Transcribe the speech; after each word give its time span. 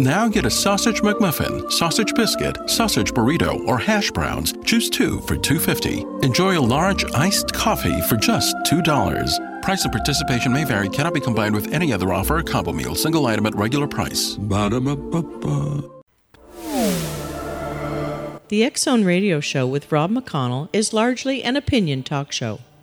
Now 0.00 0.28
get 0.28 0.46
a 0.46 0.50
sausage 0.50 1.00
McMuffin, 1.00 1.72
sausage 1.72 2.14
biscuit, 2.14 2.56
sausage 2.70 3.12
burrito, 3.12 3.66
or 3.66 3.78
hash 3.78 4.12
browns. 4.12 4.54
Choose 4.64 4.88
two 4.88 5.18
for 5.22 5.34
$2.50. 5.34 6.24
Enjoy 6.24 6.56
a 6.56 6.60
large 6.60 7.04
iced 7.14 7.52
coffee 7.52 8.00
for 8.02 8.14
just 8.14 8.54
$2. 8.70 9.60
Price 9.60 9.82
and 9.82 9.92
participation 9.92 10.52
may 10.52 10.62
vary, 10.62 10.88
cannot 10.88 11.14
be 11.14 11.20
combined 11.20 11.52
with 11.52 11.72
any 11.72 11.92
other 11.92 12.12
offer 12.12 12.38
or 12.38 12.42
combo 12.44 12.72
meal, 12.72 12.94
single 12.94 13.26
item 13.26 13.44
at 13.46 13.56
regular 13.56 13.88
price. 13.88 14.36
Ba-da-ba-ba-ba. 14.36 15.82
The 18.48 18.64
X 18.64 18.82
Zone 18.82 19.04
Radio 19.04 19.40
Show 19.40 19.66
with 19.66 19.90
Rob 19.90 20.12
McConnell 20.12 20.68
is 20.72 20.92
largely 20.92 21.42
an 21.42 21.56
opinion 21.56 22.04
talk 22.04 22.30
show. 22.30 22.60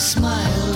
Way 0.00 0.69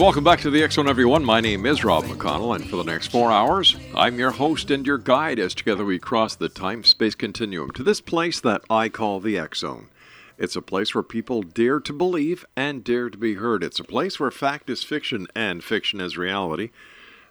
welcome 0.00 0.24
back 0.24 0.40
to 0.40 0.48
the 0.48 0.66
Zone, 0.70 0.88
everyone. 0.88 1.22
My 1.22 1.42
name 1.42 1.66
is 1.66 1.84
Rob 1.84 2.04
McConnell, 2.04 2.56
and 2.56 2.68
for 2.70 2.76
the 2.76 2.84
next 2.84 3.08
four 3.08 3.30
hours, 3.30 3.76
I'm 3.94 4.18
your 4.18 4.30
host 4.30 4.70
and 4.70 4.86
your 4.86 4.96
guide 4.96 5.38
as 5.38 5.54
together 5.54 5.84
we 5.84 5.98
cross 5.98 6.34
the 6.34 6.48
time 6.48 6.84
space 6.84 7.14
continuum 7.14 7.70
to 7.72 7.82
this 7.82 8.00
place 8.00 8.40
that 8.40 8.62
I 8.70 8.88
call 8.88 9.20
the 9.20 9.38
Zone. 9.54 9.88
It's 10.38 10.56
a 10.56 10.62
place 10.62 10.94
where 10.94 11.02
people 11.02 11.42
dare 11.42 11.80
to 11.80 11.92
believe 11.92 12.46
and 12.56 12.82
dare 12.82 13.10
to 13.10 13.18
be 13.18 13.34
heard. 13.34 13.62
It's 13.62 13.78
a 13.78 13.84
place 13.84 14.18
where 14.18 14.30
fact 14.30 14.70
is 14.70 14.82
fiction 14.82 15.26
and 15.36 15.62
fiction 15.62 16.00
is 16.00 16.16
reality. 16.16 16.70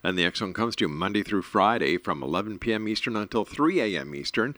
And 0.03 0.15
the 0.15 0.31
Zone 0.35 0.53
comes 0.53 0.75
to 0.75 0.85
you 0.85 0.89
Monday 0.89 1.23
through 1.23 1.41
Friday 1.41 1.97
from 1.97 2.21
11 2.21 2.59
p.m. 2.59 2.87
Eastern 2.87 3.15
until 3.15 3.45
3 3.45 3.81
a.m. 3.81 4.13
Eastern, 4.13 4.55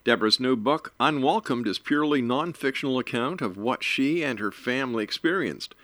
Deborah's 0.03 0.41
new 0.41 0.57
book, 0.57 0.93
Unwelcomed, 0.99 1.69
is 1.69 1.79
purely 1.79 2.21
non 2.21 2.53
fictional 2.53 2.99
account 2.99 3.41
of 3.41 3.57
what 3.57 3.85
she 3.85 4.25
and 4.25 4.41
her 4.41 4.51
family 4.51 5.05
experienced. 5.05 5.77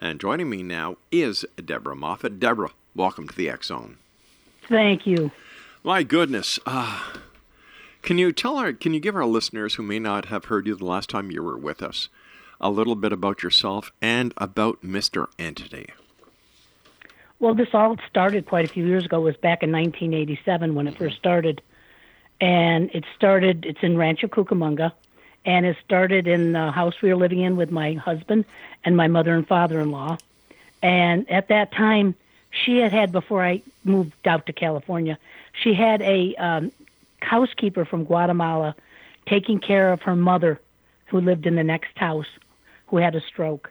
And 0.00 0.18
joining 0.18 0.50
me 0.50 0.64
now 0.64 0.96
is 1.12 1.44
Deborah 1.64 1.94
Moffitt. 1.94 2.40
Deborah, 2.40 2.72
welcome 2.94 3.28
to 3.28 3.36
the 3.36 3.48
X 3.48 3.68
Zone. 3.68 3.96
Thank 4.68 5.06
you. 5.06 5.30
My 5.82 6.02
goodness. 6.02 6.58
Uh, 6.66 7.00
can 8.02 8.18
you 8.18 8.32
tell 8.32 8.56
our, 8.56 8.72
can 8.72 8.94
you 8.94 9.00
give 9.00 9.16
our 9.16 9.26
listeners 9.26 9.74
who 9.74 9.82
may 9.82 9.98
not 9.98 10.26
have 10.26 10.46
heard 10.46 10.66
you 10.66 10.74
the 10.74 10.84
last 10.84 11.10
time 11.10 11.30
you 11.30 11.42
were 11.42 11.56
with 11.58 11.82
us 11.82 12.08
a 12.60 12.70
little 12.70 12.94
bit 12.94 13.12
about 13.12 13.42
yourself 13.42 13.90
and 14.02 14.34
about 14.36 14.82
Mr. 14.82 15.26
Entity? 15.38 15.90
Well, 17.38 17.54
this 17.54 17.68
all 17.72 17.96
started 18.08 18.44
quite 18.46 18.66
a 18.66 18.68
few 18.68 18.86
years 18.86 19.06
ago. 19.06 19.18
It 19.18 19.24
was 19.24 19.36
back 19.36 19.62
in 19.62 19.72
1987 19.72 20.74
when 20.74 20.86
it 20.86 20.96
first 20.98 21.16
started. 21.16 21.62
and 22.40 22.90
it 22.94 23.04
started. 23.16 23.64
It's 23.66 23.82
in 23.82 23.96
Rancho 23.96 24.28
Cucamonga, 24.28 24.92
and 25.46 25.64
it 25.66 25.76
started 25.84 26.26
in 26.26 26.52
the 26.52 26.70
house 26.70 26.94
we 27.02 27.08
were 27.08 27.16
living 27.16 27.40
in 27.40 27.56
with 27.56 27.70
my 27.70 27.94
husband 27.94 28.44
and 28.84 28.96
my 28.96 29.08
mother 29.08 29.34
and 29.34 29.46
father-in-law. 29.46 30.18
And 30.82 31.30
at 31.30 31.48
that 31.48 31.72
time, 31.72 32.14
she 32.50 32.78
had 32.78 32.92
had 32.92 33.12
before 33.12 33.44
I 33.44 33.62
moved 33.84 34.26
out 34.26 34.46
to 34.46 34.52
California. 34.52 35.18
She 35.52 35.74
had 35.74 36.02
a 36.02 36.34
um, 36.36 36.72
housekeeper 37.20 37.84
from 37.84 38.04
Guatemala 38.04 38.74
taking 39.26 39.60
care 39.60 39.92
of 39.92 40.02
her 40.02 40.16
mother, 40.16 40.60
who 41.06 41.20
lived 41.20 41.46
in 41.46 41.54
the 41.56 41.62
next 41.64 41.96
house, 41.96 42.26
who 42.86 42.96
had 42.96 43.14
a 43.14 43.20
stroke. 43.20 43.70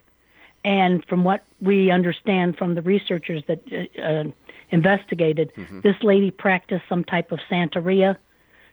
And 0.63 1.03
from 1.05 1.23
what 1.23 1.43
we 1.61 1.89
understand 1.91 2.57
from 2.57 2.75
the 2.75 2.81
researchers 2.81 3.43
that 3.47 3.59
uh, 3.71 4.01
uh, 4.01 4.23
investigated, 4.71 5.51
Mhm. 5.55 5.81
this 5.81 5.95
lady 6.03 6.31
practiced 6.31 6.83
some 6.87 7.03
type 7.03 7.31
of 7.31 7.39
Santeria. 7.49 8.17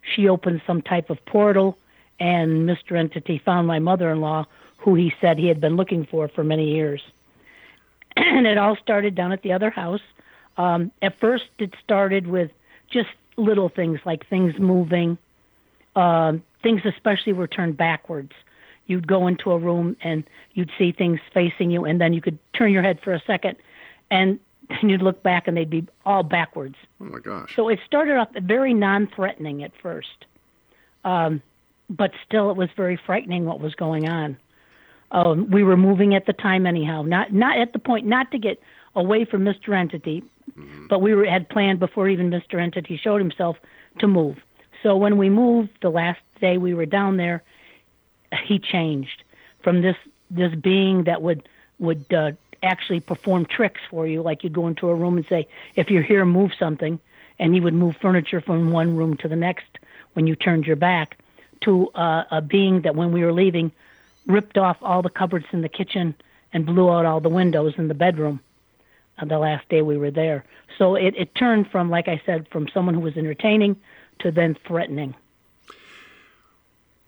She 0.02 0.28
opened 0.28 0.62
some 0.66 0.82
type 0.82 1.10
of 1.10 1.24
portal, 1.26 1.78
and 2.20 2.68
Mr. 2.68 2.96
Entity 2.96 3.38
found 3.38 3.66
my 3.66 3.78
mother 3.78 4.10
in 4.10 4.20
law, 4.20 4.46
who 4.78 4.94
he 4.94 5.12
said 5.20 5.38
he 5.38 5.48
had 5.48 5.60
been 5.60 5.76
looking 5.76 6.04
for 6.04 6.28
for 6.28 6.44
many 6.44 6.74
years. 6.74 7.02
and 8.36 8.46
it 8.46 8.58
all 8.58 8.76
started 8.76 9.14
down 9.14 9.32
at 9.32 9.42
the 9.42 9.52
other 9.52 9.70
house. 9.70 10.00
Um, 10.56 10.90
at 11.02 11.18
first, 11.20 11.44
it 11.58 11.74
started 11.82 12.26
with 12.26 12.50
just 12.90 13.10
little 13.36 13.68
things 13.68 14.00
like 14.04 14.26
things 14.28 14.58
moving, 14.58 15.18
um, 15.94 16.42
things 16.62 16.82
especially 16.84 17.32
were 17.32 17.46
turned 17.46 17.76
backwards. 17.76 18.32
You'd 18.86 19.06
go 19.06 19.26
into 19.26 19.50
a 19.50 19.58
room 19.58 19.96
and 20.00 20.24
you'd 20.54 20.70
see 20.78 20.92
things 20.92 21.20
facing 21.34 21.70
you, 21.70 21.84
and 21.84 22.00
then 22.00 22.12
you 22.12 22.22
could 22.22 22.38
turn 22.54 22.72
your 22.72 22.82
head 22.82 23.00
for 23.02 23.12
a 23.12 23.20
second, 23.26 23.56
and 24.10 24.38
then 24.68 24.78
you'd 24.88 25.02
look 25.02 25.22
back 25.22 25.46
and 25.46 25.56
they'd 25.56 25.70
be 25.70 25.86
all 26.04 26.22
backwards. 26.22 26.76
Oh 27.00 27.04
my 27.04 27.18
gosh. 27.18 27.54
So 27.54 27.68
it 27.68 27.80
started 27.84 28.16
off 28.16 28.28
very 28.34 28.72
non-threatening 28.72 29.62
at 29.62 29.72
first, 29.82 30.24
um, 31.04 31.42
but 31.90 32.12
still 32.26 32.50
it 32.50 32.56
was 32.56 32.70
very 32.76 32.98
frightening 33.04 33.44
what 33.44 33.60
was 33.60 33.74
going 33.74 34.08
on. 34.08 34.38
Um, 35.10 35.50
we 35.50 35.62
were 35.62 35.76
moving 35.76 36.14
at 36.14 36.26
the 36.26 36.32
time 36.32 36.66
anyhow, 36.66 37.02
not 37.02 37.32
not 37.32 37.58
at 37.58 37.72
the 37.72 37.78
point 37.78 38.06
not 38.06 38.30
to 38.32 38.38
get 38.38 38.60
away 38.94 39.24
from 39.24 39.44
Mr. 39.44 39.76
Entity, 39.76 40.24
but 40.88 41.00
we 41.00 41.14
were, 41.14 41.24
had 41.24 41.48
planned 41.48 41.78
before 41.78 42.08
even 42.08 42.30
Mr. 42.30 42.60
Entity 42.60 42.96
showed 42.96 43.20
himself 43.20 43.56
to 43.98 44.08
move. 44.08 44.38
So 44.82 44.96
when 44.96 45.16
we 45.16 45.30
moved 45.30 45.70
the 45.80 45.90
last 45.90 46.20
day 46.40 46.58
we 46.58 46.74
were 46.74 46.86
down 46.86 47.16
there, 47.16 47.42
he 48.44 48.58
changed 48.58 49.22
from 49.62 49.82
this 49.82 49.96
this 50.30 50.54
being 50.54 51.04
that 51.04 51.22
would 51.22 51.48
would 51.78 52.12
uh, 52.12 52.32
actually 52.62 53.00
perform 53.00 53.44
tricks 53.46 53.80
for 53.90 54.06
you, 54.06 54.22
like 54.22 54.42
you'd 54.42 54.52
go 54.52 54.66
into 54.66 54.88
a 54.88 54.94
room 54.94 55.16
and 55.16 55.26
say, 55.26 55.46
"If 55.76 55.90
you're 55.90 56.02
here, 56.02 56.24
move 56.24 56.52
something," 56.58 56.98
and 57.38 57.54
he 57.54 57.60
would 57.60 57.74
move 57.74 57.96
furniture 57.96 58.40
from 58.40 58.70
one 58.70 58.96
room 58.96 59.16
to 59.18 59.28
the 59.28 59.36
next 59.36 59.66
when 60.14 60.26
you 60.26 60.34
turned 60.34 60.66
your 60.66 60.76
back. 60.76 61.18
To 61.62 61.88
uh, 61.94 62.24
a 62.30 62.42
being 62.42 62.82
that 62.82 62.94
when 62.94 63.12
we 63.12 63.24
were 63.24 63.32
leaving, 63.32 63.72
ripped 64.26 64.58
off 64.58 64.76
all 64.82 65.02
the 65.02 65.10
cupboards 65.10 65.46
in 65.52 65.62
the 65.62 65.68
kitchen 65.68 66.14
and 66.52 66.66
blew 66.66 66.90
out 66.90 67.06
all 67.06 67.20
the 67.20 67.28
windows 67.28 67.74
in 67.78 67.88
the 67.88 67.94
bedroom. 67.94 68.40
Uh, 69.18 69.24
the 69.24 69.38
last 69.38 69.68
day 69.68 69.82
we 69.82 69.96
were 69.96 70.10
there, 70.10 70.44
so 70.76 70.94
it, 70.94 71.14
it 71.16 71.34
turned 71.34 71.70
from, 71.70 71.88
like 71.88 72.06
I 72.06 72.20
said, 72.26 72.46
from 72.52 72.68
someone 72.68 72.94
who 72.94 73.00
was 73.00 73.16
entertaining 73.16 73.76
to 74.18 74.30
then 74.30 74.56
threatening. 74.66 75.14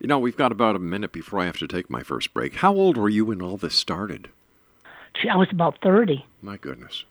You 0.00 0.06
know, 0.06 0.18
we've 0.18 0.36
got 0.36 0.52
about 0.52 0.76
a 0.76 0.78
minute 0.78 1.12
before 1.12 1.40
I 1.40 1.46
have 1.46 1.58
to 1.58 1.66
take 1.66 1.90
my 1.90 2.02
first 2.02 2.32
break. 2.32 2.56
How 2.56 2.72
old 2.72 2.96
were 2.96 3.08
you 3.08 3.26
when 3.26 3.42
all 3.42 3.56
this 3.56 3.74
started? 3.74 4.28
Gee, 5.20 5.28
I 5.28 5.36
was 5.36 5.48
about 5.50 5.82
thirty. 5.82 6.24
My 6.40 6.56
goodness. 6.56 7.04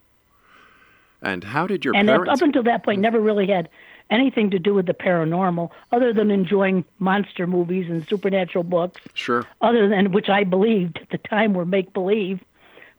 And 1.21 1.43
how 1.43 1.67
did 1.67 1.83
your 1.83 1.95
and 1.95 2.09
up, 2.09 2.23
parents? 2.23 2.41
up 2.41 2.45
until 2.45 2.63
that 2.63 2.83
point, 2.83 3.01
never 3.01 3.19
really 3.19 3.47
had 3.47 3.69
anything 4.09 4.49
to 4.51 4.59
do 4.59 4.73
with 4.73 4.85
the 4.85 4.93
paranormal, 4.93 5.71
other 5.91 6.13
than 6.13 6.31
enjoying 6.31 6.85
monster 6.99 7.45
movies 7.47 7.89
and 7.89 8.07
supernatural 8.07 8.63
books. 8.63 9.01
Sure. 9.13 9.45
Other 9.61 9.89
than 9.89 10.11
which 10.11 10.29
I 10.29 10.43
believed 10.43 10.99
at 11.01 11.09
the 11.09 11.17
time 11.17 11.53
were 11.53 11.65
make 11.65 11.93
believe, 11.93 12.39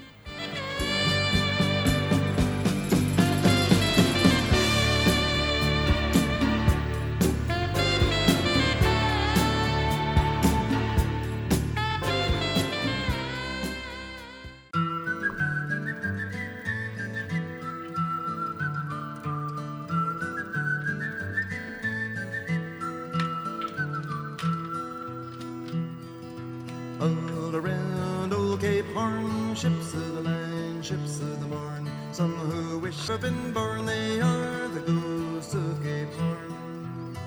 Horn, 28.93 29.55
ships 29.55 29.93
of 29.93 30.15
the 30.15 30.21
line, 30.21 30.81
ships 30.81 31.19
of 31.19 31.39
the 31.39 31.47
morn. 31.47 31.89
Some 32.11 32.35
who 32.35 32.79
wish 32.79 33.07
have 33.07 33.21
been 33.21 33.53
born, 33.53 33.85
they 33.85 34.19
are 34.19 34.67
the 34.67 34.81
ghosts 34.81 35.53
of 35.53 35.81
Cape 35.83 36.11
Horn. 36.13 37.17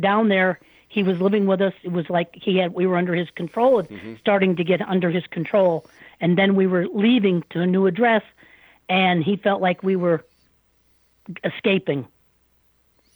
down 0.00 0.28
there, 0.28 0.58
he 0.88 1.02
was 1.02 1.20
living 1.20 1.46
with 1.46 1.60
us. 1.60 1.74
It 1.82 1.92
was 1.92 2.08
like 2.10 2.34
he 2.34 2.58
had 2.58 2.72
we 2.72 2.86
were 2.86 2.96
under 2.96 3.14
his 3.14 3.30
control, 3.30 3.80
and 3.80 4.18
starting 4.18 4.56
to 4.56 4.64
get 4.64 4.80
under 4.80 5.10
his 5.10 5.26
control, 5.26 5.86
and 6.20 6.38
then 6.38 6.54
we 6.54 6.66
were 6.66 6.86
leaving 6.86 7.44
to 7.50 7.60
a 7.60 7.66
new 7.66 7.86
address, 7.86 8.22
and 8.88 9.22
he 9.22 9.36
felt 9.36 9.60
like 9.60 9.82
we 9.82 9.96
were 9.96 10.24
escaping. 11.42 12.06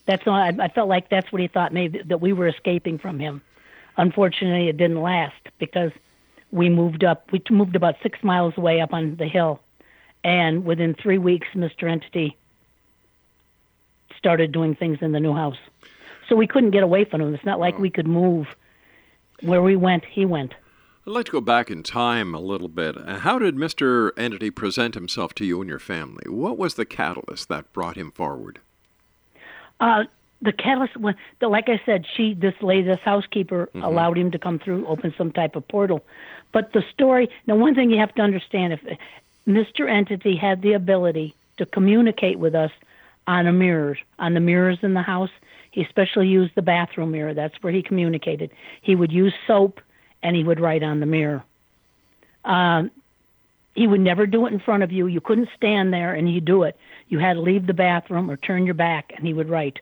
That's 0.06 0.26
all. 0.26 0.34
I, 0.34 0.54
I 0.58 0.68
felt 0.68 0.88
like 0.88 1.10
that's 1.10 1.30
what 1.30 1.42
he 1.42 1.48
thought 1.48 1.72
maybe 1.72 2.02
that 2.02 2.20
we 2.20 2.32
were 2.32 2.48
escaping 2.48 2.98
from 2.98 3.18
him. 3.18 3.42
Unfortunately, 3.96 4.68
it 4.68 4.76
didn't 4.76 5.02
last 5.02 5.36
because 5.58 5.92
we 6.50 6.68
moved 6.68 7.04
up. 7.04 7.30
We 7.32 7.42
moved 7.50 7.76
about 7.76 7.96
six 8.02 8.22
miles 8.22 8.54
away 8.56 8.80
up 8.80 8.94
on 8.94 9.16
the 9.16 9.26
hill, 9.26 9.60
and 10.24 10.64
within 10.64 10.94
three 10.94 11.18
weeks, 11.18 11.48
Mr. 11.54 11.90
Entity 11.90 12.36
started 14.16 14.52
doing 14.52 14.74
things 14.74 14.98
in 15.00 15.12
the 15.12 15.20
new 15.20 15.34
house. 15.34 15.58
So 16.28 16.36
we 16.36 16.46
couldn't 16.46 16.70
get 16.70 16.82
away 16.82 17.04
from 17.04 17.20
him. 17.20 17.34
It's 17.34 17.44
not 17.44 17.60
like 17.60 17.76
mm. 17.76 17.80
we 17.80 17.90
could 17.90 18.06
move. 18.06 18.48
Where 19.40 19.62
we 19.62 19.76
went, 19.76 20.04
he 20.04 20.24
went. 20.24 20.54
I'd 21.08 21.14
like 21.14 21.24
to 21.24 21.32
go 21.32 21.40
back 21.40 21.70
in 21.70 21.82
time 21.82 22.34
a 22.34 22.38
little 22.38 22.68
bit. 22.68 22.94
How 22.98 23.38
did 23.38 23.56
Mr. 23.56 24.10
Entity 24.18 24.50
present 24.50 24.94
himself 24.94 25.32
to 25.36 25.46
you 25.46 25.58
and 25.62 25.66
your 25.66 25.78
family? 25.78 26.24
What 26.28 26.58
was 26.58 26.74
the 26.74 26.84
catalyst 26.84 27.48
that 27.48 27.72
brought 27.72 27.96
him 27.96 28.10
forward? 28.10 28.58
Uh, 29.80 30.04
the 30.42 30.52
catalyst, 30.52 30.98
wa- 30.98 31.14
the, 31.40 31.48
like 31.48 31.70
I 31.70 31.80
said, 31.86 32.04
she, 32.14 32.34
this 32.34 32.52
lady, 32.60 32.82
this 32.82 33.00
housekeeper, 33.02 33.70
allowed 33.76 34.18
him 34.18 34.30
to 34.32 34.38
come 34.38 34.58
through, 34.58 34.86
open 34.86 35.14
some 35.16 35.32
type 35.32 35.56
of 35.56 35.66
portal. 35.66 36.04
But 36.52 36.74
the 36.74 36.82
story, 36.92 37.30
now 37.46 37.56
one 37.56 37.74
thing 37.74 37.88
you 37.88 37.98
have 37.98 38.14
to 38.16 38.20
understand, 38.20 38.74
if 38.74 38.98
Mr. 39.48 39.90
Entity 39.90 40.36
had 40.36 40.60
the 40.60 40.74
ability 40.74 41.34
to 41.56 41.64
communicate 41.64 42.38
with 42.38 42.54
us 42.54 42.70
on 43.26 43.46
a 43.46 43.52
mirror, 43.52 43.96
on 44.18 44.34
the 44.34 44.40
mirrors 44.40 44.80
in 44.82 44.92
the 44.92 45.00
house. 45.00 45.30
He 45.70 45.82
especially 45.82 46.28
used 46.28 46.54
the 46.54 46.60
bathroom 46.60 47.12
mirror. 47.12 47.32
That's 47.32 47.54
where 47.62 47.72
he 47.72 47.82
communicated. 47.82 48.50
He 48.82 48.94
would 48.94 49.10
use 49.10 49.32
soap 49.46 49.80
and 50.22 50.36
he 50.36 50.44
would 50.44 50.60
write 50.60 50.82
on 50.82 51.00
the 51.00 51.06
mirror. 51.06 51.44
Um, 52.44 52.90
he 53.74 53.86
would 53.86 54.00
never 54.00 54.26
do 54.26 54.46
it 54.46 54.52
in 54.52 54.58
front 54.58 54.82
of 54.82 54.90
you. 54.90 55.06
You 55.06 55.20
couldn't 55.20 55.48
stand 55.56 55.92
there 55.92 56.12
and 56.12 56.26
he'd 56.26 56.44
do 56.44 56.64
it. 56.64 56.76
You 57.08 57.18
had 57.18 57.34
to 57.34 57.40
leave 57.40 57.66
the 57.66 57.74
bathroom 57.74 58.30
or 58.30 58.36
turn 58.36 58.64
your 58.64 58.74
back 58.74 59.12
and 59.16 59.26
he 59.26 59.32
would 59.32 59.48
write. 59.48 59.78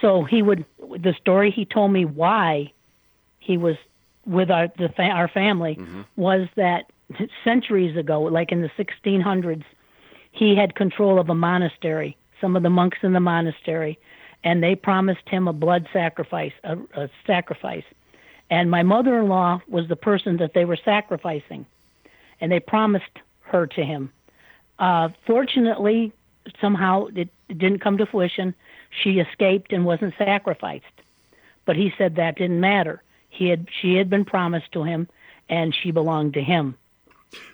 So 0.00 0.24
he 0.24 0.42
would, 0.42 0.64
the 0.78 1.14
story 1.20 1.50
he 1.50 1.64
told 1.64 1.92
me 1.92 2.04
why 2.04 2.72
he 3.38 3.56
was 3.56 3.76
with 4.26 4.50
our, 4.50 4.68
the, 4.78 4.88
fa- 4.88 5.02
our 5.02 5.28
family 5.28 5.78
was 6.16 6.48
that 6.56 6.86
centuries 7.44 7.96
ago, 7.96 8.22
like 8.22 8.52
in 8.52 8.62
the 8.62 8.70
1600s, 8.70 9.64
he 10.30 10.56
had 10.56 10.74
control 10.74 11.18
of 11.18 11.28
a 11.28 11.34
monastery, 11.34 12.16
some 12.40 12.56
of 12.56 12.62
the 12.62 12.70
monks 12.70 12.98
in 13.02 13.12
the 13.12 13.20
monastery, 13.20 13.98
and 14.44 14.62
they 14.62 14.74
promised 14.74 15.28
him 15.28 15.46
a 15.46 15.52
blood 15.52 15.86
sacrifice, 15.92 16.52
a, 16.64 16.78
a 16.94 17.10
sacrifice. 17.26 17.84
And 18.52 18.70
my 18.70 18.82
mother 18.82 19.18
in 19.18 19.28
law 19.28 19.62
was 19.66 19.88
the 19.88 19.96
person 19.96 20.36
that 20.36 20.52
they 20.52 20.66
were 20.66 20.76
sacrificing, 20.76 21.64
and 22.38 22.52
they 22.52 22.60
promised 22.60 23.14
her 23.40 23.66
to 23.66 23.82
him. 23.82 24.12
Uh, 24.78 25.08
fortunately, 25.26 26.12
somehow 26.60 27.06
it, 27.06 27.30
it 27.48 27.58
didn't 27.58 27.78
come 27.78 27.96
to 27.96 28.04
fruition. 28.04 28.54
She 28.90 29.20
escaped 29.20 29.72
and 29.72 29.86
wasn't 29.86 30.12
sacrificed. 30.18 30.84
But 31.64 31.76
he 31.76 31.94
said 31.96 32.16
that 32.16 32.36
didn't 32.36 32.60
matter. 32.60 33.02
He 33.30 33.48
had 33.48 33.68
she 33.80 33.94
had 33.94 34.10
been 34.10 34.26
promised 34.26 34.70
to 34.72 34.84
him, 34.84 35.08
and 35.48 35.74
she 35.74 35.90
belonged 35.90 36.34
to 36.34 36.42
him. 36.42 36.76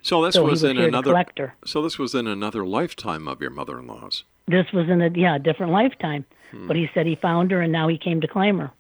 So 0.03 0.25
this 0.25 0.35
So 0.35 0.43
was, 0.43 0.63
was 0.63 0.65
in 0.65 0.79
another. 0.79 1.13
collect 1.13 1.39
her. 1.39 1.55
So 1.65 1.81
this 1.81 1.97
was 1.97 2.13
in 2.17 2.27
another 2.27 2.67
lifetime 2.67 3.29
of 3.29 3.41
your 3.41 3.51
mother-in-law's. 3.51 4.25
This 4.49 4.67
was 4.73 4.89
in 4.89 5.01
a 5.01 5.11
yeah 5.11 5.39
different 5.39 5.71
lifetime. 5.71 6.25
But 6.67 6.75
he 6.75 6.91
said 6.93 7.07
he 7.07 7.15
found 7.15 7.53
her, 7.53 7.61
and 7.61 7.71
now 7.71 7.87
he 7.87 7.99
came 7.99 8.21
to 8.23 8.27
claim 8.27 8.59
her. 8.59 8.73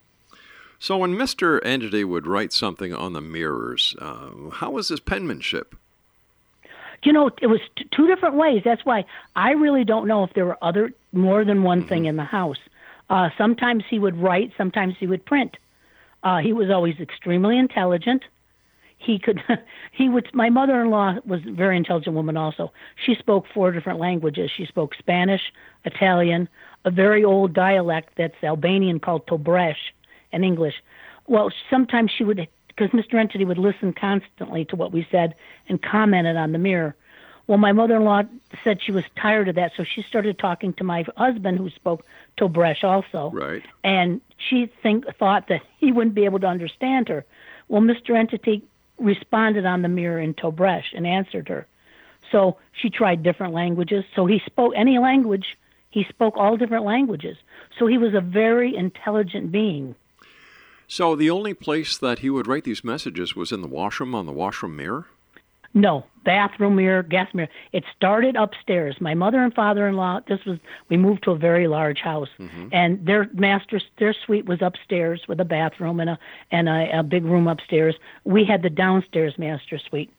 So 0.79 0.99
when 0.99 1.17
Mister 1.17 1.63
Entity 1.65 2.05
would 2.05 2.27
write 2.27 2.53
something 2.53 2.95
on 2.95 3.13
the 3.13 3.21
mirrors, 3.21 3.97
uh, 4.01 4.51
how 4.51 4.71
was 4.71 4.89
his 4.89 5.01
penmanship? 5.01 5.75
you 7.03 7.13
know, 7.13 7.31
it 7.41 7.47
was 7.47 7.61
t- 7.77 7.87
two 7.91 8.07
different 8.07 8.35
ways. 8.35 8.63
That's 8.65 8.85
why 8.85 9.05
I 9.37 9.53
really 9.53 9.85
don't 9.85 10.07
know 10.07 10.25
if 10.25 10.33
there 10.35 10.47
were 10.47 10.59
other 10.63 10.93
more 11.13 11.45
than 11.45 11.63
one 11.63 11.87
thing 11.87 12.07
in 12.07 12.17
the 12.17 12.25
house. 12.25 12.59
Uh, 13.09 13.31
sometimes 13.39 13.85
he 13.89 13.99
would 13.99 14.17
write, 14.17 14.53
sometimes 14.57 14.95
he 14.99 15.07
would 15.07 15.25
print. 15.25 15.57
Uh, 16.23 16.39
he 16.39 16.53
was 16.53 16.71
always 16.71 16.99
extremely 16.99 17.57
intelligent. 17.57 18.25
He 18.99 19.19
could, 19.19 19.43
he 19.93 20.09
would. 20.09 20.29
My 20.35 20.51
mother-in-law 20.51 21.19
was 21.25 21.41
a 21.47 21.53
very 21.53 21.77
intelligent 21.77 22.17
woman. 22.17 22.37
Also, 22.37 22.73
she 22.97 23.15
spoke 23.15 23.47
four 23.55 23.71
different 23.71 24.01
languages. 24.01 24.51
She 24.55 24.67
spoke 24.67 24.95
Spanish, 24.97 25.53
Italian, 25.85 26.49
a 26.85 26.91
very 26.91 27.25
old 27.25 27.53
dialect 27.55 28.15
that's 28.17 28.43
Albanian 28.43 28.99
called 28.99 29.27
Tobresh, 29.27 29.93
and 30.33 30.45
English. 30.45 30.75
Well, 31.27 31.51
sometimes 31.71 32.11
she 32.11 32.25
would, 32.25 32.49
because 32.69 32.91
Mr. 32.91 33.15
Entity 33.15 33.45
would 33.45 33.59
listen 33.59 33.93
constantly 33.93 34.65
to 34.67 34.77
what 34.77 34.93
we 34.93 35.07
said 35.11 35.35
and 35.69 35.81
commented 35.83 36.37
on 36.37 36.53
the 36.53 36.59
mirror. 36.59 36.95
Well, 37.47 37.59
my 37.59 37.73
mother-in-law 37.73 38.25
said 38.63 38.83
she 38.83 38.93
was 38.93 39.05
tired 39.17 39.49
of 39.49 39.55
that, 39.55 39.73
so 39.75 39.83
she 39.83 40.03
started 40.03 40.39
talking 40.39 40.75
to 40.75 40.85
my 40.85 41.05
husband, 41.17 41.59
who 41.59 41.71
spoke 41.71 42.05
Tobresh 42.39 42.85
also 42.85 43.31
Right. 43.35 43.63
and 43.83 44.21
she 44.37 44.67
think 44.83 45.07
thought 45.19 45.49
that 45.49 45.63
he 45.79 45.91
wouldn't 45.93 46.15
be 46.15 46.27
able 46.27 46.41
to 46.41 46.47
understand 46.47 47.09
her. 47.09 47.25
Well, 47.69 47.81
Mr. 47.83 48.17
Entity 48.17 48.63
responded 48.99 49.65
on 49.65 49.83
the 49.83 49.89
mirror 49.89 50.21
in 50.21 50.35
Tobresh 50.35 50.87
and 50.95 51.07
answered 51.07 51.49
her. 51.49 51.67
So 52.31 52.59
she 52.73 52.91
tried 52.91 53.23
different 53.23 53.55
languages. 53.55 54.05
So 54.15 54.27
he 54.27 54.41
spoke 54.45 54.75
any 54.77 54.99
language. 54.99 55.57
He 55.91 56.05
spoke 56.05 56.37
all 56.37 56.57
different 56.57 56.85
languages. 56.85 57.37
So 57.79 57.87
he 57.87 57.97
was 57.97 58.13
a 58.15 58.21
very 58.21 58.77
intelligent 58.77 59.51
being. 59.51 59.95
So 60.89 61.15
the 61.15 61.31
only 61.31 61.53
place 61.53 61.99
that 61.99 62.21
he 62.21 62.31
would 62.31 62.47
write 62.47 62.65
these 62.65 62.83
messages 62.83 63.37
was 63.37 63.53
in 63.53 63.61
the 63.61 63.69
washroom 63.69 64.15
on 64.15 64.25
the 64.25 64.33
washroom 64.33 64.75
mirror. 64.75 65.07
No, 65.75 66.07
bathroom 66.25 66.77
mirror, 66.77 67.03
gas 67.03 67.33
mirror. 67.35 67.51
It 67.73 67.85
started 67.95 68.37
upstairs. 68.37 68.97
My 68.99 69.13
mother 69.13 69.39
and 69.45 69.55
father-in-law. 69.55 70.21
This 70.27 70.43
was 70.47 70.59
we 70.89 70.97
moved 70.97 71.25
to 71.25 71.33
a 71.33 71.37
very 71.37 71.69
large 71.69 72.01
house, 72.01 72.31
mm-hmm. 72.39 72.69
and 72.73 73.05
their 73.05 73.29
master 73.35 73.81
their 73.99 74.15
suite 74.15 74.47
was 74.47 74.63
upstairs 74.63 75.25
with 75.29 75.41
a 75.41 75.45
bathroom 75.45 76.01
and 76.01 76.11
a 76.11 76.19
and 76.51 76.71
a, 76.71 77.01
a 77.01 77.03
big 77.03 77.25
room 77.25 77.47
upstairs. 77.47 77.95
We 78.25 78.47
had 78.47 78.63
the 78.63 78.71
downstairs 78.71 79.37
master 79.37 79.79
suite. 79.79 80.11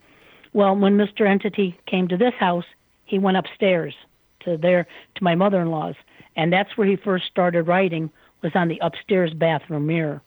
Well, 0.54 0.76
when 0.76 0.98
Mr. 0.98 1.28
Entity 1.28 1.80
came 1.88 2.08
to 2.10 2.18
this 2.18 2.34
house, 2.36 2.66
he 3.06 3.18
went 3.18 3.38
upstairs 3.38 3.96
to 4.42 4.56
their 4.56 4.86
to 5.16 5.24
my 5.24 5.34
mother-in-law's, 5.34 5.96
and 6.36 6.54
that's 6.54 6.78
where 6.78 6.88
he 6.88 6.96
first 6.96 7.26
started 7.26 7.64
writing. 7.64 8.12
Was 8.44 8.56
on 8.56 8.70
the 8.70 8.80
upstairs 8.82 9.34
bathroom 9.34 9.88
mirror. 9.88 10.22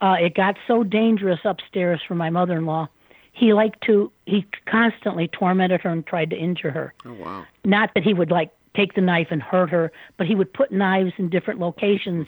Uh, 0.00 0.16
it 0.20 0.34
got 0.34 0.56
so 0.66 0.82
dangerous 0.82 1.40
upstairs 1.44 2.00
for 2.06 2.14
my 2.14 2.30
mother-in-law. 2.30 2.88
He 3.32 3.52
liked 3.52 3.82
to. 3.86 4.12
He 4.26 4.46
constantly 4.66 5.28
tormented 5.28 5.80
her 5.80 5.90
and 5.90 6.06
tried 6.06 6.30
to 6.30 6.36
injure 6.36 6.70
her. 6.70 6.94
Oh 7.04 7.14
wow. 7.14 7.46
Not 7.64 7.92
that 7.94 8.04
he 8.04 8.14
would 8.14 8.30
like 8.30 8.52
take 8.74 8.94
the 8.94 9.00
knife 9.00 9.28
and 9.30 9.42
hurt 9.42 9.70
her, 9.70 9.92
but 10.16 10.26
he 10.26 10.34
would 10.34 10.52
put 10.52 10.70
knives 10.72 11.12
in 11.18 11.30
different 11.30 11.60
locations 11.60 12.26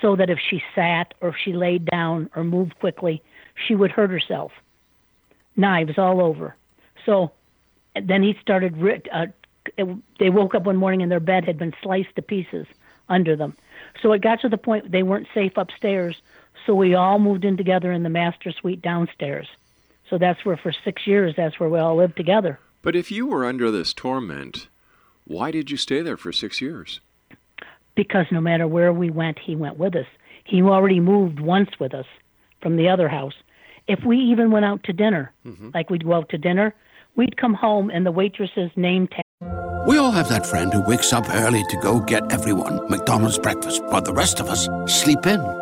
so 0.00 0.16
that 0.16 0.30
if 0.30 0.38
she 0.38 0.62
sat 0.74 1.14
or 1.20 1.28
if 1.30 1.36
she 1.42 1.52
laid 1.52 1.86
down 1.86 2.28
or 2.34 2.44
moved 2.44 2.78
quickly, 2.80 3.22
she 3.66 3.74
would 3.74 3.90
hurt 3.90 4.10
herself. 4.10 4.52
Knives 5.56 5.98
all 5.98 6.20
over. 6.20 6.54
So 7.06 7.30
then 7.94 8.22
he 8.22 8.36
started. 8.40 9.06
Uh, 9.12 9.26
they 10.18 10.30
woke 10.30 10.54
up 10.54 10.64
one 10.64 10.76
morning 10.76 11.02
and 11.02 11.12
their 11.12 11.20
bed 11.20 11.44
had 11.44 11.58
been 11.58 11.74
sliced 11.82 12.16
to 12.16 12.22
pieces 12.22 12.66
under 13.08 13.36
them. 13.36 13.56
So 14.02 14.12
it 14.12 14.22
got 14.22 14.40
to 14.40 14.48
the 14.48 14.58
point 14.58 14.90
they 14.90 15.02
weren't 15.02 15.28
safe 15.32 15.52
upstairs. 15.56 16.16
So 16.66 16.74
we 16.74 16.94
all 16.94 17.18
moved 17.18 17.44
in 17.44 17.56
together 17.56 17.92
in 17.92 18.02
the 18.02 18.08
master 18.08 18.52
suite 18.52 18.82
downstairs. 18.82 19.48
So 20.08 20.18
that's 20.18 20.44
where 20.44 20.56
for 20.56 20.72
six 20.84 21.06
years 21.06 21.34
that's 21.36 21.58
where 21.58 21.68
we 21.68 21.78
all 21.78 21.96
lived 21.96 22.16
together. 22.16 22.58
But 22.82 22.96
if 22.96 23.10
you 23.10 23.26
were 23.26 23.44
under 23.44 23.70
this 23.70 23.92
torment, 23.94 24.68
why 25.24 25.50
did 25.50 25.70
you 25.70 25.76
stay 25.76 26.02
there 26.02 26.16
for 26.16 26.32
six 26.32 26.60
years? 26.60 27.00
because 27.94 28.26
no 28.30 28.40
matter 28.40 28.66
where 28.66 28.92
we 28.92 29.10
went, 29.10 29.38
he 29.38 29.56
went 29.56 29.78
with 29.78 29.94
us. 29.96 30.06
He 30.44 30.62
already 30.62 31.00
moved 31.00 31.40
once 31.40 31.70
with 31.78 31.94
us 31.94 32.06
from 32.60 32.76
the 32.76 32.88
other 32.88 33.08
house. 33.08 33.34
If 33.88 34.00
we 34.04 34.18
even 34.18 34.50
went 34.50 34.64
out 34.64 34.82
to 34.84 34.92
dinner, 34.92 35.32
mm-hmm. 35.44 35.70
like 35.74 35.90
we'd 35.90 36.04
go 36.04 36.14
out 36.14 36.28
to 36.30 36.38
dinner, 36.38 36.74
we'd 37.16 37.36
come 37.36 37.54
home 37.54 37.90
and 37.90 38.06
the 38.06 38.12
waitress's 38.12 38.70
name 38.76 39.08
tag. 39.08 39.22
We 39.86 39.98
all 39.98 40.12
have 40.12 40.28
that 40.28 40.46
friend 40.46 40.72
who 40.72 40.82
wakes 40.82 41.12
up 41.12 41.28
early 41.28 41.64
to 41.68 41.76
go 41.78 41.98
get 42.00 42.30
everyone 42.32 42.88
McDonald's 42.88 43.38
breakfast, 43.38 43.82
while 43.86 44.02
the 44.02 44.12
rest 44.12 44.38
of 44.38 44.46
us 44.48 44.68
sleep 44.86 45.26
in. 45.26 45.61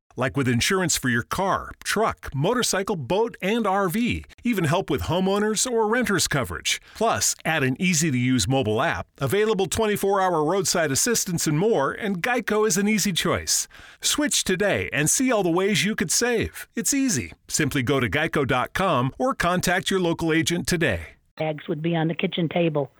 Like 0.15 0.35
with 0.35 0.47
insurance 0.47 0.97
for 0.97 1.09
your 1.09 1.23
car, 1.23 1.71
truck, 1.83 2.29
motorcycle, 2.33 2.95
boat, 2.95 3.35
and 3.41 3.65
RV. 3.65 4.25
Even 4.43 4.63
help 4.65 4.89
with 4.89 5.03
homeowners 5.03 5.69
or 5.69 5.87
renters 5.87 6.27
coverage. 6.27 6.81
Plus, 6.95 7.35
add 7.45 7.63
an 7.63 7.75
easy 7.81 8.11
to 8.11 8.17
use 8.17 8.47
mobile 8.47 8.81
app, 8.81 9.07
available 9.19 9.65
24 9.67 10.21
hour 10.21 10.43
roadside 10.43 10.91
assistance, 10.91 11.47
and 11.47 11.57
more, 11.57 11.91
and 11.91 12.21
Geico 12.21 12.67
is 12.67 12.77
an 12.77 12.87
easy 12.87 13.13
choice. 13.13 13.67
Switch 14.01 14.43
today 14.43 14.89
and 14.91 15.09
see 15.09 15.31
all 15.31 15.43
the 15.43 15.49
ways 15.49 15.85
you 15.85 15.95
could 15.95 16.11
save. 16.11 16.67
It's 16.75 16.93
easy. 16.93 17.33
Simply 17.47 17.83
go 17.83 17.99
to 17.99 18.09
geico.com 18.09 19.13
or 19.17 19.33
contact 19.35 19.89
your 19.89 19.99
local 19.99 20.33
agent 20.33 20.67
today. 20.67 21.01
tags 21.37 21.67
would 21.67 21.81
be 21.81 21.95
on 21.95 22.07
the 22.07 22.15
kitchen 22.15 22.49
table, 22.49 22.91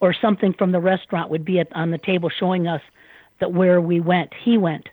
or 0.00 0.12
something 0.14 0.52
from 0.52 0.72
the 0.72 0.80
restaurant 0.80 1.30
would 1.30 1.44
be 1.44 1.60
on 1.72 1.90
the 1.90 1.98
table 1.98 2.30
showing 2.30 2.66
us 2.68 2.82
that 3.40 3.52
where 3.52 3.80
we 3.80 4.00
went, 4.00 4.32
he 4.44 4.56
went. 4.58 4.88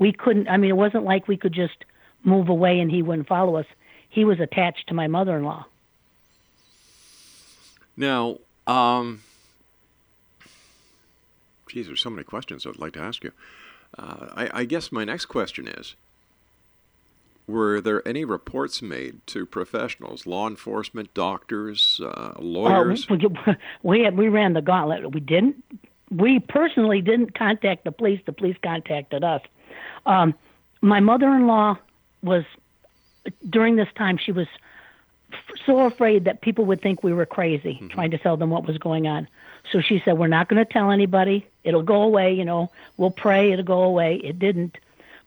We 0.00 0.12
couldn't. 0.12 0.48
I 0.48 0.56
mean, 0.56 0.70
it 0.70 0.76
wasn't 0.76 1.04
like 1.04 1.28
we 1.28 1.36
could 1.36 1.52
just 1.52 1.84
move 2.24 2.48
away 2.48 2.80
and 2.80 2.90
he 2.90 3.02
wouldn't 3.02 3.28
follow 3.28 3.54
us. 3.56 3.66
He 4.08 4.24
was 4.24 4.40
attached 4.40 4.88
to 4.88 4.94
my 4.94 5.06
mother-in-law. 5.06 5.64
Now, 7.96 8.38
um, 8.66 9.20
geez, 11.68 11.86
there's 11.86 12.00
so 12.00 12.10
many 12.10 12.24
questions 12.24 12.66
I'd 12.66 12.78
like 12.78 12.94
to 12.94 13.00
ask 13.00 13.22
you. 13.22 13.32
Uh, 13.98 14.26
I, 14.34 14.50
I 14.60 14.64
guess 14.64 14.90
my 14.90 15.04
next 15.04 15.26
question 15.26 15.68
is 15.68 15.96
Were 17.46 17.80
there 17.80 18.06
any 18.08 18.24
reports 18.24 18.80
made 18.80 19.26
to 19.28 19.44
professionals, 19.44 20.26
law 20.26 20.48
enforcement, 20.48 21.12
doctors, 21.14 22.00
uh, 22.02 22.06
Uh, 22.08 22.34
lawyers? 22.40 23.08
we, 23.08 23.18
we 23.82 24.00
had, 24.00 24.16
we 24.16 24.28
ran 24.28 24.54
the 24.54 24.62
gauntlet. 24.62 25.12
We 25.12 25.20
didn't. 25.20 25.62
We 26.10 26.40
personally 26.40 27.00
didn't 27.02 27.34
contact 27.38 27.84
the 27.84 27.92
police. 27.92 28.20
The 28.26 28.32
police 28.32 28.56
contacted 28.62 29.22
us. 29.22 29.42
Um, 30.06 30.34
my 30.80 31.00
mother-in-law 31.00 31.76
was 32.22 32.44
during 33.48 33.76
this 33.76 33.88
time. 33.96 34.18
She 34.18 34.32
was 34.32 34.46
f- 35.32 35.38
so 35.66 35.80
afraid 35.80 36.24
that 36.24 36.40
people 36.40 36.64
would 36.66 36.80
think 36.80 37.02
we 37.02 37.12
were 37.12 37.26
crazy, 37.26 37.82
trying 37.90 38.10
to 38.12 38.18
tell 38.18 38.36
them 38.36 38.50
what 38.50 38.66
was 38.66 38.78
going 38.78 39.06
on. 39.06 39.28
So 39.70 39.80
she 39.80 40.00
said, 40.04 40.18
"We're 40.18 40.26
not 40.26 40.48
going 40.48 40.64
to 40.64 40.70
tell 40.70 40.90
anybody. 40.90 41.46
It'll 41.64 41.82
go 41.82 42.02
away. 42.02 42.32
You 42.32 42.44
know, 42.44 42.70
we'll 42.96 43.10
pray 43.10 43.52
it'll 43.52 43.64
go 43.64 43.82
away." 43.82 44.16
It 44.16 44.38
didn't. 44.38 44.78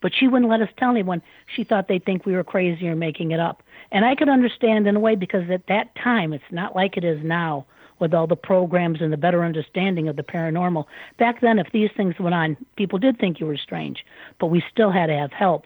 But 0.02 0.14
she 0.14 0.28
wouldn't 0.28 0.52
let 0.52 0.62
us 0.62 0.70
tell 0.76 0.92
anyone. 0.92 1.22
She 1.46 1.64
thought 1.64 1.88
they'd 1.88 2.04
think 2.04 2.26
we 2.26 2.34
were 2.34 2.44
crazy 2.44 2.90
or 2.90 2.96
making 2.96 3.32
it 3.32 3.40
up. 3.40 3.64
And 3.92 4.04
I 4.04 4.16
could 4.16 4.28
understand 4.28 4.88
in 4.88 4.96
a 4.98 5.00
way 5.00 5.16
because 5.16 5.50
at 5.50 5.68
that 5.68 5.96
time, 5.96 6.34
it's 6.34 6.44
not 6.52 6.76
like 6.76 6.98
it 6.98 7.04
is 7.04 7.24
now 7.24 7.66
with 8.00 8.14
all 8.14 8.28
the 8.28 8.36
programs 8.36 9.02
and 9.02 9.12
the 9.14 9.18
better 9.18 9.44
understanding 9.44 10.08
of 10.08 10.16
the 10.16 10.24
paranormal. 10.24 10.86
Back 11.18 11.42
then, 11.42 11.60
if 11.60 11.72
these 11.72 11.90
things 11.96 12.16
went 12.20 12.34
on, 12.34 12.58
people 12.76 13.00
did 13.00 13.20
think 13.20 13.40
you 13.40 13.46
were 13.46 13.58
strange, 13.58 14.06
but 14.40 14.48
we 14.48 14.64
still 14.72 14.92
had 14.92 15.08
to 15.08 15.14
have 15.14 15.32
help. 15.32 15.66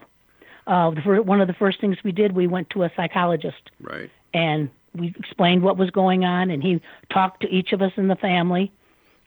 Uh, 0.67 0.91
the 0.91 1.21
one 1.23 1.39
of 1.39 1.47
the 1.47 1.53
first 1.53 1.79
things 1.79 1.97
we 2.03 2.11
did, 2.11 2.33
we 2.33 2.45
went 2.45 2.69
to 2.71 2.83
a 2.83 2.91
psychologist 2.95 3.71
right. 3.81 4.09
and 4.33 4.69
we 4.93 5.13
explained 5.17 5.63
what 5.63 5.77
was 5.77 5.89
going 5.91 6.25
on, 6.25 6.49
and 6.49 6.61
he 6.61 6.81
talked 7.11 7.41
to 7.41 7.47
each 7.47 7.71
of 7.71 7.81
us 7.81 7.91
in 7.97 8.07
the 8.07 8.15
family. 8.15 8.71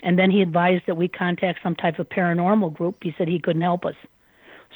And 0.03 0.19
then 0.19 0.31
he 0.31 0.41
advised 0.41 0.85
that 0.87 0.97
we 0.97 1.09
contact 1.09 1.61
some 1.63 1.77
type 1.77 1.99
of 1.99 2.09
paranormal 2.09 2.75
group. 2.75 2.97
He 3.03 3.15
said 3.17 3.29
he 3.29 3.39
couldn't 3.39 3.63
help 3.63 3.85
us. 3.85 3.95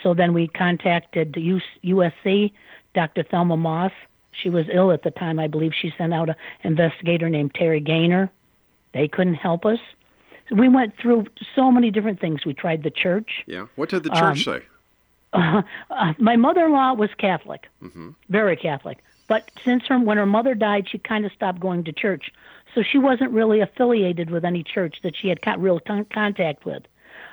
So 0.03 0.13
then 0.13 0.35
we 0.35 0.49
contacted 0.49 1.33
USC, 1.33 2.53
Dr. 2.95 3.23
Thelma 3.23 3.57
Moss. 3.57 3.93
She 4.43 4.51
was 4.51 4.67
ill 4.73 4.91
at 4.93 5.03
the 5.03 5.11
time. 5.11 5.39
I 5.39 5.47
believe 5.47 5.73
she 5.81 5.93
sent 5.97 6.13
out 6.15 6.29
an 6.31 6.37
investigator 6.63 7.29
named 7.29 7.55
Kerry 7.55 7.81
Gaynor. 7.81 8.31
They 8.93 9.09
couldn't 9.09 9.35
help 9.35 9.65
us. 9.65 9.79
So 10.49 10.57
we 10.57 10.69
went 10.69 10.95
through 11.01 11.27
so 11.55 11.71
many 11.71 11.91
different 11.91 12.21
things. 12.21 12.45
We 12.45 12.55
tried 12.55 12.83
the 12.83 12.91
church. 12.91 13.43
Yeah. 13.47 13.67
What 13.77 13.89
did 13.89 14.03
the 14.03 14.11
church 14.11 14.47
Um, 14.47 14.55
say? 14.55 14.63
Uh, 15.33 15.63
uh, 15.91 16.13
my 16.19 16.37
mother-in-law 16.37 16.95
was 16.95 17.11
Catholic, 17.19 17.67
hmm 17.81 18.11
very 18.29 18.57
Catholic. 18.57 18.99
But 19.27 19.51
since 19.65 19.85
her 19.89 19.99
when 19.99 20.19
her 20.19 20.27
mother 20.27 20.55
died, 20.55 20.87
she 20.91 20.99
kind 20.99 21.25
of 21.25 21.33
stopped 21.33 21.59
going 21.61 21.85
to 21.85 21.93
church. 21.93 22.31
So 22.75 22.83
she 22.83 22.99
wasn't 22.99 23.31
really 23.31 23.61
affiliated 23.61 24.31
with 24.31 24.45
any 24.45 24.63
church 24.63 24.97
that 25.03 25.15
she 25.17 25.29
had 25.29 25.41
con- 25.41 25.61
real 25.63 25.81
ton- 25.81 26.07
contact 26.13 26.65
with. 26.67 26.83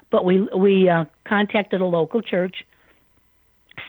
But 0.10 0.24
we 0.24 0.42
we 0.56 0.88
uh, 0.88 1.06
contacted 1.26 1.82
a 1.82 1.86
local 1.86 2.22
church. 2.22 2.64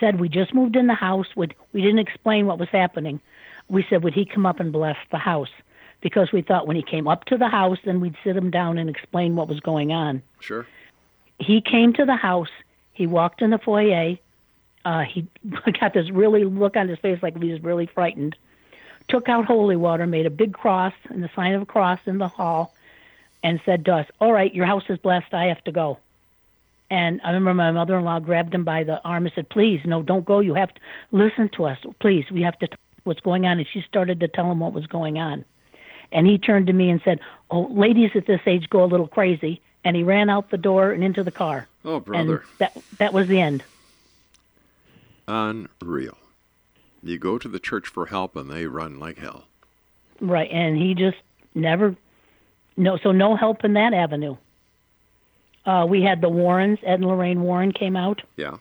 Said 0.01 0.19
we 0.21 0.29
just 0.29 0.53
moved 0.55 0.77
in 0.77 0.87
the 0.87 0.95
house. 0.95 1.27
Would 1.37 1.55
we 1.73 1.81
didn't 1.83 1.99
explain 2.01 2.47
what 2.47 2.59
was 2.59 2.69
happening. 2.71 3.21
We 3.69 3.85
said 3.89 4.03
would 4.05 4.15
he 4.15 4.25
come 4.25 4.47
up 4.47 4.61
and 4.61 4.73
bless 4.73 4.97
the 5.11 5.19
house 5.19 5.51
because 6.01 6.33
we 6.33 6.43
thought 6.43 6.67
when 6.67 6.77
he 6.77 6.83
came 6.83 7.07
up 7.07 7.25
to 7.27 7.37
the 7.39 7.49
house, 7.49 7.79
then 7.85 8.01
we'd 8.01 8.17
sit 8.25 8.37
him 8.37 8.51
down 8.51 8.77
and 8.79 8.91
explain 8.91 9.37
what 9.37 9.49
was 9.49 9.61
going 9.61 9.93
on 9.93 10.23
Sure. 10.41 10.67
he 11.39 11.61
came 11.61 11.93
to 11.95 12.05
the 12.05 12.17
house. 12.17 12.51
He 12.93 13.07
walked 13.07 13.41
in 13.41 13.51
the 13.51 13.59
foyer. 13.59 14.17
Uh, 14.85 15.03
he 15.03 15.27
got 15.81 15.95
this 15.95 16.11
really 16.11 16.45
look 16.45 16.77
on 16.77 16.89
his 16.89 16.99
face 16.99 17.23
like 17.23 17.41
he 17.41 17.53
was 17.53 17.63
really 17.63 17.87
frightened. 17.87 18.37
Took 19.09 19.29
out 19.29 19.45
holy 19.47 19.77
water, 19.77 20.07
made 20.07 20.27
a 20.27 20.31
big 20.31 20.53
cross 20.53 20.93
and 21.09 21.23
the 21.23 21.31
sign 21.35 21.55
of 21.55 21.63
a 21.63 21.67
cross 21.67 22.01
in 22.07 22.19
the 22.19 22.29
hall, 22.29 22.75
and 23.43 23.61
said 23.65 23.85
to 23.87 23.95
us, 23.95 24.07
"All 24.21 24.33
right, 24.33 24.53
your 24.55 24.67
house 24.67 24.85
is 24.89 24.99
blessed. 24.99 25.33
I 25.33 25.47
have 25.47 25.63
to 25.65 25.73
go." 25.73 25.99
And 26.93 27.23
I 27.25 27.31
remember 27.31 27.55
my 27.55 27.71
mother-in-law 27.71 28.21
grabbed 28.21 28.55
him 28.55 28.65
by 28.65 28.85
the 28.85 29.03
arm 29.03 29.25
and 29.25 29.35
said, 29.35 29.49
"Please, 29.49 29.81
no, 29.87 30.03
don't 30.03 30.27
go. 30.27 30.41
You 30.41 30.53
have 30.53 30.75
to 30.75 30.81
listen 31.11 31.49
to 31.57 31.65
us. 31.65 31.79
Please, 32.01 32.31
we 32.31 32.43
have 32.43 32.59
to 32.59 32.67
talk 32.67 32.79
what's 33.05 33.21
going 33.21 33.47
on." 33.47 33.57
And 33.59 33.67
she 33.67 33.81
started 33.81 34.21
to 34.21 34.29
tell 34.29 34.53
him 34.53 34.61
what 34.61 34.75
was 34.75 34.87
going 34.87 35.19
on. 35.19 35.47
And 36.13 36.27
he 36.27 36.37
turned 36.37 36.67
to 36.67 36.75
me 36.75 36.91
and 36.91 37.01
said, 37.03 37.19
"Oh, 37.51 37.63
ladies 37.71 38.11
at 38.15 38.27
this 38.27 38.43
age 38.45 38.69
go 38.69 38.85
a 38.85 38.93
little 38.93 39.09
crazy." 39.09 39.63
And 39.85 39.97
he 39.97 40.03
ran 40.03 40.29
out 40.29 40.51
the 40.51 40.59
door 40.59 40.93
and 40.93 41.03
into 41.03 41.25
the 41.25 41.31
car. 41.31 41.67
Oh, 41.83 41.99
brother. 41.99 42.37
And 42.37 42.59
that 42.59 42.77
that 42.99 43.15
was 43.15 43.27
the 43.27 43.41
end. 43.41 43.65
Unreal. 45.27 46.19
You 47.03 47.17
go 47.17 47.39
to 47.39 47.49
the 47.49 47.59
church 47.59 47.89
for 47.89 48.05
help 48.05 48.37
and 48.37 48.51
they 48.51 48.67
run 48.67 49.01
like 49.01 49.17
hell. 49.17 49.45
Right. 50.21 50.51
And 50.51 50.77
he 50.77 50.95
just 50.95 51.17
never 51.55 51.97
no 52.77 52.99
so 52.99 53.13
no 53.13 53.35
help 53.35 53.65
in 53.65 53.73
that 53.73 53.95
avenue. 53.95 54.37
Uh, 55.65 55.87
we 55.89 56.03
had 56.03 56.21
the 56.21 56.29
Warrens, 56.29 56.79
Ed 56.83 56.95
and 56.95 57.07
Lorraine 57.07 57.43
Warren 57.43 57.73
came 57.73 57.97
out. 57.97 58.23
Yeah. 58.37 58.57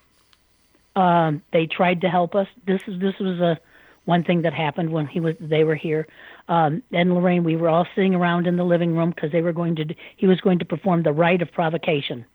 Um, 0.96 1.42
they 1.52 1.66
tried 1.66 2.02
to 2.02 2.10
help 2.10 2.36
us. 2.36 2.48
This 2.66 2.82
is 2.88 3.00
this 3.00 3.18
was 3.20 3.40
a 3.40 3.60
one 4.06 4.24
thing 4.24 4.42
that 4.42 4.54
happened 4.54 4.92
when 4.92 5.08
he 5.08 5.20
was 5.20 5.36
they 5.40 5.64
were 5.64 5.76
here. 5.76 6.08
Um, 6.48 6.84
Ed 6.92 7.02
and 7.02 7.16
Lorraine, 7.16 7.44
we 7.44 7.56
were 7.56 7.70
all 7.70 7.88
sitting 7.96 8.14
around 8.14 8.46
in 8.46 8.58
the 8.58 8.66
living 8.66 8.96
room 8.96 9.12
because 9.12 9.32
they 9.32 9.42
were 9.42 9.54
going 9.54 9.76
to. 9.78 9.96
He 10.18 10.28
was 10.28 10.42
going 10.42 10.60
to 10.60 10.66
perform 10.66 11.04
the 11.04 11.14
rite 11.14 11.42
of 11.42 11.52
provocation. 11.52 12.26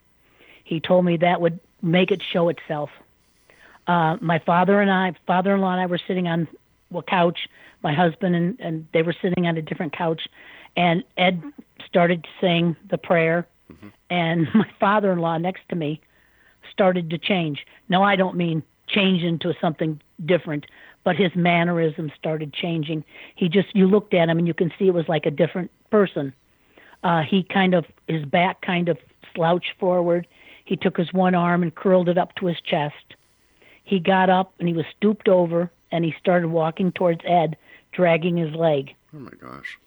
He 0.63 0.79
told 0.79 1.05
me 1.05 1.17
that 1.17 1.39
would 1.39 1.59
make 1.81 2.11
it 2.11 2.21
show 2.21 2.49
itself. 2.49 2.89
Uh, 3.85 4.17
my 4.19 4.39
father 4.39 4.81
and 4.81 4.91
I, 4.91 5.13
father-in-law 5.27 5.71
and 5.71 5.81
I, 5.81 5.85
were 5.85 5.99
sitting 5.99 6.27
on 6.27 6.47
a 6.93 7.01
couch. 7.03 7.47
My 7.83 7.93
husband 7.93 8.35
and 8.35 8.59
and 8.59 8.87
they 8.91 9.03
were 9.03 9.15
sitting 9.21 9.45
on 9.45 9.55
a 9.55 9.61
different 9.61 9.93
couch, 9.93 10.27
and 10.75 11.03
Ed 11.15 11.43
started 11.85 12.23
to 12.23 12.29
sing 12.41 12.75
the 12.89 12.97
prayer, 12.97 13.47
and 14.09 14.47
my 14.53 14.67
father-in-law 14.79 15.37
next 15.37 15.61
to 15.69 15.75
me 15.75 16.01
started 16.71 17.09
to 17.09 17.17
change. 17.17 17.65
Now, 17.89 18.03
I 18.03 18.15
don't 18.15 18.35
mean 18.35 18.63
change 18.87 19.23
into 19.23 19.53
something 19.59 19.99
different, 20.25 20.65
but 21.03 21.15
his 21.15 21.35
mannerisms 21.35 22.11
started 22.17 22.53
changing. 22.53 23.03
He 23.35 23.49
just, 23.49 23.75
you 23.75 23.87
looked 23.87 24.13
at 24.13 24.29
him 24.29 24.37
and 24.37 24.47
you 24.47 24.53
can 24.53 24.71
see 24.77 24.87
it 24.87 24.93
was 24.93 25.07
like 25.09 25.25
a 25.25 25.31
different 25.31 25.71
person. 25.89 26.33
Uh, 27.03 27.21
he 27.21 27.43
kind 27.43 27.73
of, 27.73 27.85
his 28.07 28.25
back 28.25 28.61
kind 28.61 28.89
of 28.89 28.97
slouched 29.35 29.73
forward. 29.79 30.27
He 30.65 30.75
took 30.75 30.97
his 30.97 31.13
one 31.13 31.35
arm 31.35 31.63
and 31.63 31.73
curled 31.73 32.09
it 32.09 32.17
up 32.17 32.35
to 32.35 32.45
his 32.47 32.59
chest. 32.61 33.15
He 33.83 33.99
got 33.99 34.29
up 34.29 34.53
and 34.59 34.67
he 34.67 34.73
was 34.73 34.85
stooped 34.97 35.27
over 35.29 35.71
and 35.91 36.03
he 36.03 36.13
started 36.19 36.49
walking 36.49 36.91
towards 36.91 37.21
Ed, 37.25 37.55
dragging 37.93 38.35
his 38.37 38.53
leg 38.53 38.93
Oh 39.15 39.19
my 39.19 39.31
gosh. 39.39 39.77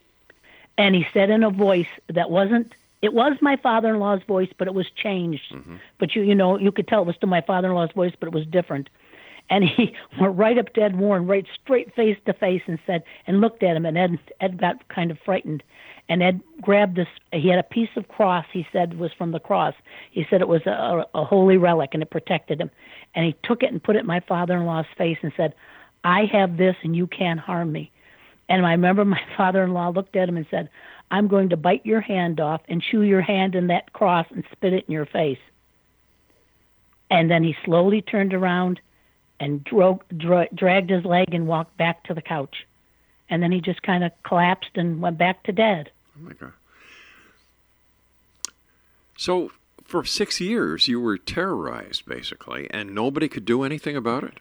and 0.77 0.95
he 0.95 1.05
said 1.13 1.29
in 1.29 1.43
a 1.43 1.49
voice 1.51 1.87
that 2.07 2.31
wasn't 2.31 2.73
it 3.01 3.13
was 3.13 3.33
my 3.41 3.57
father-in-law's 3.57 4.21
voice 4.27 4.49
but 4.57 4.67
it 4.67 4.73
was 4.73 4.87
changed. 4.95 5.53
Mm-hmm. 5.53 5.77
But 5.99 6.15
you 6.15 6.23
you 6.23 6.35
know 6.35 6.57
you 6.57 6.71
could 6.71 6.87
tell 6.87 7.01
it 7.01 7.07
was 7.07 7.15
still 7.15 7.29
my 7.29 7.41
father-in-law's 7.41 7.91
voice 7.95 8.13
but 8.19 8.27
it 8.27 8.33
was 8.33 8.45
different. 8.45 8.89
And 9.49 9.63
he 9.63 9.95
went 10.19 10.37
right 10.37 10.57
up 10.57 10.73
to 10.73 10.81
ed 10.81 10.97
warren 10.97 11.27
right 11.27 11.45
straight 11.61 11.93
face 11.95 12.17
to 12.25 12.33
face 12.33 12.61
and 12.67 12.79
said 12.85 13.03
and 13.27 13.41
looked 13.41 13.63
at 13.63 13.75
him 13.75 13.85
and 13.85 13.97
ed 13.97 14.19
ed 14.39 14.59
got 14.59 14.87
kind 14.89 15.11
of 15.11 15.17
frightened. 15.23 15.63
And 16.09 16.21
ed 16.21 16.41
grabbed 16.61 16.97
this 16.97 17.07
he 17.31 17.49
had 17.49 17.59
a 17.59 17.63
piece 17.63 17.89
of 17.95 18.07
cross 18.07 18.45
he 18.51 18.65
said 18.71 18.99
was 18.99 19.11
from 19.17 19.31
the 19.31 19.39
cross. 19.39 19.73
He 20.11 20.25
said 20.29 20.41
it 20.41 20.47
was 20.47 20.65
a, 20.65 21.05
a 21.13 21.25
holy 21.25 21.57
relic 21.57 21.91
and 21.93 22.03
it 22.03 22.11
protected 22.11 22.61
him. 22.61 22.71
And 23.15 23.25
he 23.25 23.35
took 23.43 23.63
it 23.63 23.71
and 23.71 23.83
put 23.83 23.95
it 23.95 23.99
in 23.99 24.07
my 24.07 24.21
father-in-law's 24.21 24.85
face 24.97 25.17
and 25.21 25.33
said 25.35 25.53
i 26.03 26.25
have 26.31 26.57
this 26.57 26.75
and 26.83 26.95
you 26.95 27.07
can't 27.07 27.39
harm 27.39 27.71
me. 27.71 27.91
And 28.49 28.65
I 28.65 28.71
remember 28.71 29.05
my 29.17 29.21
father 29.37 29.63
in 29.63 29.73
law 29.73 29.89
looked 29.89 30.15
at 30.15 30.29
him 30.29 30.37
and 30.37 30.45
said, 30.51 30.69
I'm 31.11 31.27
going 31.27 31.49
to 31.49 31.57
bite 31.57 31.85
your 31.85 32.01
hand 32.01 32.39
off 32.39 32.61
and 32.69 32.81
chew 32.81 33.01
your 33.01 33.21
hand 33.21 33.53
in 33.53 33.67
that 33.67 33.91
cross 33.91 34.25
and 34.31 34.43
spit 34.51 34.73
it 34.73 34.85
in 34.87 34.93
your 34.93 35.05
face. 35.05 35.37
And 37.09 37.29
then 37.29 37.43
he 37.43 37.55
slowly 37.65 38.01
turned 38.01 38.33
around 38.33 38.79
and 39.39 39.63
dra- 39.63 40.47
dragged 40.55 40.89
his 40.89 41.03
leg 41.03 41.33
and 41.33 41.45
walked 41.47 41.75
back 41.77 42.05
to 42.05 42.13
the 42.13 42.21
couch. 42.21 42.65
And 43.29 43.43
then 43.43 43.51
he 43.51 43.59
just 43.59 43.81
kind 43.83 44.03
of 44.03 44.11
collapsed 44.23 44.71
and 44.75 45.01
went 45.01 45.17
back 45.17 45.43
to 45.43 45.51
dead. 45.51 45.91
Oh 46.17 46.23
my 46.27 46.33
god. 46.33 46.53
So 49.17 49.51
for 49.83 50.05
six 50.05 50.39
years 50.39 50.87
you 50.87 51.01
were 51.01 51.17
terrorized 51.17 52.05
basically, 52.05 52.69
and 52.71 52.95
nobody 52.95 53.27
could 53.27 53.45
do 53.45 53.63
anything 53.63 53.97
about 53.97 54.23
it. 54.23 54.39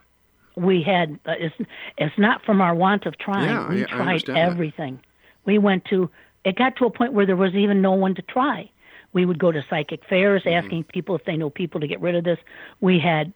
we 0.57 0.83
had 0.83 1.19
uh, 1.27 1.33
it's 1.39 1.55
it's 1.99 2.19
not 2.19 2.45
from 2.45 2.61
our 2.61 2.75
want 2.75 3.07
of 3.07 3.19
trying. 3.19 3.49
Yeah, 3.49 3.69
we 3.69 3.85
tried 3.85 4.01
understand 4.01 4.37
that. 4.39 4.51
everything. 4.51 5.01
We 5.45 5.59
went 5.59 5.85
to 5.87 6.11
it 6.45 6.57
got 6.57 6.77
to 6.77 6.87
a 6.87 6.91
point 6.91 7.13
where 7.13 7.27
there 7.27 7.37
was 7.37 7.55
even 7.55 7.83
no 7.83 7.93
one 7.93 8.15
to 8.15 8.23
try. 8.23 8.71
We 9.13 9.27
would 9.27 9.39
go 9.39 9.51
to 9.53 9.65
psychic 9.69 10.05
fairs 10.05 10.43
Mm-hmm. 10.45 10.65
asking 10.65 10.85
people 10.85 11.15
if 11.17 11.25
they 11.25 11.37
know 11.37 11.51
people 11.51 11.81
to 11.81 11.87
get 11.87 12.01
rid 12.01 12.15
of 12.15 12.25
this. 12.25 12.39
We 12.81 12.99
had 12.99 13.33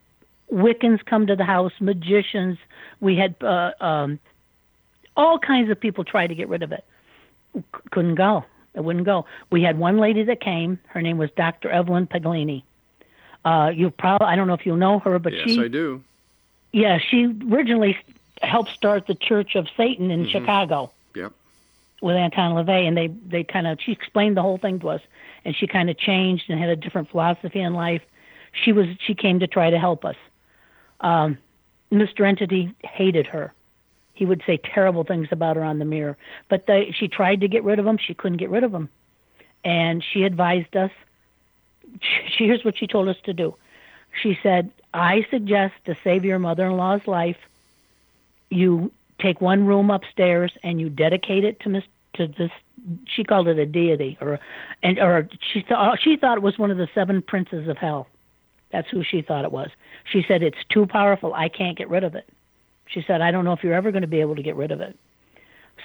Wiccans 0.52 1.04
come 1.04 1.26
to 1.26 1.36
the 1.36 1.44
house, 1.44 1.72
magicians. 1.80 2.58
We 3.00 3.16
had 3.16 3.34
uh, 3.42 3.72
um, 3.80 4.18
all 5.16 5.38
kinds 5.38 5.70
of 5.70 5.80
people 5.80 6.04
try 6.04 6.26
to 6.26 6.34
get 6.34 6.48
rid 6.48 6.62
of 6.62 6.72
it. 6.72 6.84
C- 7.54 7.62
couldn't 7.90 8.14
go. 8.16 8.44
It 8.74 8.82
wouldn't 8.84 9.04
go. 9.04 9.26
We 9.50 9.62
had 9.62 9.78
one 9.78 9.98
lady 9.98 10.22
that 10.24 10.40
came. 10.40 10.78
Her 10.88 11.00
name 11.02 11.16
was 11.18 11.30
Dr. 11.32 11.70
Evelyn 11.70 12.06
Paglini. 12.06 12.62
Uh, 13.44 13.70
you 13.74 13.90
probably 13.90 14.26
I 14.26 14.36
don't 14.36 14.46
know 14.48 14.54
if 14.54 14.64
you 14.66 14.76
know 14.76 14.98
her, 15.00 15.18
but 15.18 15.32
yes, 15.32 15.42
she 15.48 15.60
I 15.62 15.68
do. 15.68 16.02
yeah, 16.72 16.98
she 16.98 17.26
originally 17.50 17.96
helped 18.42 18.70
start 18.70 19.06
the 19.06 19.14
Church 19.14 19.54
of 19.54 19.66
Satan 19.76 20.10
in 20.10 20.24
Mhm. 20.24 20.30
Chicago. 20.30 20.90
With 22.04 22.16
Anton 22.16 22.52
LaVey, 22.52 22.86
and 22.86 22.94
they 22.94 23.06
they 23.26 23.42
kind 23.42 23.66
of 23.66 23.78
she 23.80 23.90
explained 23.90 24.36
the 24.36 24.42
whole 24.42 24.58
thing 24.58 24.78
to 24.80 24.90
us, 24.90 25.00
and 25.46 25.56
she 25.56 25.66
kind 25.66 25.88
of 25.88 25.96
changed 25.96 26.44
and 26.50 26.60
had 26.60 26.68
a 26.68 26.76
different 26.76 27.10
philosophy 27.10 27.60
in 27.60 27.72
life. 27.72 28.02
She 28.52 28.72
was 28.72 28.86
she 29.06 29.14
came 29.14 29.40
to 29.40 29.46
try 29.46 29.70
to 29.70 29.78
help 29.78 30.04
us. 30.04 30.16
Um, 31.00 31.38
Mr. 31.90 32.28
Entity 32.28 32.74
hated 32.82 33.26
her. 33.26 33.54
He 34.12 34.26
would 34.26 34.42
say 34.46 34.58
terrible 34.58 35.02
things 35.02 35.28
about 35.30 35.56
her 35.56 35.64
on 35.64 35.78
the 35.78 35.86
mirror. 35.86 36.16
But 36.50 36.66
they, 36.66 36.94
she 36.96 37.08
tried 37.08 37.40
to 37.40 37.48
get 37.48 37.64
rid 37.64 37.78
of 37.78 37.86
him. 37.86 37.98
She 37.98 38.14
couldn't 38.14 38.36
get 38.38 38.50
rid 38.50 38.64
of 38.64 38.72
him. 38.72 38.88
And 39.64 40.04
she 40.12 40.24
advised 40.24 40.76
us. 40.76 40.90
She, 42.00 42.44
here's 42.44 42.64
what 42.64 42.76
she 42.76 42.86
told 42.86 43.08
us 43.08 43.16
to 43.24 43.32
do. 43.32 43.56
She 44.22 44.38
said, 44.42 44.70
I 44.92 45.26
suggest 45.30 45.74
to 45.86 45.96
save 46.04 46.24
your 46.24 46.38
mother 46.38 46.66
in 46.66 46.76
law's 46.76 47.06
life, 47.06 47.38
you 48.50 48.92
take 49.20 49.40
one 49.40 49.66
room 49.66 49.90
upstairs 49.90 50.52
and 50.62 50.80
you 50.80 50.90
dedicate 50.90 51.44
it 51.44 51.60
to 51.60 51.68
Miss 51.68 51.84
to 52.14 52.26
this 52.26 52.50
she 53.06 53.24
called 53.24 53.48
it 53.48 53.58
a 53.58 53.66
deity 53.66 54.18
or 54.20 54.38
and 54.82 54.98
or 54.98 55.28
she 55.52 55.62
thought 55.62 55.98
she 56.00 56.16
thought 56.16 56.36
it 56.36 56.42
was 56.42 56.58
one 56.58 56.70
of 56.70 56.76
the 56.76 56.88
seven 56.94 57.22
princes 57.22 57.68
of 57.68 57.78
hell. 57.78 58.08
That's 58.70 58.88
who 58.90 59.04
she 59.04 59.22
thought 59.22 59.44
it 59.44 59.52
was. 59.52 59.70
She 60.04 60.24
said 60.26 60.42
it's 60.42 60.58
too 60.68 60.86
powerful. 60.86 61.32
I 61.32 61.48
can't 61.48 61.78
get 61.78 61.88
rid 61.88 62.04
of 62.04 62.14
it. 62.14 62.28
She 62.86 63.02
said 63.06 63.20
i 63.20 63.30
don't 63.30 63.44
know 63.44 63.52
if 63.52 63.62
you're 63.62 63.74
ever 63.74 63.90
going 63.90 64.02
to 64.02 64.08
be 64.08 64.20
able 64.20 64.36
to 64.36 64.42
get 64.42 64.56
rid 64.56 64.70
of 64.70 64.80
it. 64.80 64.96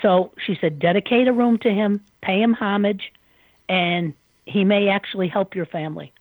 So 0.01 0.31
she 0.45 0.57
said 0.59 0.79
dedicate 0.79 1.27
a 1.27 1.33
room 1.33 1.57
to 1.59 1.71
him 1.71 2.01
pay 2.21 2.41
him 2.41 2.53
homage 2.53 3.11
and 3.67 4.13
he 4.45 4.63
may 4.63 4.89
actually 4.89 5.27
help 5.27 5.55
your 5.55 5.65
family 5.65 6.11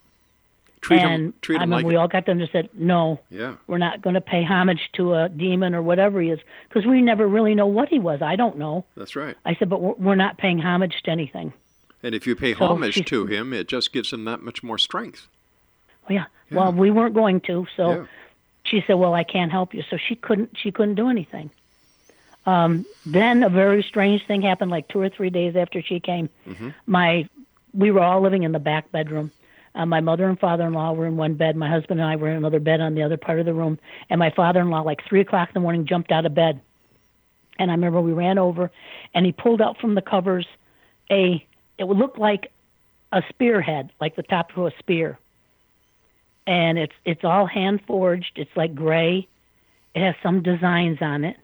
Treat 0.81 1.01
him- 1.01 1.09
and 1.11 1.41
treat 1.41 1.59
I 1.59 1.63
him 1.63 1.69
mean, 1.71 1.77
like 1.79 1.85
we 1.85 1.95
it. 1.95 1.97
all 1.97 2.07
got 2.07 2.25
them 2.25 2.39
to 2.39 2.47
said 2.47 2.69
no 2.73 3.19
Yeah. 3.29 3.55
we're 3.67 3.77
not 3.79 4.01
going 4.01 4.13
to 4.13 4.21
pay 4.21 4.43
homage 4.43 4.89
to 4.93 5.13
a 5.13 5.27
demon 5.29 5.75
or 5.75 5.81
whatever 5.81 6.21
he 6.21 6.29
is 6.29 6.39
because 6.69 6.85
we 6.85 7.01
never 7.01 7.27
really 7.27 7.53
know 7.53 7.67
what 7.67 7.89
he 7.89 7.99
was 7.99 8.21
i 8.21 8.35
don't 8.37 8.57
know 8.57 8.85
That's 8.95 9.15
right. 9.15 9.35
I 9.45 9.55
said, 9.55 9.69
but 9.69 9.81
we're 9.81 9.93
we're 9.95 10.15
not 10.15 10.37
paying 10.37 10.59
homage 10.59 11.01
to 11.03 11.11
anything. 11.11 11.51
And 12.01 12.15
if 12.15 12.25
you 12.25 12.33
pay 12.35 12.53
So 12.53 12.65
homage 12.67 13.03
to 13.05 13.25
him, 13.25 13.51
it 13.51 13.67
just 13.67 13.91
gives 13.91 14.13
him 14.13 14.23
that 14.23 14.41
much 14.41 14.63
more 14.63 14.77
strength. 14.77 15.27
Oh, 16.09 16.13
yeah. 16.13 16.25
Well, 16.49 16.71
we 16.71 16.91
weren't 16.91 17.13
going 17.13 17.41
to, 17.41 17.67
so 17.75 17.89
Yeah. 17.91 18.05
she 18.63 18.81
said, 18.87 18.93
"Well, 18.93 19.13
I 19.13 19.25
can't 19.25 19.51
help 19.51 19.73
you." 19.73 19.83
So 19.89 19.97
she 19.97 20.15
couldn't. 20.15 20.57
She 20.57 20.71
couldn't 20.71 20.95
do 20.95 21.09
anything. 21.09 21.49
Um, 22.45 22.85
then 23.05 23.43
a 23.43 23.49
very 23.49 23.83
strange 23.83 24.25
thing 24.25 24.41
happened. 24.41 24.71
Like 24.71 24.87
two 24.87 25.01
or 25.01 25.09
three 25.09 25.29
days 25.29 25.55
after 25.57 25.81
she 25.81 25.99
came, 25.99 26.29
Mm-hmm. 26.47 26.69
my 26.87 27.27
we 27.73 27.91
were 27.91 27.99
all 28.01 28.21
living 28.21 28.43
in 28.43 28.53
the 28.53 28.59
back 28.59 28.91
bedroom. 28.93 29.31
Uh, 29.75 29.85
my 29.85 30.01
mother 30.01 30.27
and 30.27 30.39
father-in-law 30.39 30.93
were 30.93 31.05
in 31.05 31.17
one 31.17 31.35
bed. 31.35 31.55
My 31.55 31.69
husband 31.69 31.99
and 31.99 32.09
I 32.09 32.15
were 32.15 32.29
in 32.29 32.37
another 32.37 32.59
bed 32.59 32.81
on 32.81 32.95
the 32.95 33.03
other 33.03 33.17
part 33.17 33.39
of 33.39 33.45
the 33.45 33.53
room. 33.53 33.79
And 34.09 34.19
my 34.19 34.31
father-in-law, 34.31 34.81
like 34.81 34.99
three 35.07 35.21
o'clock 35.21 35.49
in 35.49 35.53
the 35.53 35.59
morning, 35.59 35.85
jumped 35.85 36.11
out 36.11 36.25
of 36.25 36.33
bed. 36.33 36.61
And 37.57 37.69
I 37.69 37.73
remember 37.73 38.01
we 38.01 38.13
ran 38.13 38.37
over, 38.37 38.71
and 39.13 39.25
he 39.25 39.31
pulled 39.31 39.61
out 39.61 39.79
from 39.79 39.95
the 39.95 40.01
covers 40.01 40.47
a. 41.11 41.45
It 41.77 41.87
would 41.87 41.97
look 41.97 42.17
like 42.17 42.51
a 43.11 43.21
spearhead, 43.29 43.91
like 43.99 44.15
the 44.15 44.23
top 44.23 44.55
of 44.55 44.65
a 44.65 44.71
spear. 44.79 45.19
And 46.47 46.77
it's 46.77 46.93
it's 47.05 47.23
all 47.23 47.45
hand 47.45 47.81
forged. 47.85 48.33
It's 48.37 48.55
like 48.55 48.73
gray. 48.75 49.27
It 49.93 50.01
has 50.03 50.15
some 50.23 50.41
designs 50.41 50.99
on 51.01 51.25
it. 51.25 51.37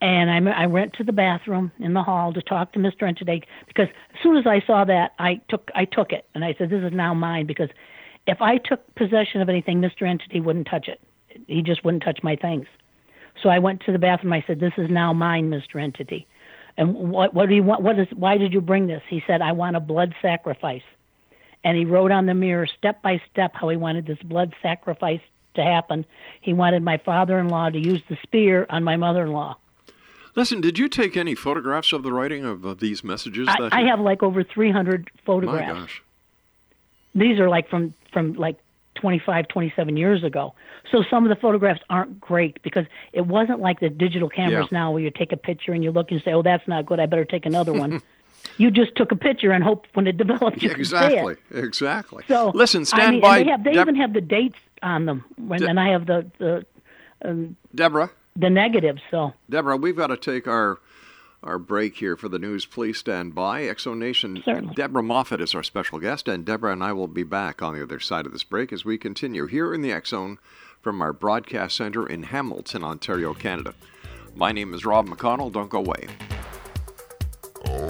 And 0.00 0.30
I, 0.30 0.62
I 0.62 0.66
went 0.66 0.94
to 0.94 1.04
the 1.04 1.12
bathroom 1.12 1.72
in 1.78 1.92
the 1.92 2.02
hall 2.02 2.32
to 2.32 2.40
talk 2.40 2.72
to 2.72 2.78
Mr. 2.78 3.02
Entity 3.02 3.42
because 3.66 3.88
as 4.14 4.22
soon 4.22 4.36
as 4.36 4.46
I 4.46 4.60
saw 4.66 4.84
that, 4.84 5.12
I 5.18 5.40
took 5.48 5.70
I 5.74 5.84
took 5.84 6.12
it 6.12 6.26
and 6.34 6.44
I 6.44 6.54
said, 6.56 6.70
"This 6.70 6.82
is 6.82 6.92
now 6.92 7.12
mine." 7.12 7.46
Because 7.46 7.68
if 8.26 8.40
I 8.40 8.56
took 8.56 8.94
possession 8.94 9.42
of 9.42 9.48
anything, 9.48 9.80
Mr. 9.80 10.08
Entity 10.08 10.40
wouldn't 10.40 10.68
touch 10.68 10.88
it. 10.88 11.00
He 11.46 11.62
just 11.62 11.84
wouldn't 11.84 12.02
touch 12.02 12.20
my 12.22 12.34
things. 12.34 12.66
So 13.42 13.48
I 13.50 13.58
went 13.58 13.82
to 13.82 13.92
the 13.92 13.98
bathroom. 13.98 14.32
I 14.32 14.42
said, 14.46 14.58
"This 14.58 14.72
is 14.78 14.88
now 14.90 15.12
mine, 15.12 15.50
Mr. 15.50 15.80
Entity." 15.80 16.26
And 16.78 16.94
what 17.10 17.34
what 17.34 17.50
do 17.50 17.54
you 17.54 17.62
want? 17.62 17.82
What 17.82 17.98
is? 17.98 18.08
Why 18.14 18.38
did 18.38 18.54
you 18.54 18.62
bring 18.62 18.86
this? 18.86 19.02
He 19.08 19.22
said, 19.26 19.42
"I 19.42 19.52
want 19.52 19.76
a 19.76 19.80
blood 19.80 20.14
sacrifice." 20.22 20.82
And 21.62 21.76
he 21.76 21.84
wrote 21.84 22.10
on 22.10 22.24
the 22.24 22.32
mirror 22.32 22.66
step 22.66 23.02
by 23.02 23.20
step 23.30 23.52
how 23.54 23.68
he 23.68 23.76
wanted 23.76 24.06
this 24.06 24.18
blood 24.22 24.54
sacrifice 24.62 25.20
to 25.54 25.62
happen. 25.62 26.06
He 26.40 26.54
wanted 26.54 26.82
my 26.82 26.96
father-in-law 26.96 27.70
to 27.70 27.78
use 27.78 28.02
the 28.08 28.16
spear 28.22 28.66
on 28.70 28.82
my 28.82 28.96
mother-in-law. 28.96 29.56
Listen, 30.36 30.60
did 30.60 30.78
you 30.78 30.88
take 30.88 31.16
any 31.16 31.34
photographs 31.34 31.92
of 31.92 32.02
the 32.02 32.12
writing 32.12 32.44
of 32.44 32.64
uh, 32.64 32.74
these 32.74 33.02
messages? 33.02 33.48
I, 33.48 33.56
that 33.60 33.72
I 33.72 33.80
have 33.82 34.00
like 34.00 34.22
over 34.22 34.44
300 34.44 35.10
photographs. 35.26 35.72
My 35.74 35.80
gosh. 35.80 36.02
These 37.14 37.40
are 37.40 37.48
like 37.48 37.68
from 37.68 37.94
from 38.12 38.34
like 38.34 38.56
25, 38.96 39.48
27 39.48 39.96
years 39.96 40.22
ago. 40.24 40.54
So 40.90 41.02
some 41.08 41.24
of 41.24 41.28
the 41.28 41.40
photographs 41.40 41.80
aren't 41.90 42.20
great 42.20 42.62
because 42.62 42.86
it 43.12 43.26
wasn't 43.26 43.60
like 43.60 43.80
the 43.80 43.88
digital 43.88 44.28
cameras 44.28 44.68
Yeah. 44.70 44.78
now 44.78 44.92
where 44.92 45.02
you 45.02 45.10
take 45.10 45.32
a 45.32 45.36
picture 45.36 45.72
and 45.72 45.82
you 45.82 45.90
look 45.90 46.10
and 46.10 46.22
say, 46.22 46.32
"Oh, 46.32 46.42
that's 46.42 46.66
not 46.68 46.86
good. 46.86 47.00
I 47.00 47.06
better 47.06 47.24
take 47.24 47.46
another 47.46 47.72
one." 47.72 48.00
you 48.56 48.70
just 48.70 48.94
took 48.96 49.10
a 49.12 49.16
picture 49.16 49.52
and 49.52 49.62
hoped 49.64 49.88
when 49.94 50.06
it 50.06 50.16
developed 50.16 50.62
you 50.62 50.68
could 50.70 50.76
see 50.86 50.96
Exactly. 50.96 51.36
it. 51.50 51.58
Exactly. 51.64 52.24
So 52.28 52.50
Listen, 52.54 52.84
stand 52.84 53.02
I 53.02 53.10
mean, 53.12 53.20
by. 53.20 53.42
They 53.42 53.50
have, 53.50 53.64
they 53.64 53.72
Deb- 53.72 53.82
even 53.88 53.94
have 53.96 54.12
the 54.12 54.20
dates 54.20 54.58
on 54.82 55.04
them, 55.06 55.24
when, 55.36 55.60
De- 55.60 55.66
and 55.68 55.78
I 55.80 55.88
have 55.90 56.06
the 56.06 56.30
the 56.38 56.66
um, 57.24 57.56
Deborah. 57.74 58.10
The 58.36 58.50
negatives. 58.50 59.00
So 59.10 59.32
Deborah, 59.48 59.76
we've 59.76 59.96
got 59.96 60.08
to 60.08 60.16
take 60.16 60.46
our 60.46 60.78
our 61.42 61.58
break 61.58 61.96
here 61.96 62.16
for 62.16 62.28
the 62.28 62.38
news. 62.38 62.66
Please 62.66 62.98
stand 62.98 63.34
by. 63.34 63.62
X 63.64 63.84
Zone 63.84 63.98
Nation. 63.98 64.42
Certainly. 64.44 64.74
Deborah 64.74 65.02
Moffitt 65.02 65.40
is 65.40 65.54
our 65.54 65.62
special 65.62 65.98
guest, 65.98 66.28
and 66.28 66.44
Deborah 66.44 66.72
and 66.72 66.84
I 66.84 66.92
will 66.92 67.08
be 67.08 67.22
back 67.22 67.62
on 67.62 67.74
the 67.74 67.82
other 67.82 67.98
side 67.98 68.26
of 68.26 68.32
this 68.32 68.44
break 68.44 68.72
as 68.72 68.84
we 68.84 68.98
continue 68.98 69.46
here 69.46 69.72
in 69.72 69.80
the 69.80 69.92
X 69.92 70.10
Zone 70.10 70.38
from 70.80 71.00
our 71.00 71.12
broadcast 71.12 71.76
center 71.76 72.06
in 72.06 72.24
Hamilton, 72.24 72.84
Ontario, 72.84 73.34
Canada. 73.34 73.74
My 74.34 74.52
name 74.52 74.74
is 74.74 74.84
Rob 74.84 75.08
McConnell. 75.08 75.50
Don't 75.50 75.70
go 75.70 75.78
away. 75.78 76.06
Oh. 77.66 77.89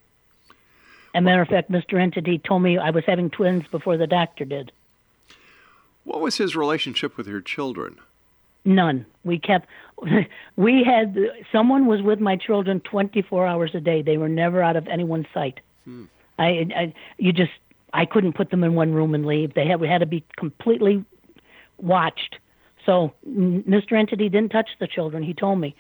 As 1.15 1.21
a 1.21 1.23
matter 1.23 1.43
of 1.43 1.49
fact, 1.49 1.71
Mr. 1.71 1.99
Entity 1.99 2.39
told 2.39 2.63
me 2.63 2.77
I 2.77 2.91
was 2.91 3.05
having 3.07 3.31
twins 3.31 3.65
before 3.71 3.97
the 3.97 4.09
doctor 4.09 4.45
did. 4.45 4.73
What 6.03 6.21
was 6.21 6.37
his 6.37 6.57
relationship 6.57 7.17
with 7.17 7.29
your 7.29 7.41
children? 7.41 8.01
None. 8.65 9.07
We 9.23 9.39
kept, 9.39 9.69
we 10.57 10.83
had, 10.85 11.17
someone 11.53 11.87
was 11.87 12.03
with 12.03 12.19
my 12.19 12.35
children 12.35 12.81
24 12.81 13.47
hours 13.47 13.71
a 13.75 13.81
day. 13.81 14.03
They 14.03 14.19
were 14.19 14.29
never 14.29 14.61
out 14.61 14.75
of 14.75 14.89
anyone's 14.89 15.27
sight. 15.33 15.61
I, 16.37 16.67
I, 16.75 16.95
you 17.17 17.33
just, 17.33 17.53
I 17.93 18.07
couldn't 18.07 18.33
put 18.33 18.51
them 18.51 18.65
in 18.65 18.75
one 18.75 18.93
room 18.93 19.15
and 19.15 19.25
leave. 19.25 19.55
They 19.55 19.69
had, 19.69 19.81
we 19.81 19.87
had 19.87 19.99
to 19.99 20.07
be 20.07 20.25
completely 20.37 21.05
watched. 21.79 22.37
So 22.87 23.13
Mr. 23.29 23.93
Entity 23.93 24.29
didn't 24.29 24.51
touch 24.51 24.71
the 24.79 24.87
children. 24.87 25.23
He 25.23 25.35
told 25.35 25.59
me. 25.61 25.75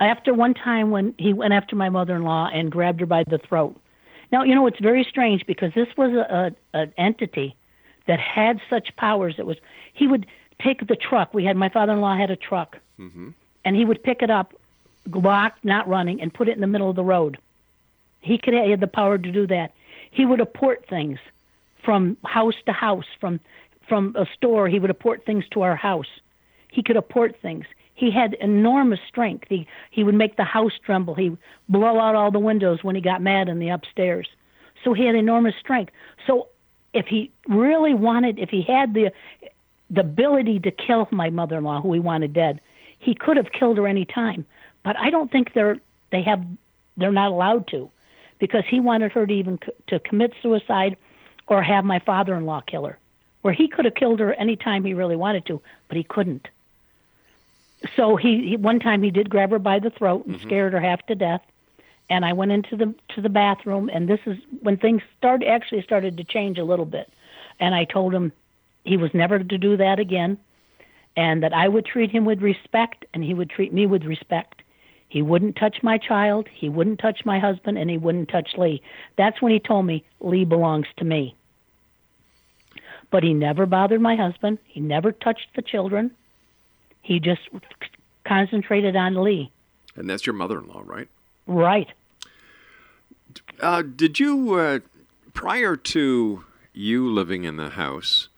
After 0.00 0.34
one 0.34 0.52
time 0.54 0.90
when 0.90 1.14
he 1.16 1.32
went 1.32 1.52
after 1.52 1.76
my 1.76 1.88
mother-in-law 1.88 2.50
and 2.52 2.72
grabbed 2.72 3.00
her 3.00 3.06
by 3.06 3.22
the 3.24 3.38
throat, 3.38 3.76
Now 4.32 4.42
you 4.42 4.54
know 4.54 4.66
it's 4.66 4.80
very 4.80 5.04
strange 5.08 5.46
because 5.46 5.72
this 5.74 5.88
was 5.96 6.12
a, 6.12 6.54
a 6.74 6.78
an 6.80 6.92
entity 6.98 7.54
that 8.08 8.18
had 8.18 8.60
such 8.68 8.94
powers. 8.96 9.36
It 9.38 9.46
was 9.46 9.58
he 9.92 10.06
would 10.08 10.26
take 10.60 10.86
the 10.86 10.96
truck. 10.96 11.32
We 11.32 11.44
had 11.44 11.56
my 11.56 11.68
father-in-law 11.68 12.16
had 12.16 12.30
a 12.30 12.36
truck, 12.36 12.78
Mm-hmm. 12.98 13.30
and 13.64 13.76
he 13.76 13.84
would 13.84 14.02
pick 14.02 14.22
it 14.22 14.30
up, 14.30 14.54
locked, 15.10 15.64
not 15.64 15.88
running, 15.88 16.20
and 16.20 16.32
put 16.32 16.48
it 16.48 16.52
in 16.54 16.60
the 16.60 16.66
middle 16.66 16.90
of 16.90 16.96
the 16.96 17.04
road. 17.04 17.38
He 18.20 18.38
could 18.38 18.54
he 18.54 18.70
had 18.70 18.80
the 18.80 18.86
power 18.86 19.18
to 19.18 19.32
do 19.32 19.46
that. 19.48 19.72
He 20.10 20.24
would 20.26 20.40
apport 20.40 20.86
things 20.88 21.18
from 21.84 22.16
house 22.24 22.54
to 22.66 22.72
house, 22.72 23.06
from 23.20 23.40
from 23.92 24.16
a 24.16 24.24
store. 24.34 24.70
He 24.70 24.78
would 24.78 24.90
apport 24.90 25.26
things 25.26 25.44
to 25.50 25.60
our 25.60 25.76
house. 25.76 26.06
He 26.68 26.82
could 26.82 26.96
apport 26.96 27.36
things. 27.42 27.66
He 27.92 28.10
had 28.10 28.32
enormous 28.40 29.00
strength. 29.06 29.48
He 29.50 29.66
he 29.90 30.02
would 30.02 30.14
make 30.14 30.36
the 30.38 30.44
house 30.44 30.72
tremble. 30.82 31.14
He 31.14 31.36
blow 31.68 32.00
out 32.00 32.14
all 32.14 32.30
the 32.30 32.38
windows 32.38 32.82
when 32.82 32.94
he 32.94 33.02
got 33.02 33.20
mad 33.20 33.50
in 33.50 33.58
the 33.58 33.68
upstairs. 33.68 34.28
So 34.82 34.94
he 34.94 35.04
had 35.04 35.14
enormous 35.14 35.54
strength. 35.60 35.92
So 36.26 36.48
if 36.94 37.06
he 37.06 37.30
really 37.46 37.92
wanted, 37.92 38.38
if 38.38 38.48
he 38.48 38.62
had 38.62 38.94
the 38.94 39.12
the 39.90 40.00
ability 40.00 40.58
to 40.60 40.70
kill 40.70 41.06
my 41.10 41.28
mother-in-law, 41.28 41.82
who 41.82 41.92
he 41.92 42.00
wanted 42.00 42.32
dead, 42.32 42.62
he 42.98 43.14
could 43.14 43.36
have 43.36 43.52
killed 43.52 43.76
her 43.76 43.86
any 43.86 44.06
time. 44.06 44.46
But 44.84 44.96
I 44.98 45.10
don't 45.10 45.30
think 45.30 45.52
they're 45.52 45.76
they 46.12 46.22
have 46.22 46.42
they're 46.96 47.12
not 47.12 47.30
allowed 47.30 47.66
to, 47.68 47.90
because 48.38 48.64
he 48.66 48.80
wanted 48.80 49.12
her 49.12 49.26
to 49.26 49.34
even 49.34 49.58
to 49.88 49.98
commit 49.98 50.32
suicide, 50.42 50.96
or 51.46 51.62
have 51.62 51.84
my 51.84 51.98
father-in-law 51.98 52.62
kill 52.62 52.86
her, 52.86 52.98
where 53.42 53.52
he 53.52 53.68
could 53.68 53.84
have 53.84 53.94
killed 53.94 54.20
her 54.20 54.32
any 54.34 54.56
time 54.56 54.84
he 54.84 54.94
really 54.94 55.16
wanted 55.16 55.44
to, 55.46 55.60
but 55.88 55.96
he 55.96 56.04
couldn't. 56.04 56.48
So 57.96 58.16
he, 58.16 58.50
he 58.50 58.56
one 58.56 58.78
time 58.78 59.02
he 59.02 59.10
did 59.10 59.28
grab 59.28 59.50
her 59.50 59.58
by 59.58 59.78
the 59.78 59.90
throat 59.90 60.24
and 60.26 60.36
mm-hmm. 60.36 60.46
scared 60.46 60.72
her 60.72 60.80
half 60.80 61.04
to 61.06 61.14
death. 61.14 61.42
And 62.08 62.24
I 62.24 62.32
went 62.32 62.52
into 62.52 62.76
the 62.76 62.94
to 63.14 63.20
the 63.20 63.28
bathroom, 63.28 63.90
and 63.92 64.08
this 64.08 64.20
is 64.26 64.38
when 64.60 64.76
things 64.76 65.02
started 65.18 65.48
actually 65.48 65.82
started 65.82 66.16
to 66.16 66.24
change 66.24 66.58
a 66.58 66.64
little 66.64 66.84
bit. 66.84 67.10
And 67.58 67.74
I 67.74 67.84
told 67.84 68.14
him 68.14 68.32
he 68.84 68.96
was 68.96 69.12
never 69.14 69.38
to 69.38 69.58
do 69.58 69.76
that 69.76 69.98
again, 69.98 70.38
and 71.16 71.42
that 71.42 71.52
I 71.52 71.68
would 71.68 71.86
treat 71.86 72.10
him 72.10 72.24
with 72.24 72.40
respect, 72.40 73.04
and 73.14 73.24
he 73.24 73.34
would 73.34 73.50
treat 73.50 73.72
me 73.72 73.86
with 73.86 74.04
respect. 74.04 74.62
He 75.08 75.22
wouldn't 75.22 75.56
touch 75.56 75.82
my 75.82 75.98
child, 75.98 76.48
he 76.52 76.68
wouldn't 76.68 76.98
touch 76.98 77.24
my 77.24 77.38
husband, 77.38 77.78
and 77.78 77.90
he 77.90 77.98
wouldn't 77.98 78.28
touch 78.28 78.50
Lee. 78.56 78.82
That's 79.16 79.40
when 79.42 79.52
he 79.52 79.60
told 79.60 79.86
me 79.86 80.04
Lee 80.20 80.44
belongs 80.44 80.86
to 80.98 81.04
me. 81.04 81.34
But 83.12 83.22
he 83.22 83.34
never 83.34 83.66
bothered 83.66 84.00
my 84.00 84.16
husband. 84.16 84.58
He 84.64 84.80
never 84.80 85.12
touched 85.12 85.54
the 85.54 85.62
children. 85.62 86.10
He 87.02 87.20
just 87.20 87.42
concentrated 88.26 88.96
on 88.96 89.22
Lee. 89.22 89.52
And 89.94 90.10
that's 90.10 90.26
your 90.26 90.34
mother-in-law, 90.34 90.82
right? 90.84 91.08
Right. 91.46 91.88
Uh, 93.60 93.82
did 93.82 94.18
you, 94.18 94.54
uh, 94.54 94.78
prior 95.34 95.76
to 95.76 96.44
you 96.72 97.12
living 97.12 97.44
in 97.44 97.56
the 97.58 97.70
house, 97.70 98.28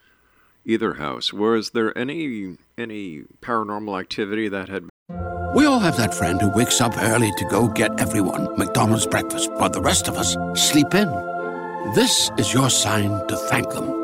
either 0.64 0.94
house, 0.94 1.32
was 1.32 1.70
there 1.70 1.96
any 1.96 2.56
any 2.76 3.22
paranormal 3.40 4.00
activity 4.00 4.48
that 4.48 4.68
had? 4.68 4.88
We 5.54 5.66
all 5.66 5.78
have 5.78 5.96
that 5.98 6.14
friend 6.14 6.40
who 6.40 6.50
wakes 6.50 6.80
up 6.80 6.96
early 6.98 7.30
to 7.38 7.44
go 7.48 7.68
get 7.68 8.00
everyone 8.00 8.58
McDonald's 8.58 9.06
breakfast, 9.06 9.52
while 9.52 9.70
the 9.70 9.80
rest 9.80 10.08
of 10.08 10.16
us 10.16 10.36
sleep 10.60 10.92
in. 10.94 11.08
This 11.94 12.32
is 12.38 12.52
your 12.52 12.70
sign 12.70 13.24
to 13.28 13.36
thank 13.36 13.70
them. 13.70 14.03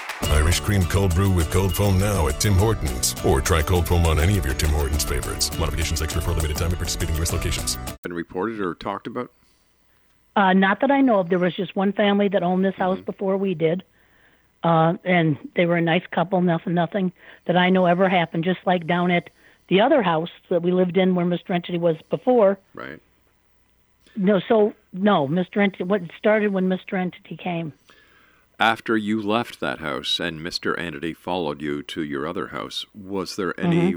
Irish 0.29 0.59
cream 0.59 0.83
cold 0.83 1.15
brew 1.15 1.29
with 1.29 1.49
cold 1.51 1.75
foam 1.75 1.99
now 1.99 2.27
at 2.27 2.39
Tim 2.39 2.53
Hortons. 2.53 3.15
Or 3.25 3.41
try 3.41 3.61
cold 3.61 3.87
foam 3.87 4.05
on 4.05 4.19
any 4.19 4.37
of 4.37 4.45
your 4.45 4.53
Tim 4.53 4.69
Hortons 4.69 5.03
favorites. 5.03 5.57
Modifications 5.57 6.01
extra 6.01 6.21
for 6.21 6.31
a 6.31 6.33
limited 6.33 6.57
time 6.57 6.71
at 6.71 6.77
participating 6.77 7.15
U.S. 7.15 7.33
locations. 7.33 7.77
Been 8.03 8.13
reported 8.13 8.59
or 8.59 8.75
talked 8.75 9.07
about? 9.07 9.31
Uh, 10.35 10.53
not 10.53 10.79
that 10.81 10.91
I 10.91 11.01
know 11.01 11.19
of. 11.19 11.29
There 11.29 11.39
was 11.39 11.55
just 11.55 11.75
one 11.75 11.91
family 11.91 12.27
that 12.29 12.43
owned 12.43 12.63
this 12.63 12.75
house 12.75 12.99
before 13.01 13.35
we 13.35 13.53
did, 13.53 13.83
uh, 14.63 14.93
and 15.03 15.37
they 15.55 15.65
were 15.65 15.75
a 15.75 15.81
nice 15.81 16.05
couple. 16.11 16.39
Nothing, 16.41 16.73
nothing 16.73 17.11
that 17.45 17.57
I 17.57 17.69
know 17.69 17.85
ever 17.85 18.07
happened. 18.07 18.45
Just 18.45 18.59
like 18.65 18.87
down 18.87 19.11
at 19.11 19.29
the 19.67 19.81
other 19.81 20.01
house 20.01 20.29
that 20.49 20.61
we 20.61 20.71
lived 20.71 20.97
in, 20.97 21.15
where 21.15 21.25
Mr. 21.25 21.51
Entity 21.51 21.77
was 21.77 21.97
before. 22.09 22.57
Right. 22.73 22.99
No, 24.15 24.39
so 24.39 24.73
no, 24.93 25.27
Mr. 25.27 25.57
Entity. 25.57 25.83
What 25.83 26.01
started 26.17 26.53
when 26.53 26.69
Mr. 26.69 26.97
Entity 26.97 27.35
came? 27.35 27.73
After 28.61 28.95
you 28.95 29.19
left 29.19 29.59
that 29.59 29.79
house 29.79 30.19
and 30.19 30.39
Mr. 30.39 30.79
Entity 30.79 31.15
followed 31.15 31.63
you 31.63 31.81
to 31.81 32.03
your 32.03 32.27
other 32.27 32.49
house, 32.49 32.85
was 32.93 33.35
there 33.35 33.59
any 33.59 33.95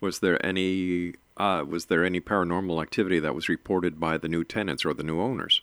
was 0.00 0.20
there 0.20 0.46
any 0.46 1.14
uh, 1.36 1.64
was 1.68 1.86
there 1.86 2.04
any 2.04 2.20
paranormal 2.20 2.80
activity 2.80 3.18
that 3.18 3.34
was 3.34 3.48
reported 3.48 3.98
by 3.98 4.16
the 4.16 4.28
new 4.28 4.44
tenants 4.44 4.84
or 4.84 4.94
the 4.94 5.02
new 5.02 5.20
owners? 5.20 5.62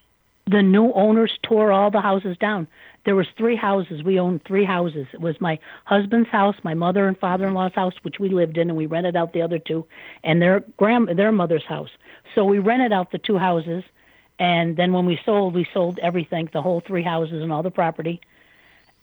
the 0.50 0.62
new 0.62 0.92
owners 0.94 1.38
tore 1.44 1.72
all 1.72 1.92
the 1.92 2.02
houses 2.02 2.38
down. 2.38 2.68
There 3.06 3.16
was 3.16 3.28
three 3.38 3.56
houses. 3.56 4.04
We 4.04 4.20
owned 4.20 4.44
three 4.46 4.64
houses. 4.64 5.08
It 5.14 5.20
was 5.20 5.40
my 5.42 5.60
husband's 5.86 6.30
house, 6.30 6.56
my 6.64 6.74
mother 6.74 7.08
and 7.08 7.18
father-in-law's 7.18 7.74
house, 7.74 7.94
which 8.02 8.20
we 8.20 8.30
lived 8.30 8.58
in, 8.58 8.70
and 8.70 8.78
we 8.78 8.86
rented 8.86 9.16
out 9.16 9.34
the 9.34 9.42
other 9.42 9.60
two, 9.60 9.86
and 10.24 10.42
their 10.42 10.64
grand 10.78 11.10
their 11.18 11.32
mother's 11.32 11.66
house. 11.66 11.90
So 12.34 12.46
we 12.46 12.60
rented 12.60 12.94
out 12.94 13.12
the 13.12 13.18
two 13.18 13.38
houses, 13.38 13.84
and 14.40 14.78
then 14.78 14.94
when 14.94 15.06
we 15.06 15.20
sold, 15.26 15.56
we 15.56 15.68
sold 15.74 16.00
everything, 16.00 16.50
the 16.54 16.62
whole 16.62 16.82
three 16.82 17.04
houses 17.04 17.42
and 17.42 17.52
all 17.52 17.64
the 17.64 17.72
property, 17.72 18.22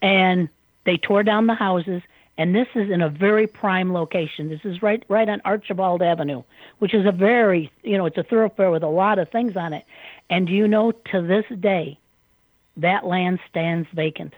and 0.01 0.49
they 0.85 0.97
tore 0.97 1.23
down 1.23 1.47
the 1.47 1.55
houses. 1.55 2.03
And 2.37 2.55
this 2.55 2.67
is 2.75 2.91
in 2.91 3.01
a 3.01 3.09
very 3.09 3.47
prime 3.47 3.93
location. 3.93 4.49
This 4.49 4.65
is 4.65 4.83
right 4.83 5.05
right 5.09 5.29
on 5.29 5.41
Archibald 5.45 6.03
Avenue, 6.03 6.43
which 6.79 6.93
is 6.93 7.07
a 7.07 7.13
very 7.13 7.71
you 7.83 7.97
know 7.97 8.07
it's 8.07 8.19
a 8.19 8.25
thoroughfare 8.25 8.71
with 8.71 8.83
a 8.83 8.89
lot 8.89 9.19
of 9.19 9.29
things 9.31 9.57
on 9.57 9.73
it. 9.73 9.85
And 10.29 10.47
do 10.47 10.53
you 10.53 10.67
know 10.67 10.93
to 10.93 11.23
this 11.23 11.45
day, 11.61 11.99
that 12.77 13.07
land 13.07 13.39
stands 13.49 13.89
vacant. 13.93 14.35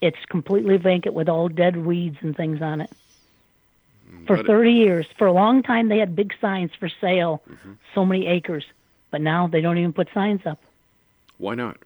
It's 0.00 0.22
completely 0.28 0.76
vacant 0.76 1.14
with 1.14 1.28
all 1.28 1.48
dead 1.48 1.76
weeds 1.76 2.18
and 2.20 2.36
things 2.36 2.60
on 2.60 2.80
it. 2.80 2.90
Mm, 4.10 4.26
for 4.26 4.36
But 4.36 4.46
30 4.46 4.72
years, 4.72 5.06
for 5.16 5.26
a 5.26 5.32
long 5.32 5.62
time, 5.62 5.88
they 5.88 5.98
had 5.98 6.14
big 6.14 6.34
signs 6.40 6.72
for 6.78 6.88
sale, 7.00 7.42
mm-hmm. 7.48 7.72
so 7.94 8.04
many 8.04 8.26
acres. 8.26 8.64
But 9.14 9.20
now 9.20 9.46
they 9.46 9.60
don't 9.60 9.78
even 9.78 9.92
put 9.92 10.08
signs 10.12 10.40
up. 10.44 10.58
Why 11.38 11.54
not? 11.54 11.76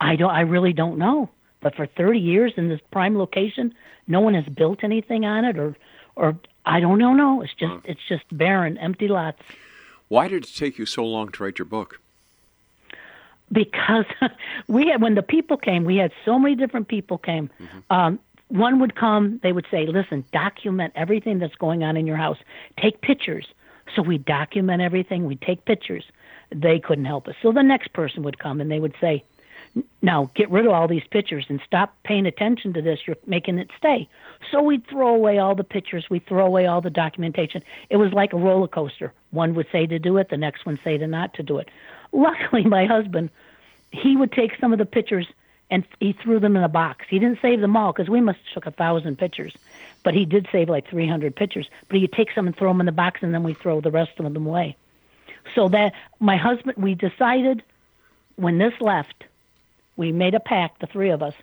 I 0.00 0.16
don't. 0.16 0.32
I 0.32 0.40
really 0.40 0.72
don't 0.72 0.98
know. 0.98 1.30
But 1.60 1.76
for 1.76 1.86
30 1.86 2.18
years 2.18 2.52
in 2.56 2.68
this 2.68 2.80
prime 2.90 3.16
location, 3.16 3.72
no 4.08 4.18
one 4.18 4.34
has 4.34 4.44
built 4.46 4.82
anything 4.82 5.24
on 5.24 5.44
it, 5.44 5.56
or, 5.56 5.76
or 6.16 6.36
I 6.66 6.80
don't 6.80 6.98
know. 6.98 7.12
No, 7.12 7.42
it's 7.42 7.54
just 7.54 7.74
it's 7.84 8.00
just 8.08 8.24
barren, 8.36 8.76
empty 8.78 9.06
lots. 9.06 9.40
Why 10.08 10.26
did 10.26 10.42
it 10.42 10.52
take 10.52 10.78
you 10.78 10.84
so 10.84 11.04
long 11.04 11.28
to 11.28 11.44
write 11.44 11.60
your 11.60 11.66
book? 11.66 12.00
because 13.52 14.06
we 14.66 14.88
had 14.88 15.00
when 15.00 15.14
the 15.14 15.22
people 15.22 15.56
came 15.56 15.82
we 15.84 15.96
had 15.96 16.12
so 16.24 16.38
many 16.38 16.54
different 16.54 16.86
people 16.86 17.18
came 17.18 17.50
um 17.90 18.16
one 18.46 18.78
would 18.78 18.94
come 18.94 19.40
they 19.42 19.50
would 19.50 19.66
say 19.72 19.86
listen 19.88 20.24
document 20.32 20.92
everything 20.94 21.40
that's 21.40 21.56
going 21.56 21.82
on 21.82 21.96
in 21.96 22.06
your 22.06 22.16
house 22.16 22.38
take 22.80 23.00
pictures 23.00 23.48
so 23.94 24.02
we 24.02 24.18
document 24.18 24.82
everything. 24.82 25.24
We 25.24 25.36
take 25.36 25.64
pictures. 25.64 26.04
They 26.54 26.78
couldn't 26.78 27.04
help 27.04 27.28
us. 27.28 27.34
So 27.42 27.52
the 27.52 27.62
next 27.62 27.92
person 27.92 28.22
would 28.22 28.38
come 28.38 28.60
and 28.60 28.70
they 28.70 28.80
would 28.80 28.94
say 29.00 29.24
now 30.02 30.30
get 30.34 30.50
rid 30.50 30.66
of 30.66 30.72
all 30.72 30.88
these 30.88 31.04
pictures 31.10 31.46
and 31.48 31.60
stop 31.64 31.94
paying 32.02 32.26
attention 32.26 32.72
to 32.74 32.82
this. 32.82 33.00
You're 33.06 33.16
making 33.26 33.58
it 33.58 33.70
stay. 33.78 34.08
So 34.50 34.62
we'd 34.62 34.86
throw 34.88 35.14
away 35.14 35.38
all 35.38 35.54
the 35.54 35.64
pictures. 35.64 36.06
We'd 36.10 36.26
throw 36.26 36.44
away 36.44 36.66
all 36.66 36.80
the 36.80 36.90
documentation. 36.90 37.62
It 37.88 37.96
was 37.96 38.12
like 38.12 38.32
a 38.32 38.36
roller 38.36 38.66
coaster. 38.66 39.12
One 39.30 39.54
would 39.54 39.66
say 39.70 39.86
to 39.86 39.98
do 39.98 40.16
it. 40.16 40.28
The 40.28 40.36
next 40.36 40.66
one 40.66 40.78
say 40.82 40.98
to 40.98 41.06
not 41.06 41.34
to 41.34 41.42
do 41.42 41.58
it. 41.58 41.68
Luckily 42.12 42.64
my 42.66 42.86
husband 42.86 43.30
he 43.92 44.16
would 44.16 44.32
take 44.32 44.52
some 44.60 44.72
of 44.72 44.78
the 44.78 44.84
pictures 44.84 45.26
and 45.70 45.84
he 46.00 46.12
threw 46.12 46.40
them 46.40 46.56
in 46.56 46.62
a 46.62 46.68
box 46.68 47.06
he 47.08 47.18
didn't 47.18 47.40
save 47.40 47.60
them 47.60 47.76
all 47.76 47.92
because 47.92 48.08
we 48.08 48.20
must 48.20 48.38
have 48.38 48.54
took 48.54 48.66
a 48.66 48.76
thousand 48.76 49.16
pictures 49.18 49.54
but 50.02 50.14
he 50.14 50.24
did 50.24 50.48
save 50.50 50.68
like 50.68 50.88
300 50.88 51.34
pictures 51.34 51.68
but 51.88 51.98
he'd 51.98 52.12
take 52.12 52.32
some 52.32 52.46
and 52.46 52.56
throw 52.56 52.70
them 52.70 52.80
in 52.80 52.86
the 52.86 52.92
box 52.92 53.20
and 53.22 53.32
then 53.34 53.42
we 53.42 53.54
throw 53.54 53.80
the 53.80 53.90
rest 53.90 54.12
of 54.18 54.24
them 54.24 54.46
away 54.46 54.76
so 55.54 55.68
that 55.68 55.92
my 56.18 56.36
husband 56.36 56.76
we 56.76 56.94
decided 56.94 57.62
when 58.36 58.58
this 58.58 58.74
left 58.80 59.24
we 60.00 60.12
made 60.12 60.34
a 60.34 60.40
pact, 60.40 60.80
the 60.80 60.86
three 60.86 61.10
of 61.10 61.22
us, 61.22 61.34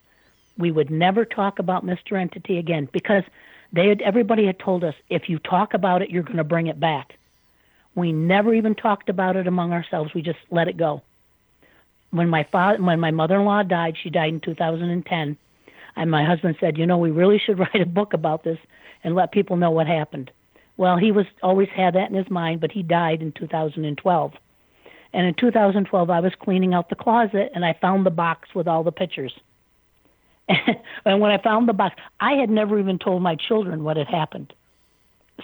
we 0.57 0.71
would 0.71 0.89
never 0.89 1.25
talk 1.25 1.59
about 1.59 1.85
Mr. 1.85 2.19
Entity 2.19 2.57
again 2.57 2.89
because 2.91 3.23
they 3.71 3.87
had, 3.87 4.01
everybody 4.01 4.47
had 4.47 4.57
told 4.57 4.83
us 4.83 4.95
if 5.09 5.29
you 5.29 5.37
talk 5.37 5.75
about 5.75 6.01
it, 6.01 6.09
you're 6.09 6.23
going 6.23 6.37
to 6.37 6.43
bring 6.43 6.65
it 6.65 6.79
back. 6.79 7.13
We 7.93 8.11
never 8.11 8.55
even 8.55 8.73
talked 8.73 9.09
about 9.09 9.35
it 9.35 9.45
among 9.45 9.73
ourselves. 9.73 10.11
We 10.15 10.23
just 10.23 10.39
let 10.49 10.67
it 10.67 10.75
go. 10.75 11.03
When 12.17 12.29
my 12.29 12.43
father, 12.51 12.81
when 12.81 12.99
my 12.99 13.11
mother-in-law 13.11 13.63
died, 13.63 13.95
she 14.01 14.09
died 14.09 14.33
in 14.33 14.39
2010, 14.41 15.37
and 15.95 16.11
my 16.11 16.25
husband 16.25 16.57
said, 16.59 16.77
"You 16.77 16.85
know, 16.85 16.97
we 16.97 17.11
really 17.11 17.39
should 17.39 17.59
write 17.59 17.81
a 17.81 17.85
book 17.85 18.13
about 18.13 18.43
this 18.43 18.59
and 19.03 19.15
let 19.15 19.31
people 19.31 19.57
know 19.57 19.71
what 19.71 19.87
happened." 19.87 20.31
Well, 20.77 20.97
he 20.97 21.11
was 21.11 21.25
always 21.41 21.69
had 21.69 21.95
that 21.95 22.09
in 22.09 22.15
his 22.15 22.29
mind, 22.29 22.61
but 22.61 22.71
he 22.71 22.83
died 22.83 23.21
in 23.21 23.31
2012. 23.31 24.33
And 25.13 25.25
in 25.25 25.33
2012, 25.33 26.09
I 26.09 26.19
was 26.19 26.33
cleaning 26.39 26.73
out 26.73 26.89
the 26.89 26.95
closet 26.95 27.51
and 27.55 27.65
I 27.65 27.73
found 27.81 28.05
the 28.05 28.11
box 28.11 28.49
with 28.53 28.67
all 28.67 28.83
the 28.83 28.91
pictures. 28.91 29.33
and 30.47 31.19
when 31.19 31.31
I 31.31 31.41
found 31.41 31.67
the 31.67 31.73
box, 31.73 31.95
I 32.19 32.33
had 32.33 32.49
never 32.49 32.79
even 32.79 32.99
told 32.99 33.23
my 33.23 33.35
children 33.35 33.83
what 33.83 33.97
had 33.97 34.07
happened. 34.07 34.53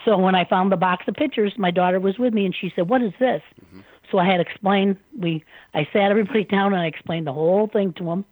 So 0.06 0.18
when 0.18 0.36
I 0.36 0.46
found 0.46 0.72
the 0.72 0.78
box 0.78 1.06
of 1.08 1.16
pictures, 1.16 1.54
my 1.58 1.72
daughter 1.72 2.00
was 2.00 2.18
with 2.18 2.34
me 2.34 2.46
and 2.46 2.56
she 2.56 2.72
said, 2.76 2.90
"What 2.90 3.02
is 3.02 3.14
this?" 3.20 3.42
Mm-hmm. 3.64 3.82
So 4.14 4.20
I 4.20 4.26
had 4.26 4.40
explained. 4.40 4.98
We 5.18 5.44
I 5.74 5.88
sat 5.92 6.12
everybody 6.12 6.44
down 6.56 6.74
and 6.74 6.82
I 6.82 6.86
explained 6.86 7.28
the 7.28 7.34
whole 7.34 7.68
thing 7.68 7.94
to 7.94 8.06
them. 8.06 8.26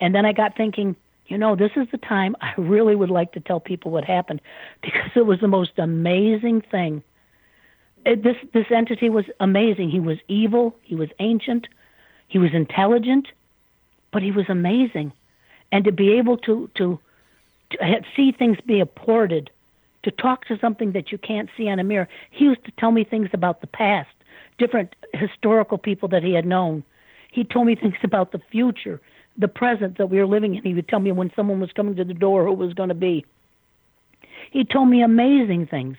And 0.00 0.14
then 0.14 0.24
I 0.24 0.32
got 0.32 0.56
thinking, 0.56 0.96
you 1.26 1.36
know, 1.36 1.56
this 1.56 1.72
is 1.76 1.88
the 1.92 1.98
time 1.98 2.36
I 2.40 2.52
really 2.58 2.94
would 2.94 3.10
like 3.10 3.32
to 3.32 3.40
tell 3.40 3.60
people 3.60 3.90
what 3.90 4.04
happened 4.04 4.40
because 4.82 5.10
it 5.16 5.26
was 5.26 5.40
the 5.40 5.48
most 5.48 5.72
amazing 5.78 6.62
thing. 6.70 7.02
It, 8.06 8.22
this 8.22 8.36
this 8.54 8.66
entity 8.70 9.10
was 9.10 9.24
amazing. 9.40 9.90
He 9.90 10.00
was 10.00 10.18
evil. 10.28 10.76
He 10.82 10.94
was 10.94 11.08
ancient. 11.18 11.66
He 12.28 12.38
was 12.38 12.54
intelligent, 12.54 13.26
but 14.12 14.22
he 14.22 14.30
was 14.30 14.46
amazing 14.48 15.12
and 15.72 15.84
to 15.84 15.90
be 15.90 16.12
able 16.12 16.36
to 16.36 16.70
to, 16.76 17.00
to 17.70 18.02
see 18.14 18.30
things 18.30 18.58
be 18.64 18.78
apported, 18.78 19.50
to 20.04 20.10
talk 20.10 20.44
to 20.46 20.58
something 20.58 20.92
that 20.92 21.10
you 21.10 21.18
can't 21.18 21.48
see 21.56 21.68
on 21.68 21.80
a 21.80 21.84
mirror. 21.84 22.08
He 22.30 22.44
used 22.44 22.64
to 22.66 22.72
tell 22.78 22.92
me 22.92 23.02
things 23.02 23.30
about 23.32 23.62
the 23.62 23.66
past, 23.66 24.10
different 24.58 24.94
historical 25.12 25.78
people 25.78 26.08
that 26.08 26.22
he 26.22 26.32
had 26.34 26.46
known. 26.46 26.84
He 27.30 27.44
told 27.44 27.66
me 27.66 27.74
things 27.74 27.94
about 28.02 28.32
the 28.32 28.40
future, 28.50 29.00
the 29.36 29.48
present 29.48 29.98
that 29.98 30.10
we 30.10 30.18
were 30.18 30.26
living 30.26 30.54
in. 30.54 30.62
He 30.62 30.74
would 30.74 30.88
tell 30.88 31.00
me 31.00 31.12
when 31.12 31.32
someone 31.34 31.60
was 31.60 31.72
coming 31.72 31.96
to 31.96 32.04
the 32.04 32.14
door 32.14 32.44
who 32.44 32.52
it 32.52 32.58
was 32.58 32.74
going 32.74 32.90
to 32.90 32.94
be. 32.94 33.24
He 34.50 34.64
told 34.64 34.88
me 34.88 35.02
amazing 35.02 35.66
things. 35.66 35.96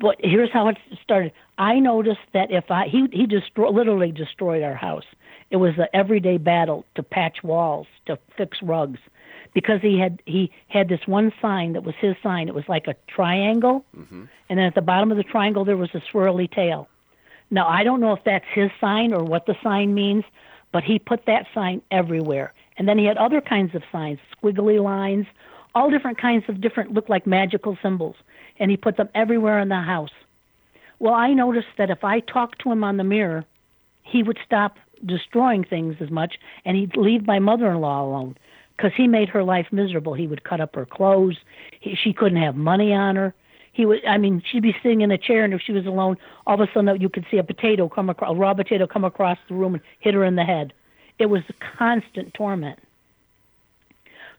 But 0.00 0.16
here's 0.20 0.52
how 0.52 0.68
it 0.68 0.78
started. 1.02 1.32
I 1.58 1.78
noticed 1.78 2.20
that 2.32 2.50
if 2.50 2.70
I 2.70 2.88
he 2.88 3.06
he 3.12 3.26
destroy, 3.26 3.70
literally 3.70 4.10
destroyed 4.10 4.62
our 4.62 4.74
house. 4.74 5.04
It 5.50 5.56
was 5.56 5.74
an 5.78 5.86
everyday 5.92 6.36
battle 6.36 6.84
to 6.96 7.02
patch 7.02 7.44
walls, 7.44 7.86
to 8.06 8.18
fix 8.36 8.58
rugs, 8.60 8.98
because 9.54 9.80
he 9.80 9.98
had 9.98 10.20
he 10.26 10.50
had 10.68 10.88
this 10.88 11.06
one 11.06 11.32
sign 11.40 11.74
that 11.74 11.84
was 11.84 11.94
his 12.00 12.16
sign. 12.22 12.48
It 12.48 12.54
was 12.54 12.68
like 12.68 12.88
a 12.88 12.96
triangle, 13.06 13.84
mm-hmm. 13.96 14.24
and 14.48 14.58
then 14.58 14.66
at 14.66 14.74
the 14.74 14.82
bottom 14.82 15.12
of 15.12 15.16
the 15.16 15.22
triangle 15.22 15.64
there 15.64 15.76
was 15.76 15.90
a 15.94 16.02
swirly 16.12 16.50
tail. 16.50 16.88
Now 17.50 17.68
I 17.68 17.84
don't 17.84 18.00
know 18.00 18.12
if 18.12 18.24
that's 18.24 18.44
his 18.52 18.70
sign 18.80 19.12
or 19.12 19.22
what 19.24 19.46
the 19.46 19.56
sign 19.62 19.94
means, 19.94 20.24
but 20.72 20.82
he 20.82 20.98
put 20.98 21.26
that 21.26 21.46
sign 21.54 21.82
everywhere. 21.90 22.52
And 22.76 22.88
then 22.88 22.98
he 22.98 23.04
had 23.04 23.16
other 23.16 23.40
kinds 23.40 23.74
of 23.74 23.82
signs, 23.92 24.18
squiggly 24.36 24.82
lines, 24.82 25.26
all 25.74 25.90
different 25.90 26.18
kinds 26.18 26.44
of 26.48 26.60
different 26.60 26.92
look 26.92 27.08
like 27.08 27.26
magical 27.26 27.78
symbols, 27.82 28.16
and 28.58 28.70
he 28.70 28.76
put 28.76 28.96
them 28.96 29.08
everywhere 29.14 29.58
in 29.60 29.68
the 29.68 29.80
house. 29.80 30.10
Well, 30.98 31.14
I 31.14 31.32
noticed 31.32 31.68
that 31.78 31.90
if 31.90 32.04
I 32.04 32.20
talked 32.20 32.60
to 32.62 32.72
him 32.72 32.84
on 32.84 32.96
the 32.96 33.04
mirror, 33.04 33.44
he 34.02 34.22
would 34.22 34.38
stop 34.44 34.78
destroying 35.04 35.64
things 35.64 35.96
as 36.00 36.10
much, 36.10 36.38
and 36.64 36.76
he'd 36.76 36.96
leave 36.96 37.26
my 37.26 37.38
mother-in-law 37.38 38.04
alone 38.04 38.36
because 38.76 38.92
he 38.96 39.06
made 39.06 39.28
her 39.28 39.44
life 39.44 39.66
miserable. 39.70 40.14
He 40.14 40.26
would 40.26 40.44
cut 40.44 40.60
up 40.60 40.74
her 40.74 40.86
clothes. 40.86 41.36
He, 41.80 41.94
she 41.94 42.12
couldn't 42.12 42.42
have 42.42 42.56
money 42.56 42.92
on 42.92 43.16
her. 43.16 43.34
He 43.74 43.84
would. 43.84 44.04
I 44.06 44.18
mean, 44.18 44.40
she'd 44.50 44.62
be 44.62 44.74
sitting 44.82 45.02
in 45.02 45.10
a 45.10 45.18
chair, 45.18 45.44
and 45.44 45.52
if 45.52 45.60
she 45.60 45.72
was 45.72 45.84
alone, 45.84 46.16
all 46.46 46.54
of 46.54 46.66
a 46.66 46.72
sudden 46.72 47.00
you 47.00 47.08
could 47.08 47.26
see 47.30 47.38
a 47.38 47.44
potato 47.44 47.88
come 47.88 48.08
across, 48.08 48.30
a 48.30 48.34
raw 48.34 48.54
potato 48.54 48.86
come 48.86 49.04
across 49.04 49.36
the 49.48 49.54
room 49.54 49.74
and 49.74 49.82
hit 49.98 50.14
her 50.14 50.24
in 50.24 50.36
the 50.36 50.44
head. 50.44 50.72
It 51.18 51.26
was 51.26 51.42
constant 51.76 52.32
torment. 52.34 52.78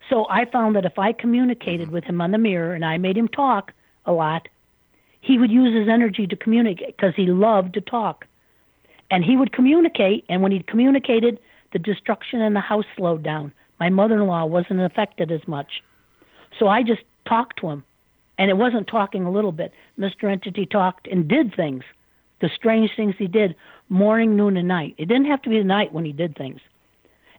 So 0.08 0.26
I 0.30 0.46
found 0.46 0.74
that 0.76 0.86
if 0.86 0.98
I 0.98 1.12
communicated 1.12 1.90
with 1.90 2.04
him 2.04 2.20
on 2.20 2.30
the 2.30 2.38
mirror 2.38 2.74
and 2.74 2.84
I 2.84 2.96
made 2.96 3.16
him 3.16 3.28
talk 3.28 3.72
a 4.06 4.12
lot, 4.12 4.48
he 5.20 5.38
would 5.38 5.50
use 5.50 5.76
his 5.76 5.88
energy 5.88 6.26
to 6.26 6.36
communicate 6.36 6.96
because 6.96 7.14
he 7.14 7.26
loved 7.26 7.74
to 7.74 7.80
talk. 7.82 8.26
And 9.10 9.22
he 9.22 9.36
would 9.36 9.52
communicate, 9.52 10.24
and 10.30 10.40
when 10.42 10.52
he 10.52 10.62
communicated, 10.62 11.38
the 11.72 11.78
destruction 11.78 12.40
in 12.40 12.54
the 12.54 12.60
house 12.60 12.86
slowed 12.96 13.22
down. 13.22 13.52
My 13.78 13.90
mother 13.90 14.14
in 14.14 14.26
law 14.26 14.46
wasn't 14.46 14.80
affected 14.80 15.30
as 15.30 15.46
much. 15.46 15.82
So 16.58 16.68
I 16.68 16.82
just 16.82 17.02
talked 17.28 17.60
to 17.60 17.68
him. 17.68 17.84
And 18.38 18.50
it 18.50 18.56
wasn't 18.56 18.86
talking 18.86 19.24
a 19.24 19.30
little 19.30 19.52
bit. 19.52 19.72
Mr. 19.98 20.30
Entity 20.30 20.66
talked 20.66 21.06
and 21.06 21.26
did 21.26 21.54
things, 21.54 21.84
the 22.40 22.50
strange 22.54 22.90
things 22.94 23.14
he 23.18 23.26
did, 23.26 23.56
morning, 23.88 24.36
noon, 24.36 24.56
and 24.56 24.68
night. 24.68 24.94
It 24.98 25.06
didn't 25.06 25.26
have 25.26 25.42
to 25.42 25.48
be 25.48 25.58
the 25.58 25.64
night 25.64 25.92
when 25.92 26.04
he 26.04 26.12
did 26.12 26.36
things. 26.36 26.60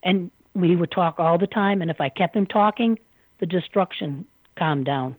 And 0.04 0.32
we 0.56 0.76
would 0.76 0.92
talk 0.92 1.20
all 1.20 1.38
the 1.38 1.48
time, 1.48 1.82
and 1.82 1.92
if 1.92 2.02
I 2.02 2.10
kept 2.10 2.36
him 2.36 2.48
talking, 2.48 2.98
the 3.40 3.46
destruction 3.46 4.26
calmed 4.56 4.86
down. 4.86 5.16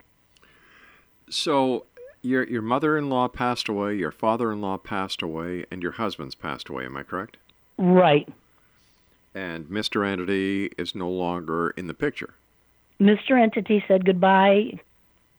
So 1.30 1.84
your 2.22 2.44
your 2.44 2.62
mother-in-law 2.62 3.28
passed 3.28 3.68
away, 3.68 3.94
your 3.94 4.10
father-in-law 4.10 4.78
passed 4.78 5.22
away, 5.22 5.64
and 5.70 5.82
your 5.82 5.92
husband's 5.92 6.34
passed 6.34 6.68
away. 6.68 6.84
Am 6.86 6.96
I 6.96 7.04
correct? 7.04 7.36
Right. 7.76 8.28
And 9.34 9.66
Mr. 9.66 10.06
Entity 10.06 10.72
is 10.76 10.94
no 10.94 11.08
longer 11.08 11.70
in 11.70 11.86
the 11.86 11.94
picture. 11.94 12.34
Mr. 13.00 13.40
Entity 13.40 13.84
said 13.86 14.04
goodbye 14.04 14.80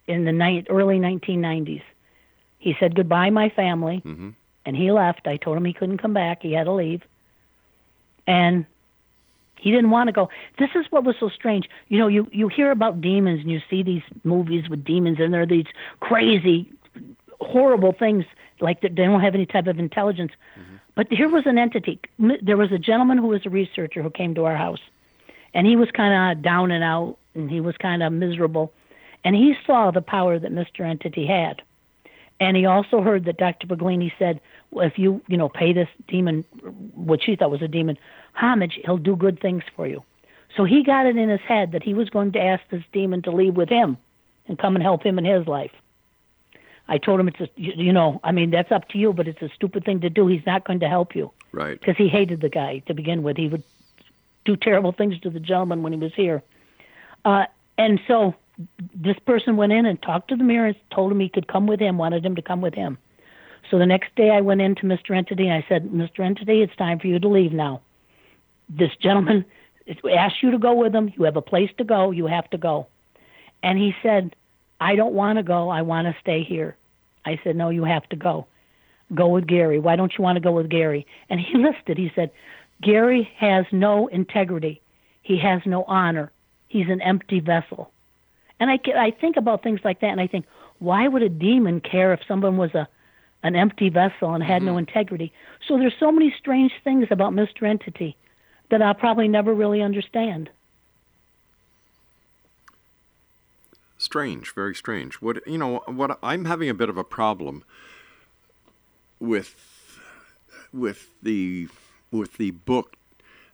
in 0.09 0.25
the 0.25 0.31
night, 0.31 0.67
early 0.69 0.99
1990s. 0.99 1.83
He 2.57 2.75
said 2.79 2.95
goodbye, 2.95 3.29
my 3.29 3.49
family, 3.49 4.01
mm-hmm. 4.05 4.31
and 4.65 4.75
he 4.75 4.91
left. 4.91 5.27
I 5.27 5.37
told 5.37 5.55
him 5.55 5.65
he 5.65 5.73
couldn't 5.73 5.99
come 5.99 6.13
back. 6.13 6.41
He 6.41 6.51
had 6.53 6.65
to 6.65 6.73
leave. 6.73 7.03
And 8.27 8.65
he 9.55 9.71
didn't 9.71 9.91
want 9.91 10.07
to 10.07 10.11
go. 10.11 10.29
This 10.57 10.69
is 10.75 10.85
what 10.89 11.03
was 11.03 11.15
so 11.19 11.29
strange. 11.29 11.69
You 11.87 11.99
know, 11.99 12.07
you 12.07 12.27
you 12.31 12.47
hear 12.47 12.71
about 12.71 13.01
demons 13.01 13.41
and 13.41 13.51
you 13.51 13.61
see 13.69 13.83
these 13.83 14.03
movies 14.23 14.69
with 14.69 14.83
demons 14.83 15.19
and 15.19 15.33
they're 15.33 15.45
these 15.45 15.67
crazy, 15.99 16.71
horrible 17.39 17.93
things 17.93 18.25
like 18.59 18.81
they 18.81 18.89
don't 18.89 19.21
have 19.21 19.35
any 19.35 19.45
type 19.45 19.67
of 19.67 19.79
intelligence. 19.79 20.31
Mm-hmm. 20.59 20.75
But 20.95 21.11
here 21.11 21.29
was 21.29 21.45
an 21.45 21.57
entity. 21.57 21.99
There 22.41 22.57
was 22.57 22.71
a 22.71 22.77
gentleman 22.77 23.17
who 23.19 23.27
was 23.27 23.45
a 23.45 23.49
researcher 23.49 24.01
who 24.01 24.09
came 24.09 24.35
to 24.35 24.45
our 24.45 24.57
house, 24.57 24.81
and 25.53 25.65
he 25.65 25.75
was 25.75 25.89
kind 25.91 26.37
of 26.37 26.43
down 26.43 26.71
and 26.71 26.83
out 26.83 27.17
and 27.35 27.49
he 27.49 27.61
was 27.61 27.75
kind 27.77 28.03
of 28.03 28.11
miserable, 28.13 28.71
and 29.23 29.35
he 29.35 29.55
saw 29.65 29.91
the 29.91 30.01
power 30.01 30.39
that 30.39 30.51
Mr. 30.51 30.81
Entity 30.81 31.25
had. 31.25 31.61
And 32.39 32.55
he 32.55 32.65
also 32.65 33.01
heard 33.01 33.25
that 33.25 33.37
Dr. 33.37 33.67
Baglini 33.67 34.11
said, 34.17 34.39
well, 34.71 34.87
if 34.87 34.97
you, 34.97 35.21
you 35.27 35.35
know, 35.35 35.49
pay 35.49 35.73
this 35.73 35.89
demon, 36.07 36.45
what 36.95 37.21
she 37.21 37.35
thought 37.35 37.51
was 37.51 37.61
a 37.61 37.67
demon, 37.67 37.97
homage, 38.33 38.79
he'll 38.85 38.97
do 38.97 39.15
good 39.15 39.41
things 39.41 39.63
for 39.75 39.87
you. 39.87 40.03
So 40.55 40.63
he 40.63 40.83
got 40.83 41.05
it 41.05 41.17
in 41.17 41.29
his 41.29 41.41
head 41.41 41.73
that 41.73 41.83
he 41.83 41.93
was 41.93 42.09
going 42.09 42.31
to 42.33 42.39
ask 42.39 42.63
this 42.69 42.83
demon 42.93 43.21
to 43.23 43.31
leave 43.31 43.55
with 43.55 43.69
him 43.69 43.97
and 44.47 44.57
come 44.57 44.75
and 44.75 44.83
help 44.83 45.03
him 45.03 45.19
in 45.19 45.25
his 45.25 45.47
life. 45.47 45.71
I 46.87 46.97
told 46.97 47.19
him 47.19 47.27
it's 47.27 47.39
a, 47.39 47.49
you 47.55 47.93
know, 47.93 48.19
I 48.23 48.31
mean 48.31 48.49
that's 48.49 48.71
up 48.71 48.89
to 48.89 48.97
you, 48.97 49.13
but 49.13 49.27
it's 49.27 49.41
a 49.43 49.49
stupid 49.49 49.85
thing 49.85 50.01
to 50.01 50.09
do. 50.09 50.25
He's 50.25 50.45
not 50.45 50.65
going 50.65 50.79
to 50.79 50.89
help 50.89 51.15
you, 51.15 51.31
right? 51.51 51.79
Because 51.79 51.97
he 51.97 52.09
hated 52.09 52.41
the 52.41 52.49
guy 52.49 52.79
to 52.87 52.95
begin 52.95 53.21
with. 53.21 53.37
He 53.37 53.47
would 53.47 53.63
do 54.43 54.55
terrible 54.55 54.91
things 54.91 55.19
to 55.19 55.29
the 55.29 55.39
gentleman 55.39 55.83
when 55.83 55.93
he 55.93 55.99
was 55.99 56.13
here, 56.15 56.41
uh, 57.25 57.45
and 57.77 58.01
so 58.07 58.33
this 58.95 59.17
person 59.25 59.57
went 59.57 59.71
in 59.71 59.85
and 59.85 60.01
talked 60.01 60.29
to 60.29 60.35
the 60.35 60.43
mirror 60.43 60.67
and 60.67 60.75
told 60.93 61.11
him 61.11 61.19
he 61.19 61.29
could 61.29 61.47
come 61.47 61.67
with 61.67 61.79
him, 61.79 61.97
wanted 61.97 62.25
him 62.25 62.35
to 62.35 62.41
come 62.41 62.61
with 62.61 62.73
him. 62.73 62.97
So 63.71 63.77
the 63.77 63.85
next 63.85 64.15
day 64.15 64.31
I 64.31 64.41
went 64.41 64.61
in 64.61 64.75
to 64.75 64.83
Mr. 64.83 65.15
Entity 65.15 65.47
and 65.47 65.53
I 65.53 65.65
said, 65.69 65.89
Mr. 65.89 66.19
Entity, 66.19 66.61
it's 66.61 66.75
time 66.75 66.99
for 66.99 67.07
you 67.07 67.19
to 67.19 67.27
leave 67.27 67.53
now 67.53 67.81
this 68.69 68.91
gentleman 69.01 69.45
asked 70.15 70.43
you 70.43 70.51
to 70.51 70.59
go 70.59 70.73
with 70.73 70.93
him. 70.93 71.11
You 71.17 71.23
have 71.23 71.35
a 71.35 71.41
place 71.41 71.71
to 71.77 71.83
go. 71.83 72.11
You 72.11 72.27
have 72.27 72.49
to 72.51 72.57
go. 72.57 72.87
And 73.63 73.77
he 73.77 73.95
said, 74.03 74.35
I 74.79 74.95
don't 74.95 75.13
want 75.13 75.37
to 75.37 75.43
go. 75.43 75.69
I 75.69 75.81
want 75.81 76.07
to 76.07 76.15
stay 76.21 76.43
here. 76.43 76.77
I 77.25 77.39
said, 77.43 77.55
No, 77.55 77.69
you 77.69 77.83
have 77.83 78.07
to 78.09 78.15
go. 78.15 78.45
Go 79.13 79.27
with 79.29 79.47
Gary. 79.47 79.79
Why 79.79 79.95
don't 79.95 80.13
you 80.17 80.23
want 80.23 80.35
to 80.35 80.41
go 80.41 80.51
with 80.51 80.69
Gary? 80.69 81.07
And 81.29 81.39
he 81.39 81.53
listed, 81.57 81.97
he 81.97 82.11
said, 82.15 82.31
Gary 82.81 83.29
has 83.37 83.65
no 83.71 84.07
integrity. 84.07 84.81
He 85.23 85.37
has 85.39 85.61
no 85.65 85.83
honor. 85.83 86.31
He's 86.67 86.87
an 86.87 87.01
empty 87.01 87.39
vessel. 87.39 87.91
And 88.59 88.69
I, 88.69 88.79
I 88.97 89.11
think 89.11 89.37
about 89.37 89.63
things 89.63 89.79
like 89.83 90.01
that 90.01 90.09
and 90.09 90.21
I 90.21 90.27
think, 90.27 90.45
why 90.79 91.07
would 91.07 91.21
a 91.21 91.29
demon 91.29 91.81
care 91.81 92.13
if 92.13 92.21
someone 92.27 92.57
was 92.57 92.73
a 92.73 92.87
an 93.41 93.55
empty 93.55 93.89
vessel 93.89 94.33
and 94.33 94.43
had 94.43 94.57
mm-hmm. 94.57 94.65
no 94.65 94.77
integrity? 94.77 95.31
So 95.67 95.77
there's 95.77 95.93
so 95.99 96.11
many 96.11 96.33
strange 96.37 96.71
things 96.83 97.07
about 97.09 97.33
Mr. 97.33 97.63
Entity 97.63 98.15
that 98.69 98.81
I'll 98.81 98.93
probably 98.93 99.27
never 99.27 99.53
really 99.53 99.81
understand. 99.81 100.49
Strange, 103.97 104.53
very 104.53 104.75
strange. 104.75 105.15
What 105.15 105.45
you 105.45 105.57
know, 105.57 105.83
what 105.85 106.17
I'm 106.23 106.45
having 106.45 106.69
a 106.69 106.73
bit 106.73 106.89
of 106.89 106.97
a 106.97 107.03
problem 107.03 107.63
with 109.19 109.55
with 110.71 111.09
the 111.21 111.67
with 112.11 112.37
the 112.37 112.51
book 112.51 112.95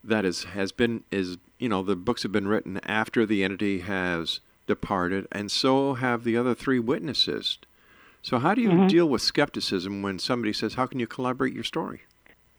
that 0.03 0.23
is 0.23 0.43
has 0.45 0.71
been 0.71 1.03
is 1.11 1.37
you 1.57 1.67
know 1.67 1.81
the 1.81 1.95
books 1.95 2.23
have 2.23 2.31
been 2.31 2.47
written 2.47 2.79
after 2.85 3.25
the 3.25 3.43
entity 3.43 3.79
has 3.79 4.39
departed, 4.67 5.27
and 5.31 5.51
so 5.51 5.93
have 5.95 6.23
the 6.23 6.37
other 6.37 6.53
three 6.53 6.79
witnesses. 6.79 7.57
So 8.21 8.39
how 8.39 8.55
do 8.55 8.61
you 8.61 8.69
Mhm. 8.69 8.89
deal 8.89 9.07
with 9.07 9.21
skepticism 9.21 10.01
when 10.01 10.17
somebody 10.19 10.53
says, 10.53 10.73
"How 10.73 10.87
can 10.87 10.99
you 10.99 11.07
collaborate 11.07 11.53
your 11.53 11.63
story?" 11.63 12.01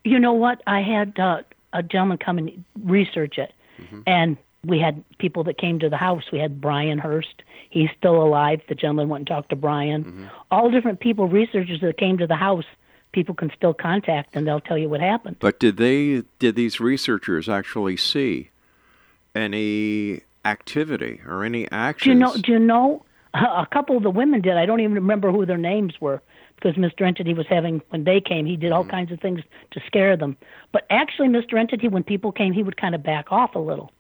You 0.04 0.18
know 0.20 0.32
what? 0.32 0.62
I 0.66 0.80
had 0.82 1.18
uh, 1.18 1.42
a 1.72 1.82
gentleman 1.82 2.18
come 2.18 2.38
and 2.38 2.64
research 2.84 3.38
it, 3.38 3.52
and 4.06 4.36
we 4.64 4.78
had 4.78 5.02
people 5.18 5.42
that 5.44 5.58
came 5.58 5.78
to 5.80 5.88
the 5.88 5.96
house. 5.96 6.30
We 6.32 6.38
had 6.38 6.60
Brian 6.60 6.98
Hurst. 6.98 7.42
He's 7.70 7.90
still 7.98 8.22
alive. 8.22 8.60
The 8.68 8.74
gentleman 8.76 9.08
went 9.08 9.22
and 9.22 9.26
talked 9.26 9.50
to 9.50 9.56
Brian. 9.56 10.28
All 10.50 10.70
different 10.70 11.00
people, 11.00 11.28
researchers 11.28 11.80
that 11.80 11.98
came 11.98 12.18
to 12.18 12.26
the 12.26 12.36
house. 12.36 12.64
People 13.12 13.34
can 13.34 13.50
still 13.56 13.74
contact, 13.74 14.30
and 14.34 14.46
they'll 14.46 14.60
tell 14.60 14.78
you 14.78 14.88
what 14.88 15.00
happened. 15.00 15.36
But 15.40 15.58
did 15.58 15.76
they 15.76 16.22
did 16.38 16.54
these 16.54 16.78
researchers 16.80 17.48
actually 17.48 17.96
see 17.96 18.50
any 19.34 20.20
activity 20.46 21.20
or 21.26 21.44
any 21.44 21.70
actions? 21.70 22.04
Do 22.04 22.10
you 22.10 22.14
know? 22.14 22.36
Do 22.36 22.52
you 22.52 22.58
know? 22.58 23.04
A 23.34 23.66
couple 23.70 23.96
of 23.96 24.02
the 24.02 24.10
women 24.10 24.40
did. 24.40 24.56
I 24.56 24.64
don't 24.64 24.80
even 24.80 24.94
remember 24.94 25.30
who 25.30 25.44
their 25.44 25.58
names 25.58 26.00
were 26.00 26.22
because 26.54 26.74
Mr. 26.76 27.06
Entity 27.06 27.34
was 27.34 27.46
having 27.46 27.82
when 27.90 28.04
they 28.04 28.20
came. 28.20 28.46
He 28.46 28.56
did 28.56 28.72
all 28.72 28.82
mm-hmm. 28.82 28.90
kinds 28.90 29.12
of 29.12 29.20
things 29.20 29.42
to 29.72 29.80
scare 29.86 30.16
them. 30.16 30.36
But 30.72 30.86
actually, 30.88 31.28
Mr. 31.28 31.58
Entity, 31.58 31.88
when 31.88 32.02
people 32.02 32.32
came, 32.32 32.52
he 32.52 32.62
would 32.62 32.78
kind 32.78 32.94
of 32.94 33.02
back 33.02 33.30
off 33.30 33.54
a 33.54 33.58
little. 33.58 33.92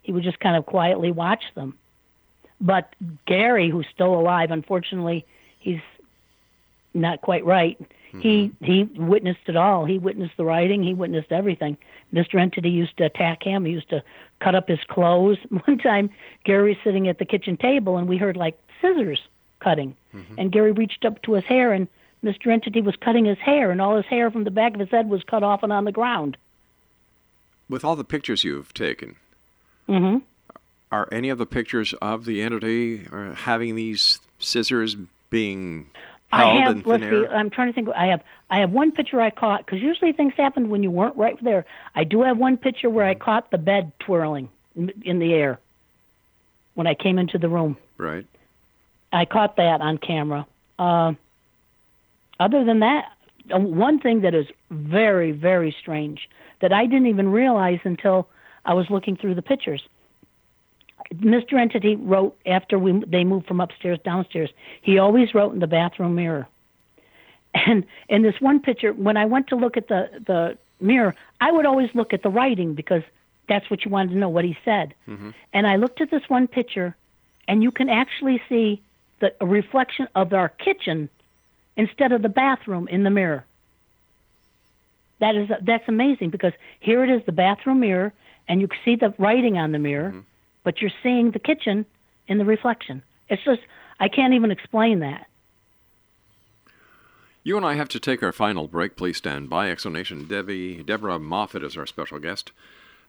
He 0.00 0.12
would 0.12 0.22
just 0.22 0.40
kind 0.40 0.56
of 0.56 0.64
quietly 0.64 1.12
watch 1.12 1.44
them. 1.54 1.76
But 2.60 2.94
Gary, 3.26 3.68
who's 3.68 3.86
still 3.92 4.14
alive, 4.14 4.50
unfortunately, 4.50 5.26
he's 5.58 5.80
not 6.94 7.20
quite 7.20 7.44
right. 7.44 7.78
He 8.20 8.48
mm-hmm. 8.48 8.64
he 8.64 8.82
witnessed 8.84 9.40
it 9.46 9.56
all. 9.56 9.84
He 9.84 9.98
witnessed 9.98 10.36
the 10.36 10.44
writing. 10.44 10.82
He 10.82 10.92
witnessed 10.92 11.32
everything. 11.32 11.78
Mr. 12.12 12.38
Entity 12.38 12.68
used 12.68 12.96
to 12.98 13.04
attack 13.04 13.42
him. 13.42 13.64
He 13.64 13.72
used 13.72 13.88
to 13.88 14.02
cut 14.42 14.54
up 14.54 14.68
his 14.68 14.80
clothes. 14.88 15.38
One 15.66 15.78
time, 15.78 16.10
Gary 16.44 16.70
was 16.70 16.78
sitting 16.84 17.08
at 17.08 17.18
the 17.18 17.24
kitchen 17.24 17.56
table, 17.56 17.96
and 17.96 18.08
we 18.08 18.16
heard 18.16 18.36
like 18.36 18.58
scissors 18.80 19.20
cutting. 19.60 19.96
And 20.36 20.52
Gary 20.52 20.72
reached 20.72 21.04
up 21.04 21.22
to 21.22 21.34
his 21.34 21.44
hair, 21.44 21.72
and 21.72 21.88
Mr. 22.24 22.52
Entity 22.52 22.80
was 22.80 22.96
cutting 22.96 23.24
his 23.24 23.38
hair, 23.38 23.70
and 23.70 23.80
all 23.80 23.96
his 23.96 24.06
hair 24.06 24.30
from 24.30 24.44
the 24.44 24.50
back 24.50 24.74
of 24.74 24.80
his 24.80 24.90
head 24.90 25.08
was 25.08 25.22
cut 25.24 25.42
off 25.42 25.62
and 25.62 25.72
on 25.72 25.84
the 25.84 25.92
ground. 25.92 26.36
With 27.68 27.84
all 27.84 27.96
the 27.96 28.04
pictures 28.04 28.44
you've 28.44 28.74
taken, 28.74 29.16
mm-hmm. 29.88 30.18
are 30.90 31.08
any 31.10 31.30
of 31.30 31.38
the 31.38 31.46
pictures 31.46 31.94
of 31.94 32.24
the 32.24 32.42
entity 32.42 33.06
having 33.36 33.74
these 33.74 34.20
scissors 34.38 34.96
being 35.30 35.86
I 36.32 36.44
have. 36.62 36.86
Let's 36.86 37.02
see. 37.04 37.26
I'm 37.26 37.50
trying 37.50 37.68
to 37.68 37.72
think. 37.74 37.88
I 37.94 38.06
have. 38.06 38.22
I 38.50 38.58
have 38.60 38.70
one 38.70 38.92
picture 38.92 39.20
I 39.20 39.30
caught 39.30 39.64
because 39.64 39.80
usually 39.80 40.12
things 40.12 40.32
happen 40.36 40.70
when 40.70 40.82
you 40.82 40.90
weren't 40.90 41.16
right 41.16 41.36
there. 41.42 41.64
I 41.94 42.04
do 42.04 42.22
have 42.22 42.38
one 42.38 42.56
picture 42.56 42.88
where 42.90 43.06
I 43.06 43.14
caught 43.14 43.50
the 43.50 43.58
bed 43.58 43.92
twirling 43.98 44.48
in- 44.76 44.92
in 45.04 45.18
the 45.18 45.34
air 45.34 45.58
when 46.74 46.86
I 46.86 46.94
came 46.94 47.18
into 47.18 47.38
the 47.38 47.48
room. 47.48 47.76
Right. 47.98 48.26
I 49.12 49.26
caught 49.26 49.56
that 49.56 49.80
on 49.80 49.98
camera. 49.98 50.46
Uh, 50.78 51.12
other 52.40 52.64
than 52.64 52.80
that, 52.80 53.12
uh, 53.54 53.58
one 53.58 53.98
thing 53.98 54.22
that 54.22 54.34
is 54.34 54.46
very, 54.70 55.32
very 55.32 55.70
strange 55.78 56.28
that 56.60 56.72
I 56.72 56.86
didn't 56.86 57.06
even 57.08 57.30
realize 57.30 57.80
until 57.84 58.26
I 58.64 58.74
was 58.74 58.88
looking 58.88 59.16
through 59.16 59.34
the 59.34 59.42
pictures. 59.42 59.86
Mr. 61.12 61.54
Entity 61.54 61.96
wrote 61.96 62.36
after 62.46 62.78
we 62.78 63.02
they 63.06 63.24
moved 63.24 63.46
from 63.46 63.60
upstairs 63.60 63.98
downstairs. 64.04 64.50
He 64.80 64.98
always 64.98 65.34
wrote 65.34 65.52
in 65.52 65.60
the 65.60 65.66
bathroom 65.66 66.14
mirror. 66.14 66.46
And 67.54 67.84
in 68.08 68.22
this 68.22 68.40
one 68.40 68.60
picture, 68.60 68.92
when 68.92 69.16
I 69.16 69.26
went 69.26 69.48
to 69.48 69.56
look 69.56 69.76
at 69.76 69.88
the 69.88 70.08
the 70.26 70.58
mirror, 70.80 71.14
I 71.40 71.52
would 71.52 71.66
always 71.66 71.90
look 71.94 72.12
at 72.12 72.22
the 72.22 72.30
writing 72.30 72.74
because 72.74 73.02
that's 73.48 73.68
what 73.70 73.84
you 73.84 73.90
wanted 73.90 74.10
to 74.10 74.18
know 74.18 74.28
what 74.28 74.44
he 74.44 74.56
said. 74.64 74.94
Mm-hmm. 75.06 75.30
And 75.52 75.66
I 75.66 75.76
looked 75.76 76.00
at 76.00 76.10
this 76.10 76.22
one 76.28 76.46
picture, 76.46 76.96
and 77.46 77.62
you 77.62 77.70
can 77.70 77.88
actually 77.88 78.40
see 78.48 78.80
the 79.20 79.34
a 79.40 79.46
reflection 79.46 80.08
of 80.14 80.32
our 80.32 80.48
kitchen 80.48 81.08
instead 81.76 82.12
of 82.12 82.22
the 82.22 82.28
bathroom 82.28 82.88
in 82.88 83.02
the 83.02 83.10
mirror. 83.10 83.44
That 85.20 85.36
is 85.36 85.50
that's 85.62 85.88
amazing 85.88 86.30
because 86.30 86.52
here 86.80 87.04
it 87.04 87.10
is, 87.10 87.24
the 87.26 87.32
bathroom 87.32 87.80
mirror, 87.80 88.12
and 88.48 88.60
you 88.60 88.68
can 88.68 88.78
see 88.84 88.96
the 88.96 89.14
writing 89.18 89.56
on 89.56 89.72
the 89.72 89.78
mirror, 89.78 90.10
mm-hmm. 90.10 90.20
But 90.64 90.80
you're 90.80 90.90
seeing 91.02 91.30
the 91.30 91.38
kitchen 91.38 91.86
in 92.28 92.38
the 92.38 92.44
reflection. 92.44 93.02
It's 93.28 93.42
just 93.44 93.62
I 93.98 94.08
can't 94.08 94.34
even 94.34 94.50
explain 94.50 95.00
that. 95.00 95.26
You 97.44 97.56
and 97.56 97.66
I 97.66 97.74
have 97.74 97.88
to 97.90 98.00
take 98.00 98.22
our 98.22 98.32
final 98.32 98.68
break. 98.68 98.96
Please 98.96 99.16
stand 99.16 99.50
by. 99.50 99.66
Exonation 99.68 100.28
Debbie 100.28 100.82
Deborah 100.82 101.18
Moffitt 101.18 101.64
is 101.64 101.76
our 101.76 101.86
special 101.86 102.20
guest. 102.20 102.52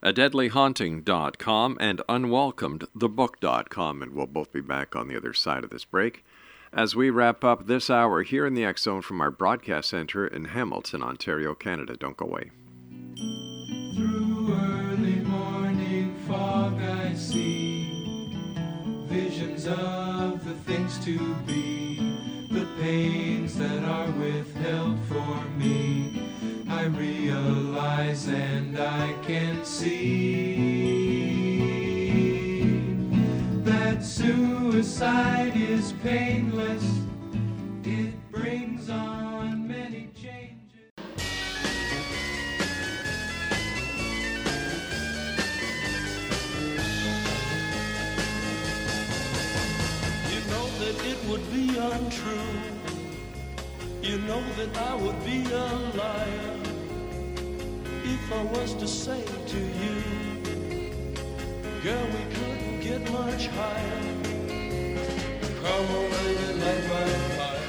A 0.02 0.12
deadlyhaunting.com 0.12 1.78
and 1.80 2.00
unwelcomedthebook.com, 2.10 4.02
and 4.02 4.14
we'll 4.14 4.26
both 4.26 4.52
be 4.52 4.60
back 4.62 4.96
on 4.96 5.08
the 5.08 5.16
other 5.16 5.34
side 5.34 5.64
of 5.64 5.70
this 5.70 5.86
break 5.86 6.24
as 6.74 6.96
we 6.96 7.10
wrap 7.10 7.44
up 7.44 7.68
this 7.68 7.90
hour 7.90 8.24
here 8.24 8.46
in 8.46 8.56
the 8.56 8.66
X 8.66 8.84
Zone 8.84 9.02
from 9.02 9.22
our 9.22 9.32
broadcast 9.32 9.90
center 9.90 10.26
in 10.26 10.46
Hamilton, 10.46 11.04
Ontario, 11.04 11.54
Canada. 11.54 11.96
Don't 11.96 12.18
go 12.18 12.26
away. 12.26 12.50
See 17.34 17.90
visions 19.08 19.66
of 19.66 20.46
the 20.46 20.54
things 20.68 21.04
to 21.04 21.18
be, 21.48 21.98
the 22.52 22.68
pains 22.80 23.58
that 23.58 23.84
are 23.84 24.12
withheld 24.12 25.00
for 25.08 25.44
me. 25.58 26.22
I 26.70 26.84
realize 26.84 28.28
and 28.28 28.78
I 28.78 29.16
can 29.24 29.66
see 29.66 30.84
that 33.64 34.06
suicide 34.06 35.56
is 35.56 35.94
painless. 36.04 37.03
That 54.64 54.78
I 54.78 54.96
would 54.96 55.20
be 55.26 55.44
a 55.52 55.66
liar 55.98 56.56
if 58.06 58.32
I 58.32 58.44
was 58.44 58.74
to 58.76 58.88
say 58.88 59.22
to 59.48 59.58
you, 59.58 60.02
girl, 61.84 62.06
we 62.06 62.24
couldn't 62.34 62.80
get 62.80 63.12
much 63.12 63.48
higher. 63.48 64.02
Come 65.62 65.68
on, 65.68 66.10
baby, 66.12 66.54
light 66.62 66.88
my 66.88 67.06
fire. 67.36 67.60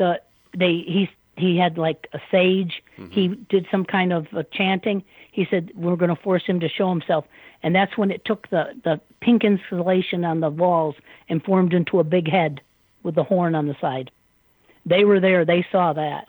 The 0.00 0.20
they 0.56 0.82
he 0.86 1.08
he 1.36 1.56
had 1.56 1.78
like 1.78 2.08
a 2.12 2.20
sage. 2.30 2.82
He 3.10 3.28
did 3.28 3.66
some 3.70 3.84
kind 3.84 4.12
of 4.12 4.26
uh, 4.34 4.42
chanting. 4.52 5.04
He 5.30 5.46
said 5.48 5.70
we're 5.76 5.96
going 5.96 6.14
to 6.14 6.20
force 6.20 6.44
him 6.44 6.60
to 6.60 6.68
show 6.68 6.88
himself, 6.90 7.24
and 7.62 7.74
that's 7.74 7.96
when 7.96 8.10
it 8.10 8.24
took 8.24 8.48
the 8.48 8.72
the 8.82 9.00
pink 9.20 9.44
insulation 9.44 10.24
on 10.24 10.40
the 10.40 10.50
walls 10.50 10.96
and 11.28 11.42
formed 11.44 11.72
into 11.72 12.00
a 12.00 12.04
big 12.04 12.28
head 12.28 12.60
with 13.02 13.14
the 13.14 13.24
horn 13.24 13.54
on 13.54 13.68
the 13.68 13.76
side. 13.80 14.10
They 14.84 15.04
were 15.04 15.20
there. 15.20 15.44
They 15.44 15.64
saw 15.70 15.92
that. 15.92 16.28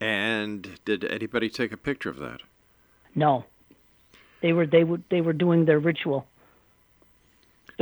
And 0.00 0.78
did 0.84 1.04
anybody 1.04 1.48
take 1.48 1.72
a 1.72 1.76
picture 1.76 2.10
of 2.10 2.18
that? 2.18 2.40
No, 3.14 3.44
they 4.40 4.52
were 4.52 4.66
they 4.66 4.84
were 4.84 5.00
they 5.10 5.20
were 5.20 5.32
doing 5.32 5.64
their 5.64 5.78
ritual. 5.78 6.26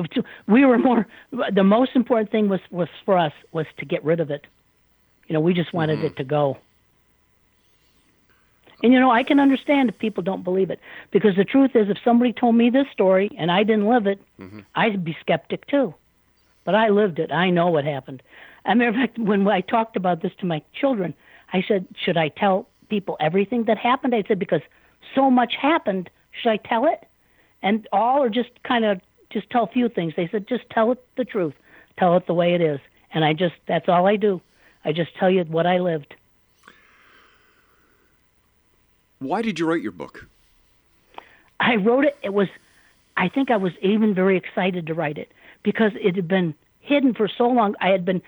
It 0.00 0.08
was 0.08 0.24
too- 0.24 0.30
We 0.46 0.64
were 0.64 0.78
more. 0.78 1.06
The 1.52 1.64
most 1.64 1.94
important 1.94 2.30
thing 2.30 2.48
was 2.48 2.60
was 2.70 2.88
for 3.04 3.16
us 3.18 3.32
was 3.52 3.66
to 3.78 3.84
get 3.84 4.04
rid 4.04 4.20
of 4.20 4.30
it. 4.30 4.46
You 5.26 5.34
know, 5.34 5.40
we 5.40 5.54
just 5.54 5.72
wanted 5.72 5.98
mm-hmm. 5.98 6.06
it 6.06 6.16
to 6.16 6.24
go. 6.24 6.58
And 8.82 8.92
you 8.92 8.98
know, 8.98 9.10
I 9.10 9.22
can 9.22 9.38
understand 9.38 9.90
if 9.90 9.98
people 9.98 10.22
don't 10.22 10.42
believe 10.42 10.70
it 10.70 10.80
because 11.10 11.36
the 11.36 11.44
truth 11.44 11.72
is, 11.74 11.90
if 11.90 11.98
somebody 12.02 12.32
told 12.32 12.54
me 12.54 12.70
this 12.70 12.86
story 12.92 13.30
and 13.36 13.50
I 13.50 13.62
didn't 13.62 13.86
live 13.86 14.06
it, 14.06 14.20
mm-hmm. 14.38 14.60
I'd 14.74 15.04
be 15.04 15.16
skeptic 15.20 15.66
too. 15.66 15.94
But 16.64 16.74
I 16.74 16.88
lived 16.88 17.18
it. 17.18 17.30
I 17.30 17.50
know 17.50 17.68
what 17.68 17.84
happened. 17.84 18.22
As 18.64 18.72
a 18.72 18.76
matter 18.76 18.90
of 18.90 18.96
fact, 18.96 19.18
when 19.18 19.46
I 19.48 19.60
talked 19.60 19.96
about 19.96 20.22
this 20.22 20.32
to 20.40 20.46
my 20.46 20.62
children, 20.72 21.14
I 21.52 21.62
said, 21.66 21.86
"Should 22.04 22.16
I 22.16 22.28
tell 22.28 22.68
people 22.88 23.16
everything 23.20 23.64
that 23.64 23.76
happened?" 23.76 24.14
I 24.14 24.24
said 24.26 24.38
because 24.38 24.62
so 25.14 25.30
much 25.30 25.54
happened. 25.60 26.10
Should 26.32 26.50
I 26.50 26.56
tell 26.56 26.86
it? 26.86 27.06
And 27.62 27.86
all, 27.92 28.22
or 28.22 28.30
just 28.30 28.50
kind 28.62 28.84
of 28.84 29.00
just 29.30 29.48
tell 29.50 29.64
a 29.64 29.68
few 29.68 29.88
things. 29.88 30.14
They 30.16 30.28
said, 30.28 30.46
"Just 30.46 30.68
tell 30.70 30.92
it 30.92 31.02
the 31.16 31.24
truth. 31.24 31.54
Tell 31.96 32.16
it 32.16 32.26
the 32.26 32.34
way 32.34 32.54
it 32.54 32.60
is." 32.60 32.80
And 33.12 33.24
I 33.24 33.32
just 33.32 33.54
that's 33.66 33.88
all 33.88 34.06
I 34.06 34.16
do. 34.16 34.40
I 34.84 34.92
just 34.92 35.14
tell 35.16 35.30
you 35.30 35.44
what 35.44 35.66
I 35.66 35.78
lived. 35.78 36.14
Why 39.20 39.42
did 39.42 39.58
you 39.58 39.66
write 39.66 39.82
your 39.82 39.92
book? 39.92 40.26
I 41.60 41.76
wrote 41.76 42.04
it. 42.04 42.16
It 42.22 42.32
was, 42.32 42.48
I 43.16 43.28
think 43.28 43.50
I 43.50 43.58
was 43.58 43.72
even 43.82 44.14
very 44.14 44.38
excited 44.38 44.86
to 44.86 44.94
write 44.94 45.18
it 45.18 45.30
because 45.62 45.92
it 46.00 46.16
had 46.16 46.26
been 46.26 46.54
hidden 46.80 47.12
for 47.12 47.28
so 47.28 47.48
long. 47.48 47.74
I 47.80 47.88
had 47.88 48.06
been, 48.06 48.22